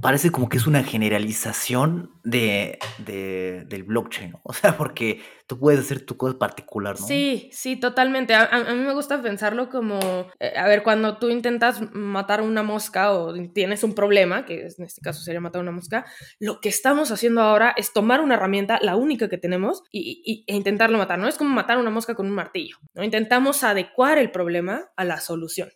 Parece 0.00 0.30
como 0.30 0.48
que 0.48 0.58
es 0.58 0.66
una 0.66 0.84
generalización 0.84 2.12
de, 2.22 2.78
del 2.98 3.82
blockchain, 3.82 4.32
¿no? 4.32 4.40
O 4.48 4.52
sea, 4.52 4.76
porque 4.76 5.20
tú 5.46 5.58
puedes 5.58 5.80
hacer 5.80 6.04
tu 6.04 6.16
cosa 6.16 6.38
particular, 6.38 6.98
¿no? 6.98 7.06
Sí, 7.06 7.50
sí, 7.52 7.76
totalmente. 7.76 8.34
A, 8.34 8.48
mí 8.74 8.80
me 8.80 8.92
gusta 8.92 9.20
pensarlo 9.20 9.68
como, 9.68 9.98
eh, 10.38 10.52
a 10.56 10.66
ver, 10.68 10.82
cuando 10.82 11.18
tú 11.18 11.30
intentas 11.30 11.80
matar 11.92 12.42
una 12.42 12.62
mosca 12.62 13.12
o 13.12 13.34
tienes 13.52 13.82
un 13.82 13.94
problema, 13.94 14.44
que 14.44 14.66
en 14.66 14.84
este 14.84 15.00
caso 15.00 15.20
sería 15.22 15.40
matar 15.40 15.62
una 15.62 15.72
mosca, 15.72 16.04
lo 16.38 16.60
que 16.60 16.68
estamos 16.68 17.10
haciendo 17.10 17.42
ahora 17.42 17.74
es 17.76 17.92
tomar 17.92 18.20
una 18.20 18.34
herramienta, 18.34 18.78
la 18.82 18.96
única 18.96 19.28
que 19.28 19.38
tenemos, 19.38 19.82
y, 19.90 20.44
e 20.46 20.54
intentarlo 20.54 20.98
matar. 20.98 21.18
No 21.18 21.28
es 21.28 21.36
como 21.36 21.50
matar 21.50 21.78
una 21.78 21.90
mosca 21.90 22.14
con 22.14 22.26
un 22.26 22.34
martillo. 22.34 22.76
Intentamos 22.94 23.64
adecuar 23.64 24.18
el 24.18 24.30
problema 24.30 24.90
a 24.96 25.04
la 25.04 25.20
solución. 25.20 25.70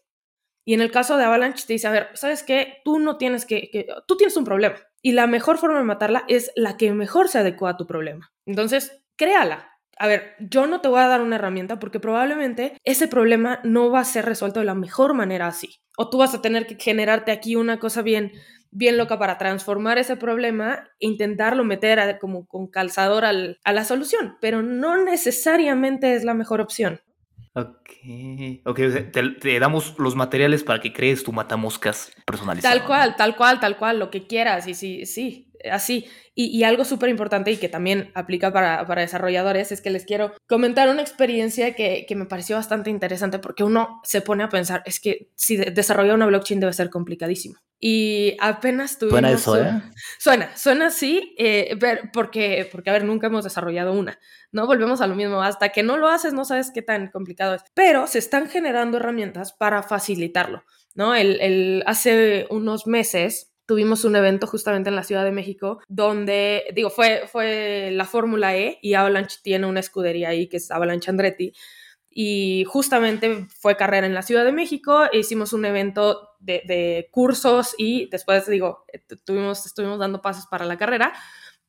Y 0.64 0.74
en 0.74 0.80
el 0.80 0.90
caso 0.90 1.16
de 1.16 1.24
Avalanche 1.24 1.66
te 1.66 1.72
dice, 1.72 1.88
a 1.88 1.92
ver, 1.92 2.08
¿sabes 2.14 2.42
qué? 2.42 2.80
Tú 2.84 2.98
no 2.98 3.16
tienes 3.16 3.46
que, 3.46 3.86
tú 4.06 4.16
tienes 4.16 4.36
un 4.36 4.44
problema 4.44 4.76
y 5.02 5.12
la 5.12 5.26
mejor 5.26 5.58
forma 5.58 5.78
de 5.78 5.84
matarla 5.84 6.24
es 6.28 6.52
la 6.54 6.76
que 6.76 6.92
mejor 6.92 7.28
se 7.28 7.38
adecua 7.38 7.70
a 7.70 7.76
tu 7.76 7.86
problema. 7.86 8.32
Entonces, 8.46 9.02
créala. 9.16 9.68
A 9.98 10.06
ver, 10.06 10.34
yo 10.38 10.66
no 10.66 10.80
te 10.80 10.88
voy 10.88 11.00
a 11.00 11.08
dar 11.08 11.20
una 11.20 11.36
herramienta 11.36 11.78
porque 11.78 12.00
probablemente 12.00 12.76
ese 12.84 13.08
problema 13.08 13.60
no 13.62 13.90
va 13.90 14.00
a 14.00 14.04
ser 14.04 14.24
resuelto 14.24 14.60
de 14.60 14.66
la 14.66 14.74
mejor 14.74 15.14
manera 15.14 15.48
así. 15.48 15.80
O 15.96 16.08
tú 16.08 16.18
vas 16.18 16.34
a 16.34 16.40
tener 16.40 16.66
que 16.66 16.76
generarte 16.76 17.30
aquí 17.30 17.56
una 17.56 17.78
cosa 17.78 18.02
bien, 18.02 18.32
bien 18.70 18.96
loca 18.96 19.18
para 19.18 19.38
transformar 19.38 19.98
ese 19.98 20.16
problema 20.16 20.88
e 20.98 21.06
intentarlo 21.08 21.62
meter 21.62 22.18
como 22.18 22.46
con 22.46 22.68
calzador 22.68 23.24
a 23.24 23.72
la 23.72 23.84
solución, 23.84 24.38
pero 24.40 24.62
no 24.62 24.96
necesariamente 25.04 26.14
es 26.14 26.24
la 26.24 26.34
mejor 26.34 26.60
opción. 26.60 27.00
Ok, 27.54 28.64
ok, 28.64 28.80
te, 29.12 29.60
damos 29.60 29.98
los 29.98 30.16
materiales 30.16 30.64
para 30.64 30.80
que 30.80 30.92
crees 30.92 31.22
tu 31.22 31.32
matamoscas 31.32 32.10
personalizado. 32.24 32.74
Tal 32.74 32.86
cual, 32.86 33.16
tal 33.16 33.36
cual, 33.36 33.60
tal 33.60 33.76
cual, 33.76 33.98
lo 33.98 34.10
que 34.10 34.26
quieras, 34.26 34.66
y 34.66 34.74
sí, 34.74 35.04
sí, 35.04 35.51
así. 35.70 36.06
Y, 36.34 36.64
algo 36.64 36.86
súper 36.86 37.10
importante 37.10 37.50
y 37.50 37.58
que 37.58 37.68
también 37.68 38.10
aplica 38.14 38.50
para, 38.52 38.86
desarrolladores 38.86 39.70
es 39.70 39.82
que 39.82 39.90
les 39.90 40.06
quiero 40.06 40.32
comentar 40.46 40.88
una 40.88 41.02
experiencia 41.02 41.74
que, 41.74 42.06
me 42.16 42.24
pareció 42.24 42.56
bastante 42.56 42.88
interesante 42.88 43.38
porque 43.38 43.64
uno 43.64 44.00
se 44.02 44.22
pone 44.22 44.42
a 44.42 44.48
pensar, 44.48 44.82
es 44.86 44.98
que 44.98 45.30
si 45.34 45.56
desarrollar 45.56 46.14
una 46.14 46.26
blockchain 46.26 46.60
debe 46.60 46.72
ser 46.72 46.88
complicadísimo. 46.88 47.58
Y 47.78 48.36
apenas 48.40 48.96
tuvimos... 48.96 49.20
Suena 49.20 49.30
eso, 49.32 49.60
¿eh? 49.60 49.82
Suena, 50.18 50.56
suena 50.56 50.86
así, 50.86 51.34
eh, 51.36 51.76
porque, 52.12 52.66
porque, 52.70 52.90
a 52.90 52.92
ver, 52.94 53.04
nunca 53.04 53.26
hemos 53.26 53.44
desarrollado 53.44 53.92
una, 53.92 54.18
¿no? 54.52 54.66
Volvemos 54.66 55.02
a 55.02 55.06
lo 55.06 55.14
mismo, 55.14 55.42
hasta 55.42 55.68
que 55.68 55.82
no 55.82 55.98
lo 55.98 56.08
haces 56.08 56.32
no 56.32 56.46
sabes 56.46 56.70
qué 56.72 56.80
tan 56.80 57.08
complicado 57.08 57.54
es. 57.54 57.62
Pero 57.74 58.06
se 58.06 58.20
están 58.20 58.48
generando 58.48 58.96
herramientas 58.98 59.52
para 59.52 59.82
facilitarlo, 59.82 60.64
¿no? 60.94 61.14
El, 61.14 61.40
el, 61.40 61.82
hace 61.86 62.46
unos 62.50 62.86
meses 62.86 63.51
tuvimos 63.72 64.04
un 64.04 64.14
evento 64.16 64.46
justamente 64.46 64.90
en 64.90 64.96
la 64.96 65.02
Ciudad 65.02 65.24
de 65.24 65.32
México 65.32 65.80
donde, 65.88 66.64
digo, 66.74 66.90
fue, 66.90 67.22
fue 67.26 67.88
la 67.90 68.04
Fórmula 68.04 68.54
E 68.54 68.78
y 68.82 68.92
Avalanche 68.92 69.38
tiene 69.42 69.66
una 69.66 69.80
escudería 69.80 70.28
ahí 70.28 70.46
que 70.46 70.58
es 70.58 70.70
Avalanche 70.70 71.08
Andretti. 71.08 71.54
Y 72.10 72.66
justamente 72.68 73.46
fue 73.48 73.78
carrera 73.78 74.06
en 74.06 74.12
la 74.12 74.20
Ciudad 74.20 74.44
de 74.44 74.52
México, 74.52 75.04
e 75.10 75.20
hicimos 75.20 75.54
un 75.54 75.64
evento 75.64 76.28
de, 76.38 77.08
cursos 77.10 77.74
y 77.78 78.10
después, 78.10 78.46
digo, 78.46 78.84
tuvimos, 79.24 79.64
estuvimos 79.64 79.98
dando 79.98 80.20
pasos 80.20 80.46
para 80.50 80.66
la 80.66 80.76
carrera. 80.76 81.14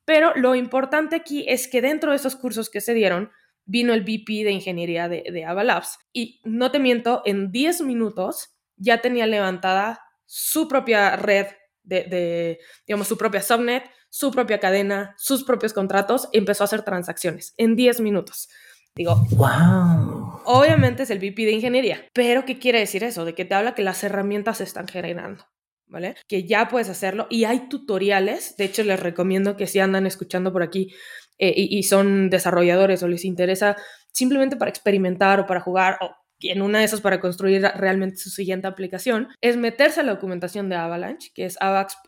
Pero 0.03 0.33
lo 0.35 0.55
importante 0.55 1.15
aquí 1.15 1.45
es 1.47 1.69
que 1.69 1.81
dentro 1.81 2.09
de 2.09 2.17
esos 2.17 2.35
cursos 2.35 2.69
que 2.69 2.81
se 2.81 2.93
dieron, 2.93 3.31
vino 3.63 3.93
el 3.93 4.01
VP 4.01 4.43
de 4.43 4.51
ingeniería 4.51 5.07
de, 5.07 5.23
de 5.31 5.45
Avalabs. 5.45 5.99
Y 6.11 6.41
no 6.43 6.69
te 6.69 6.79
miento, 6.79 7.21
en 7.23 7.53
10 7.53 7.83
minutos 7.83 8.57
ya 8.75 8.99
tenía 8.99 9.25
levantada 9.25 10.01
su 10.25 10.67
propia 10.67 11.15
red 11.15 11.47
de, 11.83 12.59
digamos, 12.87 13.07
su 13.07 13.17
propia 13.17 13.41
subnet, 13.41 13.83
su 14.09 14.31
propia 14.31 14.59
cadena, 14.59 15.15
sus 15.17 15.43
propios 15.43 15.73
contratos, 15.73 16.29
empezó 16.31 16.63
a 16.63 16.65
hacer 16.65 16.83
transacciones 16.83 17.53
en 17.57 17.75
10 17.75 18.01
minutos. 18.01 18.49
Digo, 18.95 19.15
wow. 19.31 20.41
Obviamente 20.45 21.03
es 21.03 21.09
el 21.09 21.17
VP 21.17 21.45
de 21.45 21.51
ingeniería, 21.51 22.05
pero 22.13 22.45
¿qué 22.45 22.59
quiere 22.59 22.79
decir 22.79 23.03
eso? 23.03 23.25
De 23.25 23.33
que 23.33 23.45
te 23.45 23.55
habla 23.55 23.73
que 23.73 23.81
las 23.81 24.03
herramientas 24.03 24.57
se 24.57 24.63
están 24.63 24.87
generando. 24.87 25.45
¿Vale? 25.85 26.15
Que 26.27 26.47
ya 26.47 26.69
puedes 26.69 26.89
hacerlo 26.89 27.27
y 27.29 27.43
hay 27.43 27.67
tutoriales, 27.69 28.57
de 28.57 28.65
hecho 28.65 28.83
les 28.83 28.99
recomiendo 28.99 29.57
que 29.57 29.67
si 29.67 29.79
andan 29.79 30.07
escuchando 30.07 30.51
por 30.51 30.63
aquí 30.63 30.91
eh, 31.37 31.53
y, 31.55 31.77
y, 31.77 31.83
son 31.83 32.31
desarrolladores 32.31 33.03
o 33.03 33.07
les 33.07 33.25
interesa 33.25 33.75
simplemente 34.11 34.55
para 34.55 34.69
experimentar 34.69 35.41
o 35.41 35.45
para 35.45 35.59
jugar 35.59 35.99
o 36.01 36.15
en 36.51 36.61
una 36.61 36.79
de 36.79 36.85
esas 36.85 37.01
para 37.01 37.19
construir 37.19 37.61
realmente 37.75 38.17
su 38.17 38.29
siguiente 38.29 38.67
aplicación, 38.67 39.29
es 39.41 39.57
meterse 39.57 39.99
a 39.99 40.03
la 40.03 40.13
documentación 40.13 40.69
de 40.69 40.75
Avalanche, 40.75 41.31
que 41.33 41.45
es 41.45 41.57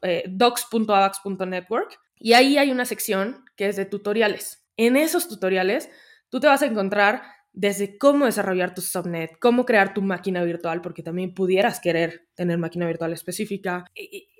eh, 0.01 0.23
docs.avax.network, 0.27 1.99
y 2.19 2.33
ahí 2.33 2.57
hay 2.57 2.71
una 2.71 2.85
sección 2.85 3.45
que 3.55 3.67
es 3.67 3.75
de 3.75 3.85
tutoriales. 3.85 4.65
En 4.77 4.97
esos 4.97 5.27
tutoriales, 5.27 5.89
tú 6.29 6.39
te 6.39 6.47
vas 6.47 6.61
a 6.61 6.65
encontrar 6.65 7.23
desde 7.55 7.97
cómo 7.97 8.25
desarrollar 8.25 8.73
tu 8.73 8.81
subnet, 8.81 9.39
cómo 9.39 9.65
crear 9.65 9.93
tu 9.93 10.01
máquina 10.01 10.43
virtual, 10.43 10.81
porque 10.81 11.03
también 11.03 11.33
pudieras 11.33 11.79
querer 11.79 12.27
tener 12.35 12.57
máquina 12.57 12.85
virtual 12.85 13.13
específica, 13.13 13.85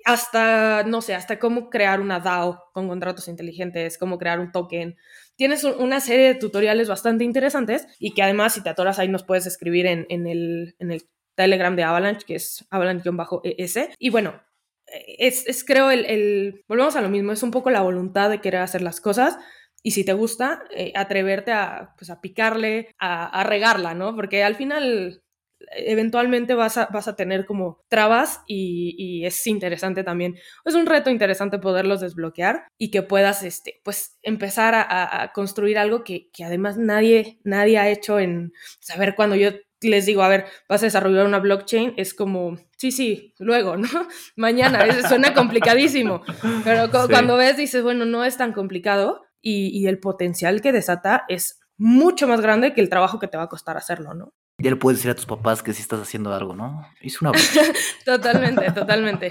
hasta, 0.04 0.82
no 0.84 1.00
sé, 1.00 1.14
hasta 1.14 1.38
cómo 1.38 1.70
crear 1.70 2.00
una 2.00 2.20
DAO 2.20 2.62
con 2.74 2.88
contratos 2.88 3.26
inteligentes, 3.28 3.96
cómo 3.96 4.18
crear 4.18 4.38
un 4.38 4.52
token. 4.52 4.96
Tienes 5.36 5.64
una 5.64 6.00
serie 6.00 6.26
de 6.26 6.34
tutoriales 6.34 6.88
bastante 6.88 7.24
interesantes 7.24 7.86
y 7.98 8.14
que 8.14 8.22
además 8.22 8.54
si 8.54 8.62
te 8.62 8.70
atoras 8.70 8.98
ahí 8.98 9.08
nos 9.08 9.22
puedes 9.22 9.46
escribir 9.46 9.86
en, 9.86 10.06
el, 10.26 10.74
en 10.78 10.90
el 10.90 11.02
Telegram 11.34 11.76
de 11.76 11.84
Avalanche, 11.84 12.26
que 12.26 12.36
es 12.36 12.66
avalanche-es. 12.70 13.88
Y 13.98 14.10
bueno, 14.10 14.42
es, 14.86 15.64
creo 15.64 15.90
el, 15.90 16.04
el, 16.06 16.64
volvemos 16.68 16.96
a 16.96 17.02
lo 17.02 17.08
mismo, 17.08 17.32
es 17.32 17.42
un 17.42 17.50
poco 17.50 17.70
la 17.70 17.82
voluntad 17.82 18.30
de 18.30 18.40
querer 18.40 18.62
hacer 18.62 18.82
las 18.82 19.00
cosas 19.00 19.38
y 19.86 19.92
si 19.92 20.04
te 20.04 20.14
gusta, 20.14 20.64
eh, 20.74 20.92
atreverte 20.96 21.52
a, 21.52 21.94
pues, 21.96 22.10
a 22.10 22.20
picarle, 22.20 22.92
a, 22.98 23.44
regarla, 23.44 23.94
¿no? 23.94 24.16
Porque 24.16 24.42
al 24.42 24.56
final 24.56 25.22
eventualmente 25.72 26.54
vas 26.54 26.76
a, 26.76 26.86
vas 26.86 27.08
a 27.08 27.16
tener 27.16 27.46
como 27.46 27.82
trabas 27.88 28.42
y, 28.46 29.24
es 29.24 29.46
interesante 29.46 30.04
también, 30.04 30.36
es 30.64 30.74
un 30.74 30.86
reto 30.86 31.10
interesante 31.10 31.58
poderlos 31.58 32.00
desbloquear 32.00 32.66
y 32.78 32.90
que 32.90 33.02
puedas, 33.02 33.42
este, 33.42 33.80
pues, 33.84 34.18
empezar 34.22 34.74
a, 34.74 35.32
construir 35.34 35.78
algo 35.78 36.04
que, 36.04 36.30
además 36.44 36.76
nadie, 36.76 37.38
nadie 37.44 37.78
ha 37.78 37.88
hecho 37.88 38.18
en 38.18 38.52
saber 38.80 39.14
cuando 39.14 39.36
yo 39.36 39.50
les 39.80 40.06
digo, 40.06 40.22
a 40.22 40.28
ver, 40.28 40.46
vas 40.68 40.82
a 40.82 40.86
desarrollar 40.86 41.26
una 41.26 41.38
blockchain, 41.38 41.94
es 41.96 42.14
como, 42.14 42.56
sí, 42.76 42.90
sí, 42.92 43.34
luego, 43.38 43.76
¿no? 43.76 43.88
Mañana, 44.36 44.86
suena 45.08 45.34
complicadísimo, 45.34 46.22
pero 46.64 46.90
cuando 46.90 47.36
ves 47.36 47.56
dices, 47.56 47.82
bueno, 47.82 48.04
no 48.04 48.24
es 48.24 48.36
tan 48.36 48.52
complicado 48.52 49.22
y, 49.40 49.86
el 49.86 50.00
potencial 50.00 50.60
que 50.60 50.72
desata 50.72 51.24
es 51.28 51.60
mucho 51.78 52.26
más 52.26 52.40
grande 52.40 52.74
que 52.74 52.80
el 52.80 52.88
trabajo 52.88 53.18
que 53.18 53.28
te 53.28 53.36
va 53.36 53.44
a 53.44 53.48
costar 53.48 53.76
hacerlo, 53.76 54.14
¿no? 54.14 54.32
Ya 54.58 54.70
le 54.70 54.76
puedes 54.76 54.98
decir 54.98 55.10
a 55.10 55.14
tus 55.14 55.26
papás 55.26 55.62
que 55.62 55.74
sí 55.74 55.82
estás 55.82 56.00
haciendo 56.00 56.32
algo, 56.32 56.54
¿no? 56.54 56.86
Hice 57.00 57.18
una... 57.20 57.32
totalmente, 58.04 58.70
totalmente. 58.72 59.30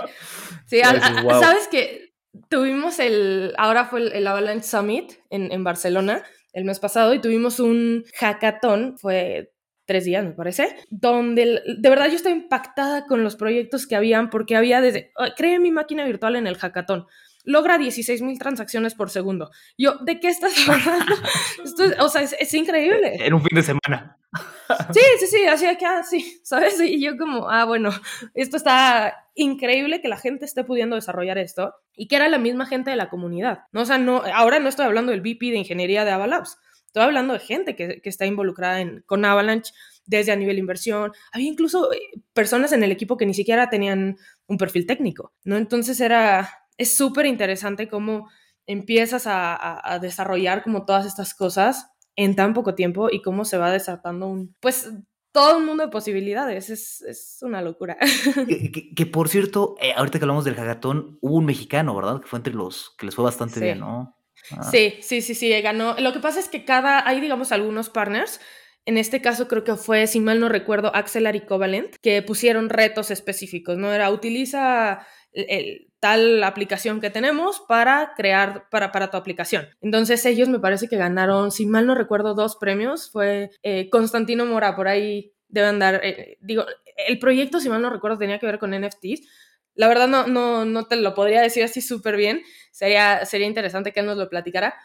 Sí, 0.65 0.81
sabes 0.81 1.67
que 1.69 2.13
tuvimos 2.49 2.99
el, 2.99 3.53
ahora 3.57 3.85
fue 3.85 4.17
el, 4.17 4.27
Avalanche 4.27 4.67
Summit 4.67 5.13
en, 5.29 5.51
en, 5.51 5.63
Barcelona 5.63 6.23
el 6.53 6.65
mes 6.65 6.79
pasado 6.79 7.13
y 7.13 7.19
tuvimos 7.19 7.59
un 7.59 8.05
hackathon, 8.19 8.97
fue 8.97 9.51
tres 9.85 10.05
días 10.05 10.23
me 10.23 10.31
parece, 10.31 10.75
donde 10.89 11.61
de 11.77 11.89
verdad 11.89 12.07
yo 12.07 12.15
estoy 12.15 12.31
impactada 12.31 13.05
con 13.05 13.23
los 13.23 13.35
proyectos 13.35 13.88
que 13.88 13.95
habían 13.95 14.29
porque 14.29 14.55
había 14.55 14.81
desde, 14.81 15.11
creé 15.38 15.59
mi 15.59 15.71
máquina 15.71 16.05
virtual 16.05 16.35
en 16.35 16.47
el 16.47 16.57
hackathon, 16.57 17.05
logra 17.45 17.77
16 17.77 18.21
mil 18.21 18.38
transacciones 18.38 18.95
por 18.95 19.10
segundo. 19.10 19.51
Yo, 19.77 19.95
¿de 20.01 20.19
qué 20.19 20.27
estás 20.27 20.53
hablando? 20.67 21.15
o 21.99 22.10
sea, 22.10 22.21
es, 22.21 22.53
increíble. 22.53 23.15
En 23.25 23.34
un 23.34 23.41
fin 23.41 23.55
de 23.55 23.63
semana. 23.63 24.17
Sí, 24.91 24.99
sí, 25.19 25.27
sí, 25.27 25.45
así 25.45 25.65
que, 25.77 25.86
ah, 25.86 26.03
sí, 26.03 26.39
¿sabes? 26.43 26.79
Y 26.81 27.01
yo 27.01 27.17
como, 27.17 27.49
ah, 27.49 27.65
bueno, 27.65 27.91
esto 28.34 28.58
está 28.58 29.29
increíble 29.36 30.01
que 30.01 30.08
la 30.08 30.17
gente 30.17 30.45
esté 30.45 30.63
pudiendo 30.63 30.95
desarrollar 30.95 31.38
esto 31.38 31.75
y 31.95 32.08
que 32.08 32.15
era 32.15 32.29
la 32.29 32.38
misma 32.38 32.65
gente 32.65 32.89
de 32.89 32.95
la 32.95 33.10
comunidad. 33.10 33.60
¿no? 33.71 33.81
O 33.81 33.86
sea, 33.86 33.97
no, 33.97 34.23
ahora 34.34 34.60
no 34.60 34.69
estoy 34.69 34.86
hablando 34.86 35.12
del 35.12 35.21
VP 35.21 35.51
de 35.51 35.58
ingeniería 35.58 36.05
de 36.05 36.12
Avalabs, 36.12 36.58
estoy 36.88 37.03
hablando 37.03 37.34
de 37.34 37.39
gente 37.39 37.75
que, 37.75 38.01
que 38.01 38.10
está 38.10 38.25
involucrada 38.25 38.81
en, 38.81 39.03
con 39.05 39.23
Avalanche 39.25 39.73
desde 40.05 40.31
a 40.31 40.36
nivel 40.36 40.58
inversión. 40.58 41.12
Había 41.31 41.49
incluso 41.49 41.91
eh, 41.91 41.99
personas 42.34 42.71
en 42.71 42.84
el 42.84 42.91
equipo 42.91 43.17
que 43.17 43.25
ni 43.25 43.34
siquiera 43.34 43.69
tenían 43.69 44.17
un 44.47 44.58
perfil 44.58 44.86
técnico, 44.86 45.34
¿no? 45.43 45.58
Entonces 45.58 45.99
era, 45.99 46.64
es 46.77 46.95
súper 46.95 47.25
interesante 47.25 47.88
cómo 47.88 48.29
empiezas 48.67 49.23
a, 49.27 49.99
desarrollar 50.01 50.63
como 50.63 50.85
todas 50.85 51.05
estas 51.05 51.33
cosas 51.33 51.91
en 52.15 52.35
tan 52.35 52.53
poco 52.53 52.75
tiempo 52.75 53.09
y 53.11 53.21
cómo 53.21 53.45
se 53.45 53.57
va 53.57 53.71
desatando 53.71 54.27
un, 54.27 54.55
pues, 54.59 54.89
todo 55.31 55.57
un 55.57 55.65
mundo 55.65 55.83
de 55.83 55.91
posibilidades. 55.91 56.69
Es, 56.69 57.38
una 57.41 57.61
locura. 57.61 57.97
Que, 58.95 59.05
por 59.05 59.27
cierto, 59.27 59.75
eh, 59.81 59.93
ahorita 59.95 60.17
que 60.17 60.23
hablamos 60.23 60.45
del 60.45 60.55
hackathon, 60.55 61.17
hubo 61.21 61.35
un 61.35 61.45
mexicano, 61.45 61.95
¿verdad? 61.95 62.21
Que 62.21 62.27
fue 62.27 62.39
entre 62.39 62.53
los 62.53 62.95
que 62.97 63.05
les 63.05 63.15
fue 63.15 63.25
bastante 63.25 63.59
bien, 63.59 63.79
¿no? 63.79 64.15
Ah. 64.51 64.63
Sí, 64.71 64.95
sí, 65.01 65.21
sí, 65.21 65.35
sí, 65.35 65.49
ganó. 65.61 65.95
Lo 65.99 66.13
que 66.13 66.19
pasa 66.19 66.39
es 66.39 66.47
que 66.47 66.65
cada, 66.65 67.07
hay 67.07 67.19
digamos 67.19 67.51
algunos 67.51 67.89
partners. 67.89 68.39
En 68.86 68.97
este 68.97 69.19
caso 69.19 69.47
creo 69.47 69.63
que 69.63 69.76
fue, 69.76 70.05
si 70.07 70.19
mal 70.19 70.39
no 70.39 70.47
recuerdo, 70.47 70.95
Axelar 70.95 71.36
y 71.36 71.41
Covalent, 71.41 71.95
que 72.01 72.21
pusieron 72.21 72.69
retos 72.69 73.09
específicos, 73.09 73.78
¿no? 73.78 73.91
Era 73.91 74.11
utiliza 74.11 75.05
tal 75.99 76.43
aplicación 76.43 77.01
que 77.01 77.09
tenemos 77.09 77.61
para 77.67 78.13
crear, 78.15 78.69
para, 78.69 78.91
para 78.91 79.09
tu 79.09 79.17
aplicación. 79.17 79.67
Entonces 79.81 80.25
ellos 80.25 80.49
me 80.49 80.59
parece 80.59 80.88
que 80.88 80.97
ganaron, 80.97 81.51
si 81.51 81.65
mal 81.65 81.88
no 81.88 81.95
recuerdo, 81.95 82.36
dos 82.36 82.57
premios. 82.57 83.09
Fue 83.11 83.49
eh, 83.63 83.89
Constantino 83.89 84.45
Mora, 84.45 84.75
por 84.75 84.88
ahí 84.88 85.33
deben 85.47 85.79
dar, 85.79 86.01
eh, 86.03 86.38
digo, 86.41 86.65
el 87.07 87.19
proyecto, 87.19 87.59
si 87.59 87.69
mal 87.69 87.81
no 87.81 87.89
recuerdo, 87.89 88.17
tenía 88.17 88.39
que 88.39 88.45
ver 88.45 88.59
con 88.59 88.71
NFTs. 88.71 89.27
La 89.73 89.88
verdad 89.88 90.07
no, 90.07 90.27
no, 90.27 90.63
no 90.63 90.86
te 90.86 90.95
lo 90.95 91.13
podría 91.15 91.41
decir 91.41 91.63
así 91.63 91.81
súper 91.81 92.15
bien. 92.15 92.43
Sería, 92.71 93.25
sería 93.25 93.47
interesante 93.47 93.91
que 93.91 94.01
él 94.01 94.05
nos 94.05 94.17
lo 94.17 94.29
platicara. 94.29 94.75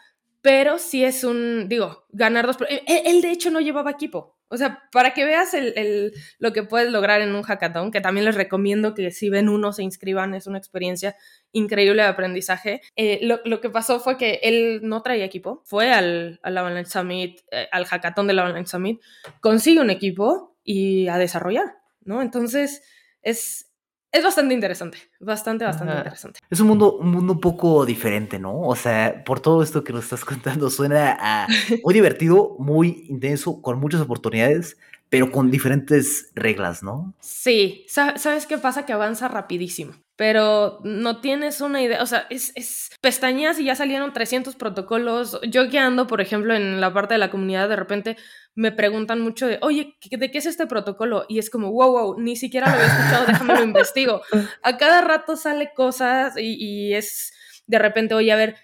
Pero 0.41 0.79
sí 0.79 1.03
es 1.05 1.23
un, 1.23 1.69
digo, 1.69 2.07
ganar 2.09 2.47
dos... 2.47 2.57
Él, 2.67 2.81
él 2.87 3.21
de 3.21 3.31
hecho 3.31 3.51
no 3.51 3.59
llevaba 3.59 3.91
equipo. 3.91 4.40
O 4.51 4.57
sea, 4.57 4.83
para 4.91 5.13
que 5.13 5.23
veas 5.23 5.53
el, 5.53 6.13
lo 6.37 6.51
que 6.51 6.63
puedes 6.63 6.91
lograr 6.91 7.21
en 7.21 7.33
un 7.33 7.41
hackathon, 7.41 7.89
que 7.89 8.01
también 8.01 8.25
les 8.25 8.35
recomiendo 8.35 8.93
que 8.93 9.09
si 9.11 9.29
ven 9.29 9.47
uno 9.47 9.71
se 9.71 9.81
inscriban, 9.81 10.33
es 10.33 10.45
una 10.45 10.57
experiencia 10.57 11.15
increíble 11.53 12.01
de 12.01 12.09
aprendizaje. 12.09 12.81
Eh, 12.97 13.21
lo, 13.21 13.61
que 13.61 13.69
pasó 13.69 14.01
fue 14.01 14.17
que 14.17 14.41
él 14.43 14.81
no 14.83 15.03
traía 15.03 15.23
equipo, 15.23 15.61
fue 15.63 15.93
al, 15.93 16.41
al 16.43 16.57
Avalanche 16.57 16.91
Summit, 16.91 17.39
eh, 17.49 17.69
al 17.71 17.85
hackathon 17.85 18.27
del 18.27 18.39
Avalanche 18.39 18.69
Summit, 18.69 19.01
consigue 19.39 19.79
un 19.79 19.89
equipo 19.89 20.57
y 20.65 21.07
a 21.07 21.17
desarrollar, 21.17 21.77
¿no? 22.03 22.21
Entonces, 22.21 22.83
es, 23.21 23.70
es 24.11 24.23
bastante 24.23 24.53
interesante, 24.53 24.97
bastante, 25.19 25.65
bastante 25.65 25.93
interesante. 25.93 26.39
Es 26.49 26.59
un 26.59 26.67
mundo, 26.67 26.97
un 26.97 27.11
mundo 27.11 27.33
un 27.33 27.39
poco 27.39 27.85
diferente, 27.85 28.39
¿no? 28.39 28.61
O 28.61 28.75
sea, 28.75 29.23
por 29.23 29.39
todo 29.39 29.63
esto 29.63 29.83
que 29.83 29.93
nos 29.93 30.03
estás 30.03 30.25
contando, 30.25 30.69
suena 30.69 31.17
a 31.19 31.47
muy 31.83 31.93
divertido, 31.93 32.55
muy 32.59 33.05
intenso, 33.09 33.61
con 33.61 33.79
muchas 33.79 34.01
oportunidades, 34.01 34.77
pero 35.09 35.31
con 35.31 35.51
diferentes 35.51 36.31
reglas, 36.35 36.83
¿no? 36.83 37.13
Sí, 37.19 37.85
¿sabes 37.87 38.45
qué 38.47 38.57
pasa? 38.57 38.85
Que 38.85 38.93
avanza 38.93 39.27
rapidísimo 39.27 39.93
pero 40.21 40.77
no 40.83 41.19
tienes 41.19 41.61
una 41.61 41.81
idea, 41.81 42.03
o 42.03 42.05
sea, 42.05 42.27
es, 42.29 42.51
es 42.53 42.91
pestañas 43.01 43.57
y 43.57 43.63
ya 43.63 43.73
salieron 43.73 44.13
300 44.13 44.55
protocolos. 44.55 45.39
Yo 45.49 45.67
guiando, 45.67 46.05
por 46.05 46.21
ejemplo, 46.21 46.53
en 46.53 46.79
la 46.79 46.93
parte 46.93 47.15
de 47.15 47.17
la 47.17 47.31
comunidad, 47.31 47.67
de 47.67 47.75
repente 47.75 48.17
me 48.53 48.71
preguntan 48.71 49.19
mucho 49.19 49.47
de, 49.47 49.57
oye, 49.63 49.97
¿de 50.11 50.29
qué 50.29 50.37
es 50.37 50.45
este 50.45 50.67
protocolo? 50.67 51.25
Y 51.27 51.39
es 51.39 51.49
como, 51.49 51.71
wow, 51.71 51.91
wow, 51.91 52.19
ni 52.19 52.35
siquiera 52.35 52.67
lo 52.67 52.75
había 52.75 52.85
escuchado, 52.85 53.25
déjame 53.25 53.55
lo 53.55 53.63
investigo. 53.63 54.21
A 54.61 54.77
cada 54.77 55.01
rato 55.01 55.35
sale 55.37 55.71
cosas 55.75 56.37
y, 56.37 56.53
y 56.53 56.93
es 56.93 57.33
de 57.65 57.79
repente, 57.79 58.13
oye, 58.13 58.31
a 58.31 58.35
ver, 58.35 58.57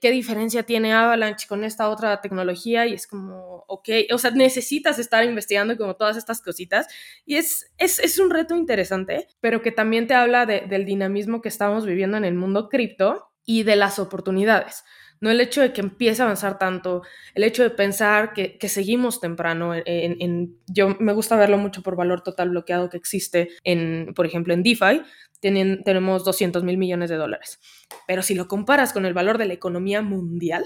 qué 0.00 0.10
diferencia 0.10 0.62
tiene 0.62 0.92
Avalanche 0.92 1.46
con 1.48 1.64
esta 1.64 1.88
otra 1.88 2.20
tecnología 2.20 2.86
y 2.86 2.94
es 2.94 3.06
como, 3.06 3.64
ok, 3.66 3.88
o 4.12 4.18
sea, 4.18 4.30
necesitas 4.30 4.98
estar 4.98 5.24
investigando 5.24 5.76
como 5.76 5.96
todas 5.96 6.16
estas 6.16 6.40
cositas 6.40 6.86
y 7.26 7.36
es, 7.36 7.72
es, 7.78 7.98
es 7.98 8.18
un 8.18 8.30
reto 8.30 8.56
interesante, 8.56 9.28
pero 9.40 9.62
que 9.62 9.72
también 9.72 10.06
te 10.06 10.14
habla 10.14 10.46
del 10.46 10.84
dinamismo 10.84 11.42
que 11.42 11.48
estamos 11.48 11.86
viviendo 11.86 12.16
en 12.16 12.24
el 12.24 12.34
mundo 12.34 12.68
cripto 12.68 13.30
y 13.44 13.62
de 13.62 13.76
las 13.76 13.98
oportunidades. 13.98 14.84
No 15.20 15.30
el 15.30 15.40
hecho 15.40 15.62
de 15.62 15.72
que 15.72 15.80
empiece 15.80 16.20
a 16.20 16.26
avanzar 16.26 16.58
tanto, 16.58 17.02
el 17.34 17.44
hecho 17.44 17.62
de 17.62 17.70
pensar 17.70 18.32
que, 18.34 18.58
que 18.58 18.68
seguimos 18.68 19.20
temprano 19.20 19.74
en, 19.74 20.16
en, 20.20 20.58
Yo 20.66 20.96
me 20.98 21.12
gusta 21.12 21.36
verlo 21.36 21.56
mucho 21.56 21.82
por 21.82 21.96
valor 21.96 22.22
total 22.22 22.50
bloqueado 22.50 22.90
que 22.90 22.96
existe, 22.96 23.48
en, 23.62 24.12
por 24.14 24.26
ejemplo, 24.26 24.52
en 24.52 24.62
DeFi, 24.62 25.02
tenemos 25.84 26.24
200 26.24 26.64
mil 26.64 26.78
millones 26.78 27.10
de 27.10 27.16
dólares. 27.16 27.60
Pero 28.06 28.22
si 28.22 28.34
lo 28.34 28.48
comparas 28.48 28.92
con 28.92 29.06
el 29.06 29.14
valor 29.14 29.38
de 29.38 29.46
la 29.46 29.54
economía 29.54 30.02
mundial, 30.02 30.64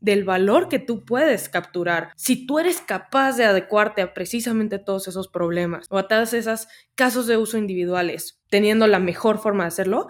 del 0.00 0.24
valor 0.24 0.68
que 0.68 0.78
tú 0.78 1.04
puedes 1.04 1.48
capturar, 1.48 2.12
si 2.16 2.46
tú 2.46 2.58
eres 2.58 2.80
capaz 2.80 3.36
de 3.36 3.44
adecuarte 3.44 4.02
a 4.02 4.14
precisamente 4.14 4.78
todos 4.78 5.08
esos 5.08 5.28
problemas 5.28 5.86
o 5.90 5.98
a 5.98 6.06
todos 6.06 6.34
esos 6.34 6.68
casos 6.94 7.26
de 7.26 7.36
uso 7.36 7.58
individuales, 7.58 8.40
teniendo 8.48 8.86
la 8.86 9.00
mejor 9.00 9.38
forma 9.38 9.64
de 9.64 9.68
hacerlo, 9.68 10.06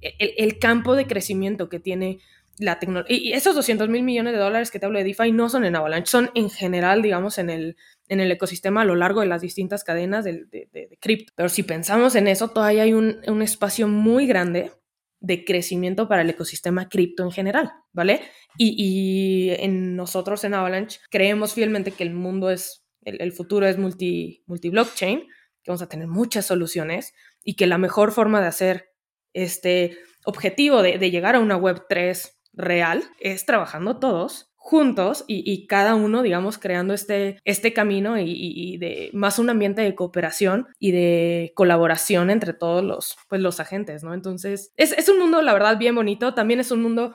el, 0.00 0.32
el 0.38 0.58
campo 0.58 0.94
de 0.94 1.06
crecimiento 1.06 1.68
que 1.68 1.80
tiene 1.80 2.20
la 2.58 2.78
tecnología. 2.78 3.16
Y 3.16 3.32
esos 3.32 3.54
200 3.54 3.88
mil 3.88 4.02
millones 4.02 4.32
de 4.32 4.38
dólares 4.38 4.70
que 4.70 4.78
te 4.78 4.86
hablo 4.86 4.98
de 4.98 5.04
DeFi 5.04 5.32
no 5.32 5.48
son 5.48 5.64
en 5.64 5.76
Avalanche, 5.76 6.10
son 6.10 6.30
en 6.34 6.50
general, 6.50 7.02
digamos, 7.02 7.38
en 7.38 7.50
el, 7.50 7.76
en 8.08 8.20
el 8.20 8.30
ecosistema 8.30 8.82
a 8.82 8.84
lo 8.84 8.96
largo 8.96 9.20
de 9.20 9.26
las 9.26 9.42
distintas 9.42 9.84
cadenas 9.84 10.24
de, 10.24 10.44
de, 10.50 10.98
cripto. 11.00 11.32
Pero 11.36 11.48
si 11.48 11.62
pensamos 11.62 12.14
en 12.14 12.28
eso, 12.28 12.48
todavía 12.48 12.82
hay 12.82 12.92
un, 12.92 13.20
un, 13.26 13.42
espacio 13.42 13.88
muy 13.88 14.26
grande 14.26 14.72
de 15.20 15.44
crecimiento 15.44 16.08
para 16.08 16.22
el 16.22 16.30
ecosistema 16.30 16.88
cripto 16.88 17.22
en 17.22 17.32
general, 17.32 17.72
¿vale? 17.92 18.22
Y, 18.56 19.56
y, 19.58 19.68
nosotros 19.68 20.44
en 20.44 20.54
Avalanche 20.54 21.00
creemos 21.10 21.54
fielmente 21.54 21.92
que 21.92 22.04
el 22.04 22.14
mundo 22.14 22.50
es, 22.50 22.84
el, 23.02 23.20
el 23.20 23.32
futuro 23.32 23.66
es 23.66 23.78
multi, 23.78 24.42
multi 24.46 24.68
blockchain, 24.70 25.20
que 25.62 25.70
vamos 25.70 25.82
a 25.82 25.88
tener 25.88 26.06
muchas 26.06 26.46
soluciones 26.46 27.14
y 27.44 27.54
que 27.54 27.66
la 27.66 27.78
mejor 27.78 28.12
forma 28.12 28.40
de 28.40 28.46
hacer 28.46 28.92
este 29.32 29.98
objetivo 30.24 30.82
de, 30.82 30.98
de 30.98 31.10
llegar 31.10 31.34
a 31.34 31.40
una 31.40 31.56
web 31.56 31.84
3 31.88 32.37
real 32.58 33.04
es 33.20 33.46
trabajando 33.46 33.98
todos 33.98 34.50
juntos 34.56 35.24
y, 35.26 35.66
cada 35.66 35.94
uno, 35.94 36.22
digamos, 36.22 36.58
creando 36.58 36.92
este, 36.92 37.38
este 37.44 37.72
camino 37.72 38.18
y, 38.18 38.76
de 38.76 39.08
más 39.14 39.38
un 39.38 39.48
ambiente 39.48 39.80
de 39.80 39.94
cooperación 39.94 40.66
y 40.78 40.90
de 40.90 41.52
colaboración 41.54 42.28
entre 42.28 42.52
todos 42.52 42.84
los, 42.84 43.16
pues, 43.28 43.40
los 43.40 43.60
agentes, 43.60 44.02
¿no? 44.04 44.12
Entonces, 44.12 44.72
es, 44.76 44.92
es 44.92 45.08
un 45.08 45.20
mundo, 45.20 45.40
la 45.40 45.54
verdad, 45.54 45.78
bien 45.78 45.94
bonito. 45.94 46.34
También 46.34 46.60
es 46.60 46.70
un 46.70 46.82
mundo 46.82 47.14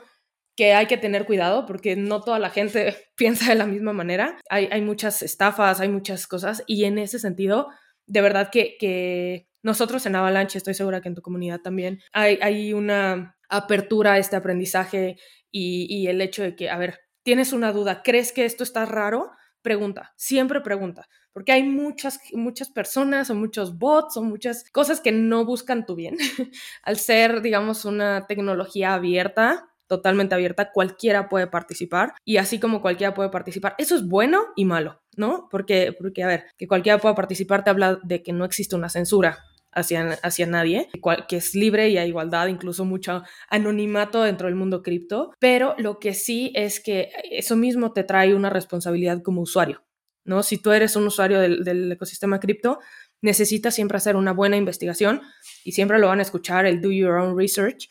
que 0.55 0.73
hay 0.73 0.87
que 0.87 0.97
tener 0.97 1.25
cuidado 1.25 1.67
porque 1.67 1.95
no 1.95 2.21
toda 2.21 2.39
la 2.39 2.49
gente 2.49 2.95
piensa 3.15 3.49
de 3.49 3.55
la 3.55 3.67
misma 3.67 3.93
manera. 3.93 4.39
Hay, 4.49 4.67
hay 4.71 4.81
muchas 4.81 5.21
estafas, 5.21 5.79
hay 5.79 5.89
muchas 5.89 6.25
cosas 6.25 6.63
y 6.65 6.85
en 6.85 6.97
ese 6.97 7.19
sentido, 7.19 7.67
de 8.07 8.21
verdad 8.21 8.49
que, 8.51 8.77
que 8.79 9.47
nosotros 9.61 10.03
en 10.07 10.15
Avalanche, 10.15 10.57
estoy 10.57 10.73
segura 10.73 11.01
que 11.01 11.09
en 11.09 11.15
tu 11.15 11.21
comunidad 11.21 11.61
también, 11.61 12.01
hay, 12.13 12.39
hay 12.41 12.73
una 12.73 13.37
apertura 13.56 14.14
a 14.14 14.18
este 14.18 14.36
aprendizaje 14.36 15.18
y, 15.51 16.08
el 16.08 16.20
hecho 16.22 16.41
de 16.41 16.56
que, 16.56 16.70
a 16.70 16.78
ver, 16.78 16.99
tienes 17.22 17.54
una 17.54 17.72
duda, 17.72 18.01
¿crees 18.04 18.32
que 18.32 18.45
esto 18.45 18.64
está 18.64 18.86
raro? 18.86 19.32
Pregunta, 19.62 20.14
siempre 20.18 20.62
pregunta, 20.62 21.08
porque 21.32 21.51
hay 21.51 21.64
muchas, 21.64 22.20
muchas 22.34 22.70
personas 22.70 23.30
o 23.30 23.36
muchos 23.36 23.78
bots 23.78 24.18
o 24.18 24.24
muchas 24.24 24.70
cosas 24.72 24.99
que 24.99 25.12
no 25.12 25.45
buscan 25.45 25.86
tu 25.86 25.95
bien. 25.95 26.18
Al 26.84 26.97
ser, 26.97 27.41
digamos, 27.41 27.86
una 27.86 28.26
tecnología 28.26 28.95
abierta, 28.95 29.70
totalmente 29.88 30.34
abierta, 30.34 30.72
cualquiera 30.72 31.30
puede 31.30 31.45
participar 31.45 32.16
y 32.26 32.38
así 32.38 32.60
como 32.60 32.82
cualquiera 32.82 33.14
puede 33.14 33.30
participar, 33.30 33.76
eso 33.78 33.95
es 33.95 34.08
bueno 34.08 34.41
y 34.56 34.66
malo, 34.66 35.01
¿no? 35.16 35.47
Porque, 35.51 35.95
porque 35.97 36.24
a 36.24 36.28
ver, 36.28 36.45
que 36.58 36.68
cualquiera 36.68 36.97
pueda 36.97 37.14
participar 37.14 37.64
te 37.64 37.70
habla 37.70 37.99
de 38.04 38.24
que 38.24 38.34
no 38.34 38.43
existe 38.43 38.76
una 38.76 38.89
censura, 38.89 39.38
hacia, 39.76 40.19
hacia 40.24 40.45
nadie, 40.45 40.89
que 41.28 41.38
es 41.38 41.55
libre 41.55 41.89
y 41.89 41.97
hay 41.97 42.09
igualdad, 42.09 42.47
incluso 42.47 42.86
mucho 42.86 43.24
anonimato 43.49 44.24
dentro 44.24 44.47
del 44.47 44.55
mundo 44.55 44.82
cripto, 44.82 45.32
pero 45.39 45.76
lo 45.78 45.99
que 45.99 46.13
sí 46.13 46.51
es 46.55 46.80
que 46.80 47.11
eso 47.32 47.55
mismo 47.55 47.93
te 47.93 48.03
trae 48.03 48.34
una 48.34 48.49
responsabilidad 48.49 49.21
como 49.21 49.41
usuario, 49.41 49.84
¿no? 50.26 50.43
Si 50.43 50.57
tú 50.57 50.71
eres 50.71 50.95
un 50.95 51.07
usuario 51.07 51.39
del, 51.39 51.63
del 51.63 51.91
ecosistema 51.91 52.39
cripto, 52.39 52.80
necesitas 53.21 53.74
siempre 53.74 53.97
hacer 53.97 54.15
una 54.15 54.34
buena 54.34 54.57
investigación 54.57 55.21
y 55.63 55.71
siempre 55.71 55.97
lo 55.99 56.07
van 56.07 56.19
a 56.19 56.24
escuchar, 56.24 56.65
el 56.65 56.82
do 56.82 56.91
your 56.91 57.15
own 57.15 57.38
research, 57.38 57.89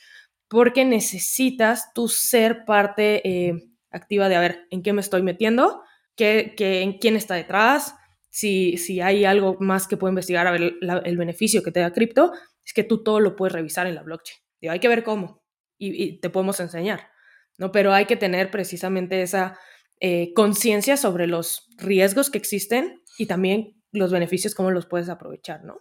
porque 0.48 0.84
necesitas 0.84 1.92
tú 1.94 2.08
ser 2.08 2.64
parte 2.66 3.26
eh, 3.26 3.64
activa 3.90 4.28
de, 4.28 4.36
a 4.36 4.40
ver, 4.40 4.66
¿en 4.70 4.82
qué 4.82 4.92
me 4.92 5.00
estoy 5.00 5.22
metiendo? 5.22 5.82
¿Qué, 6.14 6.54
qué, 6.56 6.82
¿En 6.82 6.98
quién 6.98 7.16
está 7.16 7.34
detrás? 7.34 7.94
Si, 8.32 8.78
si 8.78 9.02
hay 9.02 9.26
algo 9.26 9.58
más 9.60 9.86
que 9.86 9.98
puedo 9.98 10.10
investigar 10.10 10.46
a 10.46 10.52
ver 10.52 10.74
el 10.80 11.16
beneficio 11.18 11.62
que 11.62 11.70
te 11.70 11.80
da 11.80 11.92
cripto, 11.92 12.32
es 12.64 12.72
que 12.72 12.82
tú 12.82 13.02
todo 13.02 13.20
lo 13.20 13.36
puedes 13.36 13.52
revisar 13.52 13.86
en 13.86 13.94
la 13.94 14.02
blockchain. 14.02 14.38
Digo, 14.58 14.72
hay 14.72 14.80
que 14.80 14.88
ver 14.88 15.04
cómo 15.04 15.44
y, 15.78 16.18
te 16.18 16.30
podemos 16.30 16.58
enseñar, 16.60 17.10
¿no? 17.58 17.72
Pero 17.72 17.92
hay 17.92 18.06
que 18.06 18.16
tener 18.16 18.50
precisamente 18.50 19.20
esa 19.20 19.58
eh, 20.00 20.32
conciencia 20.34 20.96
sobre 20.96 21.26
los 21.26 21.68
riesgos 21.76 22.30
que 22.30 22.38
existen 22.38 23.02
y 23.18 23.26
también 23.26 23.82
los 23.90 24.10
beneficios, 24.10 24.54
cómo 24.54 24.70
los 24.70 24.86
puedes 24.86 25.10
aprovechar, 25.10 25.62
¿no? 25.64 25.76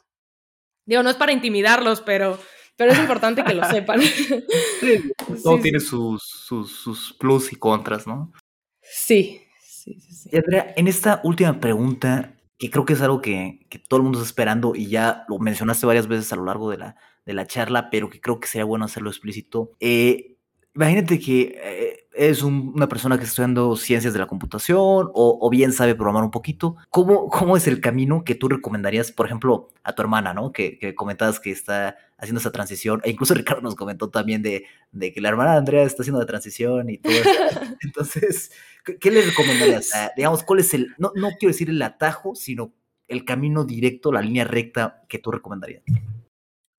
Digo, 0.85 1.03
no 1.03 1.09
es 1.09 1.15
para 1.15 1.31
intimidarlos, 1.31 2.01
pero, 2.01 2.37
pero 2.75 2.91
es 2.91 2.99
importante 2.99 3.45
que 3.45 3.53
lo 3.53 3.63
sepan. 3.63 4.01
todo 5.43 5.61
tiene 5.61 5.79
sus, 5.79 6.21
sus, 6.21 6.69
sus 6.69 7.13
plus 7.13 7.53
y 7.53 7.55
contras, 7.55 8.07
¿no? 8.07 8.33
Sí, 8.81 9.41
sí, 9.61 9.97
sí, 10.01 10.13
sí. 10.13 10.29
Y 10.33 10.35
Andrea, 10.35 10.73
en 10.75 10.89
esta 10.89 11.21
última 11.23 11.61
pregunta, 11.61 12.35
que 12.61 12.69
creo 12.69 12.85
que 12.85 12.93
es 12.93 13.01
algo 13.01 13.21
que, 13.21 13.65
que, 13.71 13.79
todo 13.79 13.97
el 13.97 14.03
mundo 14.03 14.19
está 14.19 14.27
esperando 14.27 14.75
y 14.75 14.85
ya 14.85 15.25
lo 15.27 15.39
mencionaste 15.39 15.87
varias 15.87 16.05
veces 16.05 16.31
a 16.31 16.35
lo 16.35 16.45
largo 16.45 16.69
de 16.69 16.77
la, 16.77 16.95
de 17.25 17.33
la 17.33 17.47
charla, 17.47 17.89
pero 17.89 18.11
que 18.11 18.21
creo 18.21 18.39
que 18.39 18.47
sería 18.47 18.65
bueno 18.65 18.85
hacerlo 18.85 19.09
explícito. 19.09 19.71
Eh, 19.79 20.30
imagínate 20.75 21.19
que 21.19 21.59
eh, 21.61 22.07
es 22.13 22.43
una 22.43 22.87
persona 22.87 23.17
que 23.17 23.23
está 23.23 23.31
estudiando 23.31 23.75
ciencias 23.75 24.13
de 24.13 24.19
la 24.19 24.27
computación 24.27 25.09
o, 25.13 25.37
o, 25.41 25.49
bien 25.49 25.73
sabe 25.73 25.95
programar 25.95 26.23
un 26.23 26.31
poquito. 26.31 26.75
¿Cómo, 26.89 27.29
¿Cómo 27.29 27.57
es 27.57 27.67
el 27.67 27.81
camino 27.81 28.23
que 28.23 28.35
tú 28.35 28.47
recomendarías, 28.49 29.11
por 29.11 29.25
ejemplo, 29.25 29.69
a 29.83 29.93
tu 29.93 30.01
hermana, 30.01 30.33
¿no? 30.33 30.51
Que, 30.51 30.77
que 30.77 30.93
comentabas 30.95 31.39
que 31.39 31.51
está 31.51 31.97
haciendo 32.17 32.39
esa 32.39 32.51
transición, 32.51 33.01
e 33.03 33.09
incluso 33.09 33.33
Ricardo 33.33 33.61
nos 33.61 33.75
comentó 33.75 34.09
también 34.09 34.43
de, 34.43 34.65
de 34.91 35.11
que 35.11 35.21
la 35.21 35.29
hermana 35.29 35.53
de 35.53 35.57
Andrea 35.57 35.83
está 35.83 36.03
haciendo 36.03 36.19
la 36.19 36.27
transición 36.27 36.89
y 36.89 36.99
todo 36.99 37.13
eso. 37.13 37.29
Entonces, 37.81 38.51
¿Qué 38.83 39.11
le 39.11 39.21
recomendarías? 39.21 39.91
digamos, 40.15 40.43
¿cuál 40.43 40.59
es 40.59 40.73
el, 40.73 40.95
no, 40.97 41.11
no 41.15 41.29
quiero 41.31 41.51
decir 41.51 41.69
el 41.69 41.81
atajo, 41.81 42.35
sino 42.35 42.73
el 43.07 43.25
camino 43.25 43.63
directo, 43.63 44.11
la 44.11 44.21
línea 44.21 44.43
recta 44.43 45.03
que 45.07 45.19
tú 45.19 45.31
recomendarías? 45.31 45.83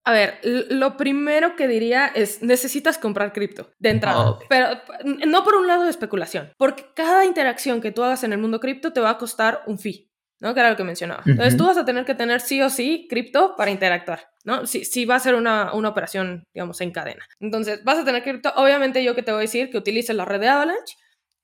A 0.05 0.13
ver, 0.13 0.41
lo 0.43 0.97
primero 0.97 1.55
que 1.55 1.69
diría 1.69 2.07
es, 2.07 2.43
necesitas 2.43 2.99
comprar 2.99 3.33
cripto 3.33 3.71
de 3.79 3.91
entrada, 3.91 4.37
pero 4.49 4.81
no 5.27 5.45
por 5.45 5.55
un 5.55 5.69
lado 5.69 5.85
de 5.85 5.91
especulación, 5.91 6.51
porque 6.57 6.87
cada 6.95 7.25
interacción 7.25 7.81
que 7.81 7.93
tú 7.93 8.03
hagas 8.03 8.25
en 8.25 8.33
el 8.33 8.39
mundo 8.39 8.59
cripto 8.59 8.93
te 8.93 9.01
va 9.01 9.11
a 9.11 9.19
costar 9.19 9.63
un 9.67 9.79
fee. 9.79 10.09
¿no? 10.41 10.55
Que 10.55 10.61
era 10.61 10.71
lo 10.71 10.77
que 10.77 10.83
mencionaba. 10.83 11.23
Entonces 11.25 11.57
tú 11.57 11.65
vas 11.65 11.77
a 11.77 11.85
tener 11.85 12.05
que 12.05 12.17
tener 12.17 12.41
sí 12.41 12.61
o 12.63 12.69
sí 12.69 13.07
cripto 13.09 13.55
para 13.57 13.71
interactuar, 13.71 14.29
¿no? 14.43 14.67
Si, 14.67 14.85
si 14.85 15.05
va 15.05 15.15
a 15.15 15.21
ser 15.21 15.37
una, 15.37 15.73
una, 15.73 15.89
operación, 15.89 16.43
digamos, 16.53 16.81
en 16.81 16.91
cadena. 16.91 17.25
Entonces 17.39 17.85
vas 17.85 17.99
a 17.99 18.05
tener 18.05 18.25
cripto. 18.25 18.53
Obviamente 18.57 19.05
yo 19.05 19.15
que 19.15 19.23
te 19.23 19.31
voy 19.31 19.39
a 19.39 19.43
decir 19.43 19.71
que 19.71 19.79
utilices 19.79 20.17
la 20.17 20.25
red 20.25 20.41
de 20.41 20.49
Avalanche, 20.49 20.97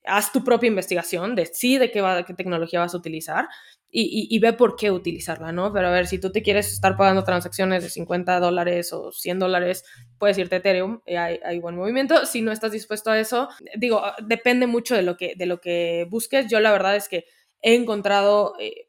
haz 0.04 0.32
tu 0.32 0.42
propia 0.42 0.66
investigación 0.66 1.36
de 1.36 1.46
sí, 1.46 1.78
de 1.78 1.92
qué, 1.92 2.00
va, 2.00 2.24
qué 2.24 2.34
tecnología 2.34 2.80
vas 2.80 2.92
a 2.92 2.96
utilizar 2.96 3.46
y, 3.90 4.28
y, 4.30 4.38
ve 4.38 4.52
por 4.52 4.76
qué 4.76 4.90
utilizarla, 4.90 5.50
¿no? 5.50 5.72
Pero 5.72 5.88
a 5.88 5.90
ver, 5.90 6.06
si 6.06 6.18
tú 6.18 6.30
te 6.30 6.42
quieres 6.42 6.70
estar 6.72 6.96
pagando 6.96 7.24
transacciones 7.24 7.82
de 7.82 7.88
50 7.88 8.38
dólares 8.38 8.92
o 8.92 9.12
100 9.12 9.38
dólares, 9.38 9.84
puedes 10.18 10.36
irte 10.36 10.56
a 10.56 10.58
Ethereum, 10.58 11.00
hay, 11.06 11.40
hay, 11.42 11.58
buen 11.58 11.74
movimiento. 11.74 12.26
Si 12.26 12.42
no 12.42 12.52
estás 12.52 12.72
dispuesto 12.72 13.10
a 13.10 13.18
eso, 13.18 13.48
digo, 13.76 14.02
depende 14.26 14.66
mucho 14.66 14.94
de 14.94 15.02
lo 15.02 15.16
que, 15.16 15.34
de 15.36 15.46
lo 15.46 15.60
que 15.60 16.06
busques. 16.10 16.48
Yo 16.50 16.60
la 16.60 16.70
verdad 16.70 16.96
es 16.96 17.08
que 17.08 17.24
he 17.62 17.74
encontrado... 17.74 18.54
Eh, 18.60 18.88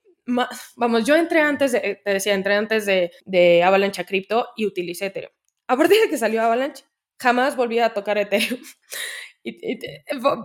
vamos, 0.76 1.06
yo 1.06 1.16
entré 1.16 1.42
antes 1.42 1.72
de, 1.72 2.02
te 2.04 2.14
decía, 2.14 2.34
entré 2.34 2.56
antes 2.56 2.86
de, 2.86 3.12
de 3.26 3.64
Avalanche 3.64 4.02
a 4.02 4.06
Crypto 4.06 4.50
y 4.58 4.66
utilicé 4.66 5.08
Ethereum. 5.08 5.32
A 5.68 5.78
partir 5.78 6.02
de 6.02 6.10
que 6.10 6.18
salió 6.18 6.42
Avalanche, 6.42 6.84
jamás 7.18 7.56
volví 7.56 7.80
a 7.80 7.94
tocar 7.94 8.18
Ethereum. 8.18 8.60
Y, 9.42 9.80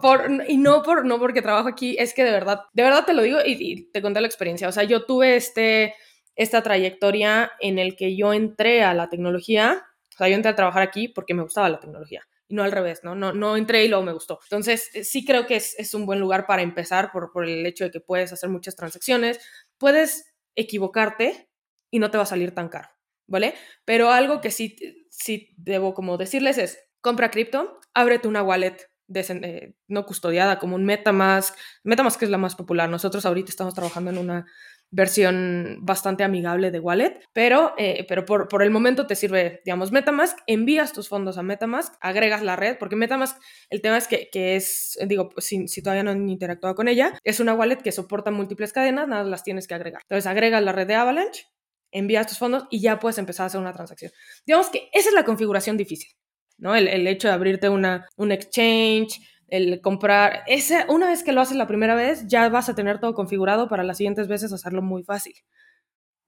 por, 0.00 0.30
y, 0.46 0.56
no, 0.56 0.82
por, 0.82 1.04
no 1.04 1.18
porque 1.18 1.42
trabajo 1.42 1.68
aquí, 1.68 1.96
es 1.98 2.14
que 2.14 2.24
de 2.24 2.30
verdad, 2.30 2.60
de 2.72 2.82
verdad 2.84 3.04
te 3.04 3.12
lo 3.12 3.22
digo 3.22 3.38
y, 3.44 3.90
te 3.90 4.00
conté 4.00 4.20
la 4.20 4.26
experiencia. 4.26 4.68
O 4.68 4.72
sea, 4.72 4.84
yo 4.84 5.04
tuve 5.04 5.36
este, 5.36 5.94
esta 6.36 6.62
trayectoria 6.62 7.52
en 7.60 7.78
el 7.78 7.96
que 7.96 8.16
yo 8.16 8.32
entré 8.32 8.82
a 8.82 8.94
la 8.94 9.10
tecnología, 9.10 9.84
o 10.14 10.16
sea, 10.16 10.28
yo 10.28 10.36
entré 10.36 10.52
a 10.52 10.56
trabajar 10.56 10.82
aquí 10.82 11.08
porque 11.08 11.34
me 11.34 11.42
gustaba 11.42 11.68
la 11.68 11.80
tecnología 11.80 12.22
y 12.46 12.54
no 12.54 12.62
al 12.62 12.72
revés, 12.72 13.00
¿no? 13.02 13.14
No, 13.14 13.32
no 13.32 13.56
entré 13.56 13.84
y 13.84 13.88
luego 13.88 14.04
me 14.04 14.12
gustó. 14.12 14.38
Entonces, 14.44 14.90
sí 15.02 15.24
creo 15.24 15.46
que 15.46 15.56
es, 15.56 15.78
es 15.78 15.94
un 15.94 16.06
buen 16.06 16.20
lugar 16.20 16.46
para 16.46 16.62
empezar 16.62 17.10
por, 17.10 17.32
por 17.32 17.44
el 17.44 17.64
hecho 17.66 17.84
de 17.84 17.90
que 17.90 18.00
puedes 18.00 18.32
hacer 18.32 18.48
muchas 18.48 18.76
transacciones, 18.76 19.40
puedes 19.78 20.34
equivocarte 20.54 21.48
y 21.90 21.98
no 21.98 22.10
te 22.10 22.18
va 22.18 22.24
a 22.24 22.26
salir 22.26 22.54
tan 22.54 22.68
caro, 22.68 22.88
¿vale? 23.26 23.54
Pero 23.84 24.10
algo 24.10 24.40
que 24.40 24.50
sí, 24.50 24.76
sí 25.10 25.54
debo 25.56 25.94
como 25.94 26.16
decirles 26.16 26.58
es, 26.58 26.83
compra 27.04 27.30
cripto, 27.30 27.78
ábrete 27.92 28.26
una 28.26 28.42
wallet 28.42 28.88
eh, 29.14 29.74
no 29.86 30.06
custodiada 30.06 30.58
como 30.58 30.76
un 30.76 30.84
Metamask. 30.86 31.54
Metamask 31.84 32.22
es 32.22 32.30
la 32.30 32.38
más 32.38 32.56
popular. 32.56 32.88
Nosotros 32.88 33.26
ahorita 33.26 33.50
estamos 33.50 33.74
trabajando 33.74 34.10
en 34.10 34.16
una 34.18 34.46
versión 34.90 35.78
bastante 35.82 36.24
amigable 36.24 36.70
de 36.70 36.80
wallet, 36.80 37.20
pero, 37.32 37.74
eh, 37.76 38.06
pero 38.08 38.24
por, 38.24 38.48
por, 38.48 38.62
el 38.62 38.70
momento 38.70 39.06
te 39.06 39.16
sirve, 39.16 39.60
digamos, 39.64 39.92
Metamask, 39.92 40.38
envías 40.46 40.92
tus 40.92 41.08
fondos 41.08 41.36
a 41.36 41.42
Metamask, 41.42 41.92
agregas 42.00 42.42
la 42.42 42.54
red, 42.54 42.78
porque 42.78 42.94
Metamask, 42.94 43.36
el 43.70 43.82
tema 43.82 43.98
es 43.98 44.06
que, 44.06 44.30
que 44.30 44.56
es, 44.56 44.96
digo, 45.06 45.30
si, 45.38 45.66
si, 45.66 45.82
todavía 45.82 46.04
no 46.04 46.12
han 46.12 46.28
interactuado 46.28 46.76
con 46.76 46.86
ella, 46.86 47.18
es 47.24 47.40
una 47.40 47.54
wallet 47.54 47.82
que 47.82 47.92
soporta 47.92 48.30
múltiples 48.30 48.72
cadenas, 48.72 49.08
nada 49.08 49.24
las 49.24 49.42
tienes 49.42 49.66
que 49.66 49.74
agregar. 49.74 50.02
Entonces 50.04 50.28
agregas 50.28 50.62
la 50.62 50.72
red 50.72 50.86
de 50.86 50.94
Avalanche, 50.94 51.46
envías 51.90 52.28
tus 52.28 52.38
fondos 52.38 52.66
y 52.70 52.80
ya 52.80 53.00
puedes 53.00 53.18
empezar 53.18 53.44
a 53.44 53.46
hacer 53.48 53.60
una 53.60 53.72
transacción. 53.72 54.12
Digamos 54.46 54.70
que 54.70 54.90
esa 54.92 55.08
es 55.08 55.14
la 55.14 55.24
configuración 55.24 55.76
difícil, 55.76 56.14
¿no? 56.58 56.74
El, 56.74 56.88
el 56.88 57.06
hecho 57.06 57.28
de 57.28 57.34
abrirte 57.34 57.68
una, 57.68 58.06
un 58.16 58.32
exchange, 58.32 59.20
el 59.48 59.80
comprar, 59.80 60.42
ese, 60.46 60.84
una 60.88 61.08
vez 61.08 61.22
que 61.22 61.32
lo 61.32 61.40
haces 61.40 61.56
la 61.56 61.66
primera 61.66 61.94
vez, 61.94 62.26
ya 62.26 62.48
vas 62.48 62.68
a 62.68 62.74
tener 62.74 62.98
todo 62.98 63.14
configurado 63.14 63.68
para 63.68 63.84
las 63.84 63.98
siguientes 63.98 64.28
veces 64.28 64.52
hacerlo 64.52 64.82
muy 64.82 65.04
fácil. 65.04 65.34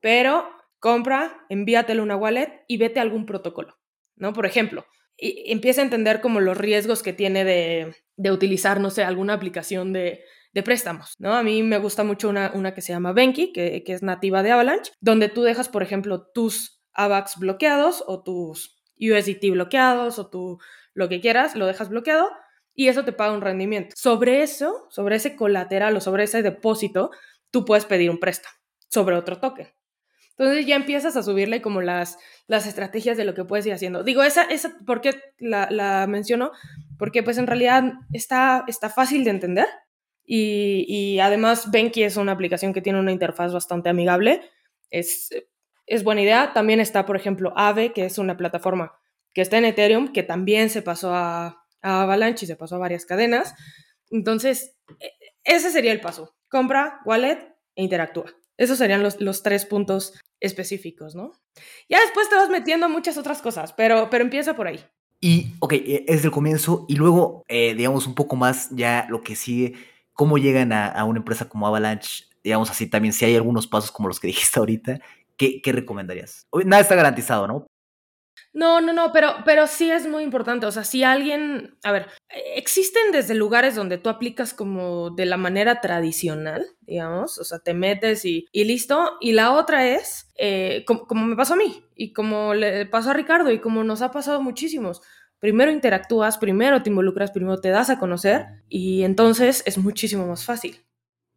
Pero 0.01 0.49
compra, 0.79 1.45
envíatelo 1.49 2.03
una 2.03 2.17
wallet 2.17 2.65
y 2.69 2.77
vete 2.77 3.01
a 3.01 3.03
algún 3.03 3.27
protocolo, 3.27 3.77
¿no? 4.15 4.33
Por 4.33 4.47
ejemplo, 4.47 4.87
y, 5.17 5.51
empieza 5.51 5.81
a 5.81 5.85
entender 5.85 6.21
como 6.21 6.41
los 6.41 6.57
riesgos 6.57 7.03
que 7.03 7.13
tiene 7.13 7.45
de, 7.45 7.97
de 8.17 8.31
utilizar, 8.31 8.81
no 8.81 8.91
sé, 8.91 9.03
alguna 9.03 9.33
aplicación 9.33 9.93
de, 9.93 10.23
de, 10.53 10.63
préstamos, 10.63 11.17
¿no? 11.19 11.35
A 11.35 11.43
mí 11.43 11.63
me 11.63 11.79
gusta 11.79 12.05
mucho 12.05 12.29
una, 12.29 12.53
una 12.55 12.75
que 12.75 12.83
se 12.83 12.93
llama 12.93 13.13
Benki, 13.13 13.53
que, 13.53 13.83
que, 13.85 13.93
es 13.93 14.03
nativa 14.03 14.43
de 14.43 14.53
Avalanche, 14.53 14.93
donde 15.01 15.29
tú 15.29 15.43
dejas, 15.43 15.69
por 15.69 15.83
ejemplo, 15.83 16.29
tus 16.33 16.83
AVAX 16.93 17.39
bloqueados 17.39 18.05
o 18.07 18.23
tus 18.23 18.76
USDT 19.01 19.51
bloqueados 19.53 20.19
o 20.19 20.29
tu 20.29 20.59
lo 20.95 21.09
que 21.09 21.21
quieras, 21.21 21.55
lo 21.55 21.67
dejas 21.67 21.91
bloqueado 21.91 22.31
y 22.75 22.89
eso 22.89 23.05
te 23.05 23.13
paga 23.13 23.33
un 23.33 23.41
rendimiento. 23.41 23.95
Sobre 23.97 24.43
eso, 24.43 24.87
sobre 24.91 25.17
ese 25.17 25.37
colateral 25.37 25.97
o 25.97 26.01
sobre 26.01 26.25
ese 26.25 26.43
depósito, 26.43 27.11
tú 27.51 27.65
puedes 27.65 27.85
pedir 27.85 28.11
un 28.11 28.19
préstamo 28.19 28.55
sobre 28.89 29.17
otro 29.17 29.39
token. 29.39 29.69
Entonces 30.39 30.67
ya 30.67 30.77
empiezas 30.77 31.17
a 31.17 31.23
subirle 31.23 31.63
como 31.63 31.81
las, 31.81 32.19
las 32.47 32.67
estrategias 32.67 33.17
de 33.17 33.25
lo 33.25 33.35
que 33.35 33.45
puedes 33.45 33.67
ir 33.67 33.73
haciendo. 33.73 34.05
Digo, 34.05 34.23
esa, 34.23 34.45
esa 34.45 34.77
¿por 34.87 35.01
qué 35.01 35.19
la, 35.39 35.69
la 35.71 36.07
menciono? 36.07 36.53
Porque 36.99 37.23
pues 37.23 37.39
en 37.39 37.47
realidad 37.47 37.95
está, 38.13 38.65
está 38.69 38.91
fácil 38.91 39.25
de 39.25 39.31
entender 39.31 39.67
y, 40.25 40.85
y 40.89 41.21
además 41.21 41.71
Benki 41.71 42.03
es 42.03 42.17
una 42.17 42.33
aplicación 42.33 42.75
que 42.75 42.83
tiene 42.83 43.01
una 43.01 43.13
interfaz 43.13 43.55
bastante 43.55 43.89
amigable. 43.89 44.43
Es, 44.91 45.31
es 45.87 46.05
buena 46.05 46.23
idea. 46.23 46.53
También 46.53 46.81
está, 46.81 47.07
por 47.07 47.17
ejemplo, 47.17 47.53
Aave, 47.57 47.93
que 47.93 48.05
es 48.05 48.19
una 48.19 48.37
plataforma 48.37 48.99
que 49.33 49.43
está 49.43 49.59
en 49.59 49.67
Ethereum, 49.67 50.13
que 50.13 50.23
también 50.23 50.71
se 50.71 50.83
pasó 50.83 51.15
a, 51.15 51.65
a 51.83 52.03
Avalanche 52.03 52.45
y 52.45 52.49
se 52.49 52.57
pasó 52.57 52.77
a 52.77 52.79
varias 52.79 53.07
cadenas. 53.07 53.55
Entonces, 54.11 54.77
e, 55.01 55.13
ese 55.45 55.71
sería 55.71 55.93
el 55.93 56.01
paso. 56.01 56.35
Compra, 56.49 57.01
wallet 57.05 57.39
e 57.75 57.83
interactúa. 57.83 58.33
Esos 58.57 58.79
serían 58.79 59.03
los, 59.03 59.21
los 59.21 59.43
tres 59.43 59.67
puntos 59.67 60.15
específicos, 60.41 61.15
¿no? 61.15 61.33
Ya 61.89 62.01
después 62.01 62.29
te 62.29 62.37
vas 62.37 62.49
metiendo 62.49 62.89
muchas 62.89 63.19
otras 63.19 63.43
cosas, 63.43 63.73
pero, 63.73 64.09
pero 64.11 64.25
empieza 64.25 64.55
por 64.55 64.67
ahí. 64.67 64.81
Y, 65.21 65.55
ok, 65.61 65.73
e, 65.73 66.05
es 66.09 66.25
el 66.25 66.31
comienzo 66.31 66.87
y 66.89 66.97
luego, 66.97 67.45
eh, 67.49 67.75
digamos, 67.75 68.07
un 68.07 68.15
poco 68.15 68.37
más 68.37 68.69
ya 68.71 69.07
lo 69.09 69.23
que 69.23 69.37
sigue, 69.37 69.75
cómo 70.13 70.39
llegan 70.39 70.73
a, 70.73 70.89
a, 70.89 71.05
una 71.05 71.19
empresa 71.19 71.49
como 71.49 71.67
Avalanche, 71.67 72.25
digamos 72.43 72.71
así, 72.71 72.87
también 72.87 73.13
si 73.13 73.25
hay 73.25 73.35
algunos 73.37 73.67
pasos 73.67 73.91
como 73.91 74.09
los 74.09 74.21
que 74.21 74.29
dijiste 74.29 74.59
ahorita, 74.59 75.01
¿qué, 75.37 75.61
recomendarías? 75.73 76.47
Nada 76.65 76.83
está 76.83 76.95
garantizado, 76.95 77.47
¿no? 77.47 77.67
No, 78.53 78.81
no, 78.81 78.95
no, 78.95 79.13
pero, 79.13 79.35
pero 79.45 79.67
sí 79.67 79.91
es 79.91 80.07
muy 80.07 80.23
importante. 80.23 80.65
O 80.65 80.73
sea, 80.73 80.85
si 80.85 81.05
alguien, 81.05 81.77
a 81.85 81.93
ver, 81.93 82.07
existen 82.55 83.13
desde 83.13 83.35
lugares 83.35 83.75
donde 83.75 83.99
tú 83.99 84.09
aplicas 84.09 84.55
como 84.55 85.11
de 85.11 85.27
la 85.27 85.37
manera 85.37 85.83
tradicional, 85.83 86.67
digamos, 86.81 87.39
o 87.39 87.45
sea, 87.45 87.59
te 87.59 87.75
metes 87.75 88.25
y, 88.25 88.47
y 88.53 88.65
listo. 88.65 89.19
Y 89.21 89.33
la 89.33 89.53
otra 89.53 89.87
es, 89.87 90.31
eh, 90.37 90.85
como, 90.87 91.07
como, 91.07 91.27
me 91.27 91.37
pasó 91.37 91.53
a 91.53 91.59
mí 91.59 91.85
y 91.95 92.15
como 92.15 92.55
le 92.55 92.87
pasó 92.87 93.11
a 93.11 93.15
Ricardo 93.15 93.51
y 93.51 93.61
como 93.61 93.85
nos 93.85 94.01
ha 94.01 94.11
pasado 94.11 94.41
muchísimos. 94.41 95.03
Primero 95.39 95.71
interactúas, 95.71 96.39
primero 96.39 96.83
te 96.83 96.89
involucras, 96.89 97.31
primero 97.31 97.61
te 97.61 97.69
das 97.69 97.91
a 97.91 97.99
conocer 97.99 98.47
y 98.71 99.03
entonces 99.03 99.63
es 99.67 99.77
muchísimo 99.77 100.27
más 100.27 100.47
fácil. 100.47 100.86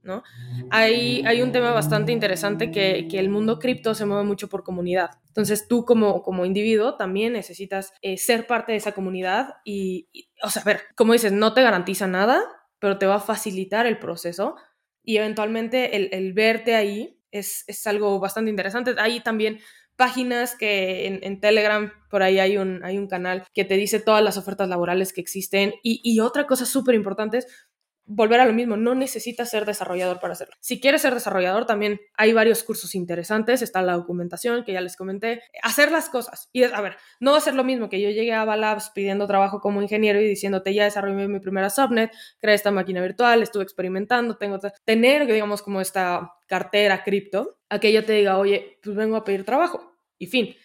¿No? 0.04 0.24
Hay, 0.70 1.24
hay 1.26 1.42
un 1.42 1.52
tema 1.52 1.72
bastante 1.72 2.12
interesante 2.12 2.72
que, 2.72 3.08
que 3.10 3.20
el 3.20 3.30
mundo 3.30 3.60
cripto 3.60 3.94
se 3.94 4.06
mueve 4.06 4.24
mucho 4.24 4.48
por 4.48 4.64
comunidad. 4.64 5.12
Entonces 5.28 5.68
tú 5.68 5.86
como, 5.86 6.22
como 6.24 6.46
individuo 6.46 6.96
también 6.96 7.34
necesitas 7.34 7.94
eh, 8.02 8.18
ser 8.18 8.48
parte 8.48 8.72
de 8.72 8.78
esa 8.78 8.94
comunidad 8.94 9.56
y, 9.64 10.08
y, 10.12 10.30
o 10.42 10.50
sea, 10.50 10.64
ver, 10.64 10.82
como 10.96 11.14
dices, 11.14 11.32
no 11.32 11.54
te 11.54 11.62
garantiza 11.62 12.08
nada, 12.08 12.42
pero 12.80 12.98
te 12.98 13.06
va 13.06 13.16
a 13.16 13.20
facilitar 13.20 13.86
el 13.86 14.00
proceso 14.00 14.56
y 15.04 15.18
eventualmente 15.18 15.96
el, 16.16 16.34
verte 16.34 16.76
ahí 16.76 17.20
es, 17.32 17.64
es, 17.68 17.86
algo 17.88 18.20
bastante 18.20 18.50
interesante. 18.50 18.96
Hay 18.98 19.22
también 19.22 19.60
páginas 19.96 20.56
que 20.56 21.08
en, 21.08 21.20
en, 21.24 21.40
Telegram, 21.40 21.92
por 22.10 22.24
ahí 22.24 22.40
hay 22.40 22.58
un, 22.58 22.84
hay 22.84 22.98
un 22.98 23.08
canal 23.08 23.44
que 23.54 23.66
te 23.66 23.76
dice 23.76 24.00
todas 24.00 24.24
las 24.24 24.38
ofertas 24.38 24.70
laborales 24.70 25.12
que 25.12 25.22
existen 25.22 25.74
y, 25.84 26.02
y 26.04 26.20
otra 26.22 26.48
cosa 26.48 26.66
súper 26.66 26.96
importante 26.96 27.40
es 27.40 27.48
volver 28.10 28.40
a 28.40 28.46
lo 28.46 28.54
mismo, 28.54 28.76
no 28.76 28.96
necesitas 28.96 29.52
ser 29.52 29.66
desarrollador 29.66 30.20
para 30.20 30.34
hacerlo. 30.34 30.56
Si 30.60 30.82
quieres 30.82 31.04
ser 31.04 31.14
desarrollador, 31.14 31.68
también 31.68 32.02
hay 32.18 32.34
varios 32.34 32.64
cursos 32.64 32.96
interesantes, 32.96 33.62
está 33.62 33.84
la 33.84 33.94
documentación 33.94 34.64
que 34.64 34.74
ya 34.74 34.82
les 34.82 34.98
comenté, 34.98 35.44
hacer 35.62 35.92
las 35.92 36.10
cosas. 36.10 36.50
Y 36.52 36.64
a 36.64 36.82
ver, 36.82 36.98
no 37.20 37.32
va 37.32 37.38
a 37.38 37.42
ser 37.42 37.54
lo 37.54 37.64
mismo 37.64 37.88
que 37.88 38.02
yo 38.02 38.10
llegué 38.10 38.34
a 38.34 38.46
Valabs 38.46 38.90
pidiendo 38.90 39.28
trabajo 39.28 39.62
como 39.62 39.82
ingeniero 39.82 40.20
y 40.20 40.28
diciéndote, 40.28 40.74
ya 40.74 40.86
desarrollé 40.86 41.28
mi 41.28 41.40
primera 41.40 41.70
subnet, 41.70 42.12
creé 42.40 42.56
esta 42.56 42.72
máquina 42.72 43.00
virtual, 43.02 43.44
estuve 43.44 43.64
experimentando, 43.64 44.38
tengo 44.38 44.60
tener, 44.84 45.28
digamos, 45.28 45.62
como 45.62 45.80
esta 45.80 46.34
cartera 46.48 47.04
cripto, 47.04 47.60
a 47.70 47.80
que 47.80 47.94
yo 47.94 48.04
te 48.04 48.14
diga, 48.14 48.40
oye, 48.40 48.80
pues 48.82 48.96
vengo 48.96 49.18
a 49.18 49.24
pedir 49.24 49.46
trabajo. 49.46 49.96
Y 50.18 50.26
fin. 50.26 50.56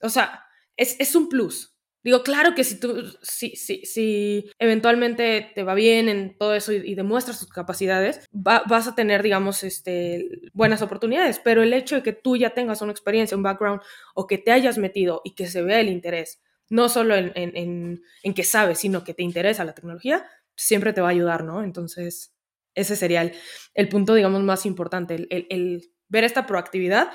O 0.00 0.08
sea, 0.08 0.46
es, 0.74 0.98
es 0.98 1.14
un 1.14 1.28
plus, 1.28 1.73
Digo, 2.04 2.22
claro 2.22 2.54
que 2.54 2.64
si 2.64 2.78
tú, 2.78 3.02
si, 3.22 3.56
si, 3.56 3.84
si 3.86 4.50
eventualmente 4.58 5.50
te 5.54 5.62
va 5.64 5.74
bien 5.74 6.10
en 6.10 6.36
todo 6.36 6.54
eso 6.54 6.70
y, 6.72 6.76
y 6.84 6.94
demuestras 6.94 7.40
tus 7.40 7.48
capacidades, 7.48 8.28
va, 8.34 8.62
vas 8.68 8.86
a 8.86 8.94
tener, 8.94 9.22
digamos, 9.22 9.64
este, 9.64 10.28
buenas 10.52 10.82
oportunidades, 10.82 11.40
pero 11.42 11.62
el 11.62 11.72
hecho 11.72 11.96
de 11.96 12.02
que 12.02 12.12
tú 12.12 12.36
ya 12.36 12.50
tengas 12.50 12.82
una 12.82 12.92
experiencia, 12.92 13.36
un 13.36 13.42
background, 13.42 13.80
o 14.14 14.26
que 14.26 14.36
te 14.36 14.52
hayas 14.52 14.76
metido 14.76 15.22
y 15.24 15.34
que 15.34 15.46
se 15.46 15.62
vea 15.62 15.80
el 15.80 15.88
interés, 15.88 16.42
no 16.68 16.90
solo 16.90 17.14
en, 17.16 17.32
en, 17.34 17.56
en, 17.56 18.02
en 18.22 18.34
que 18.34 18.44
sabes, 18.44 18.78
sino 18.78 19.02
que 19.02 19.14
te 19.14 19.22
interesa 19.22 19.64
la 19.64 19.74
tecnología, 19.74 20.26
siempre 20.54 20.92
te 20.92 21.00
va 21.00 21.08
a 21.08 21.12
ayudar, 21.12 21.42
¿no? 21.44 21.64
Entonces, 21.64 22.34
ese 22.74 22.96
sería 22.96 23.22
el, 23.22 23.32
el 23.72 23.88
punto, 23.88 24.14
digamos, 24.14 24.42
más 24.42 24.66
importante, 24.66 25.14
el, 25.14 25.46
el 25.48 25.90
ver 26.08 26.24
esta 26.24 26.46
proactividad 26.46 27.08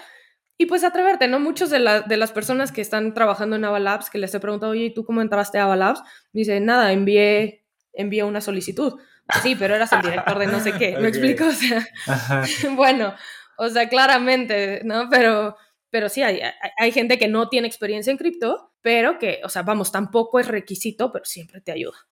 Y 0.62 0.66
pues 0.66 0.84
atreverte, 0.84 1.30
¿no? 1.30 1.40
Muchos 1.40 1.70
de, 1.70 2.04
de 2.06 2.18
las 2.18 2.34
personas 2.34 2.74
que 2.74 2.82
están 2.82 3.14
trabajando 3.14 3.56
en 3.56 3.64
Avalabs, 3.64 4.10
que 4.10 4.18
les 4.18 4.36
he 4.36 4.42
preguntado, 4.42 4.74
oye, 4.74 4.84
¿y 4.84 4.94
tú 4.94 5.06
cómo 5.06 5.22
entraste 5.22 5.58
a 5.58 5.64
Avalabs? 5.64 6.04
Dice, 6.34 6.60
nada, 6.60 6.92
envié, 6.92 7.64
envié 7.94 8.26
una 8.26 8.42
solicitud. 8.42 9.00
Sí, 9.42 9.56
pero 9.56 9.76
eras 9.76 9.94
el 9.94 10.02
director 10.02 10.38
de 10.38 10.48
no 10.48 10.60
sé 10.60 10.74
qué. 10.74 10.98
¿Me 10.98 11.08
explico? 11.08 11.46
O 11.46 11.52
sea, 11.54 11.88
bueno, 12.76 13.16
o 13.58 13.70
sea, 13.70 13.88
claramente, 13.88 14.82
¿no? 14.84 15.08
Pero, 15.10 15.56
pero 15.90 16.10
sí, 16.10 16.24
hay, 16.24 16.42
hay 16.78 16.92
gente 16.92 17.18
que 17.18 17.30
no 17.30 17.48
tiene 17.48 17.66
experiencia 17.66 18.12
en 18.12 18.18
cripto, 18.18 18.74
pero 18.82 19.18
que, 19.18 19.40
o 19.46 19.48
sea, 19.48 19.62
vamos, 19.62 19.94
tampoco 19.94 20.42
es 20.42 20.48
requisito, 20.50 21.10
pero 21.14 21.24
siempre 21.24 21.62
te 21.62 21.72
ayuda. 21.72 22.09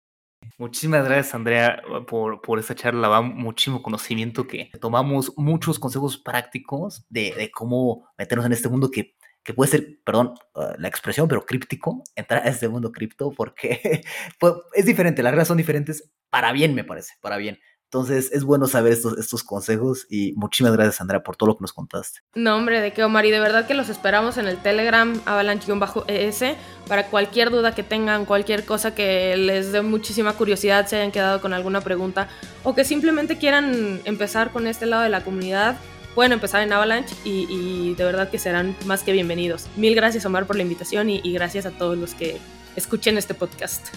Muchísimas 0.59 1.04
gracias, 1.04 1.34
Andrea, 1.34 1.82
por, 2.07 2.40
por 2.40 2.59
esta 2.59 2.74
charla. 2.74 3.09
Va 3.09 3.20
muchísimo 3.20 3.82
conocimiento 3.82 4.46
que 4.46 4.70
tomamos 4.80 5.32
muchos 5.36 5.78
consejos 5.78 6.16
prácticos 6.16 7.04
de, 7.11 7.34
de 7.34 7.50
cómo 7.50 8.09
meternos 8.16 8.46
en 8.46 8.52
este 8.52 8.70
mundo 8.70 8.90
que, 8.90 9.16
que 9.42 9.52
puede 9.52 9.70
ser, 9.70 9.98
perdón, 10.02 10.32
uh, 10.54 10.72
la 10.78 10.88
expresión, 10.88 11.28
pero 11.28 11.44
críptico, 11.44 12.02
entrar 12.14 12.46
a 12.46 12.48
este 12.48 12.68
mundo 12.68 12.90
cripto, 12.90 13.32
porque 13.32 14.02
es 14.74 14.86
diferente, 14.86 15.22
las 15.22 15.32
reglas 15.32 15.48
son 15.48 15.59
diferentes 15.59 16.11
para 16.30 16.52
bien, 16.52 16.74
me 16.74 16.84
parece, 16.84 17.14
para 17.20 17.36
bien. 17.36 17.59
Entonces 17.97 18.30
es 18.30 18.44
bueno 18.44 18.66
saber 18.66 18.92
estos, 18.92 19.16
estos 19.16 19.42
consejos 19.42 20.07
y 20.11 20.34
muchísimas 20.36 20.74
gracias 20.74 21.01
Andrea 21.01 21.22
por 21.22 21.34
todo 21.34 21.49
lo 21.49 21.57
que 21.57 21.62
nos 21.62 21.72
contaste. 21.72 22.20
No 22.34 22.55
hombre, 22.55 22.82
de 22.82 22.92
qué 22.92 23.03
Omar 23.03 23.24
y 23.24 23.30
de 23.30 23.40
verdad 23.40 23.66
que 23.66 23.72
los 23.72 23.88
esperamos 23.88 24.36
en 24.36 24.47
el 24.47 24.59
Telegram 24.59 25.18
avalanche-es 25.24 26.44
para 26.86 27.07
cualquier 27.07 27.51
duda 27.51 27.74
que 27.74 27.82
tengan, 27.82 28.26
cualquier 28.26 28.66
cosa 28.66 28.94
que 28.94 29.34
les 29.38 29.72
dé 29.72 29.80
muchísima 29.80 30.34
curiosidad, 30.34 30.86
se 30.86 30.97
hayan 30.97 31.11
quedado 31.11 31.40
con 31.40 31.55
alguna 31.55 31.80
pregunta 31.80 32.28
o 32.64 32.74
que 32.74 32.84
simplemente 32.84 33.38
quieran 33.38 34.03
empezar 34.05 34.51
con 34.51 34.66
este 34.66 34.84
lado 34.84 35.03
de 35.03 35.09
la 35.09 35.24
comunidad. 35.24 35.78
Pueden 36.14 36.32
empezar 36.32 36.62
en 36.62 36.74
Avalanche 36.74 37.14
y, 37.24 37.94
de 37.94 38.05
verdad 38.05 38.28
que 38.28 38.38
serán 38.38 38.76
más 38.84 39.05
que 39.05 39.12
bienvenidos. 39.12 39.68
Mil 39.76 39.94
gracias 39.94 40.26
Omar 40.26 40.47
por 40.47 40.57
la 40.57 40.62
invitación 40.62 41.09
y, 41.09 41.22
y 41.24 41.32
gracias 41.32 41.64
a 41.64 41.70
todos 41.70 41.97
los 41.97 42.12
que 42.12 42.38
escuchen 42.76 43.16
este 43.16 43.32
podcast. 43.32 43.88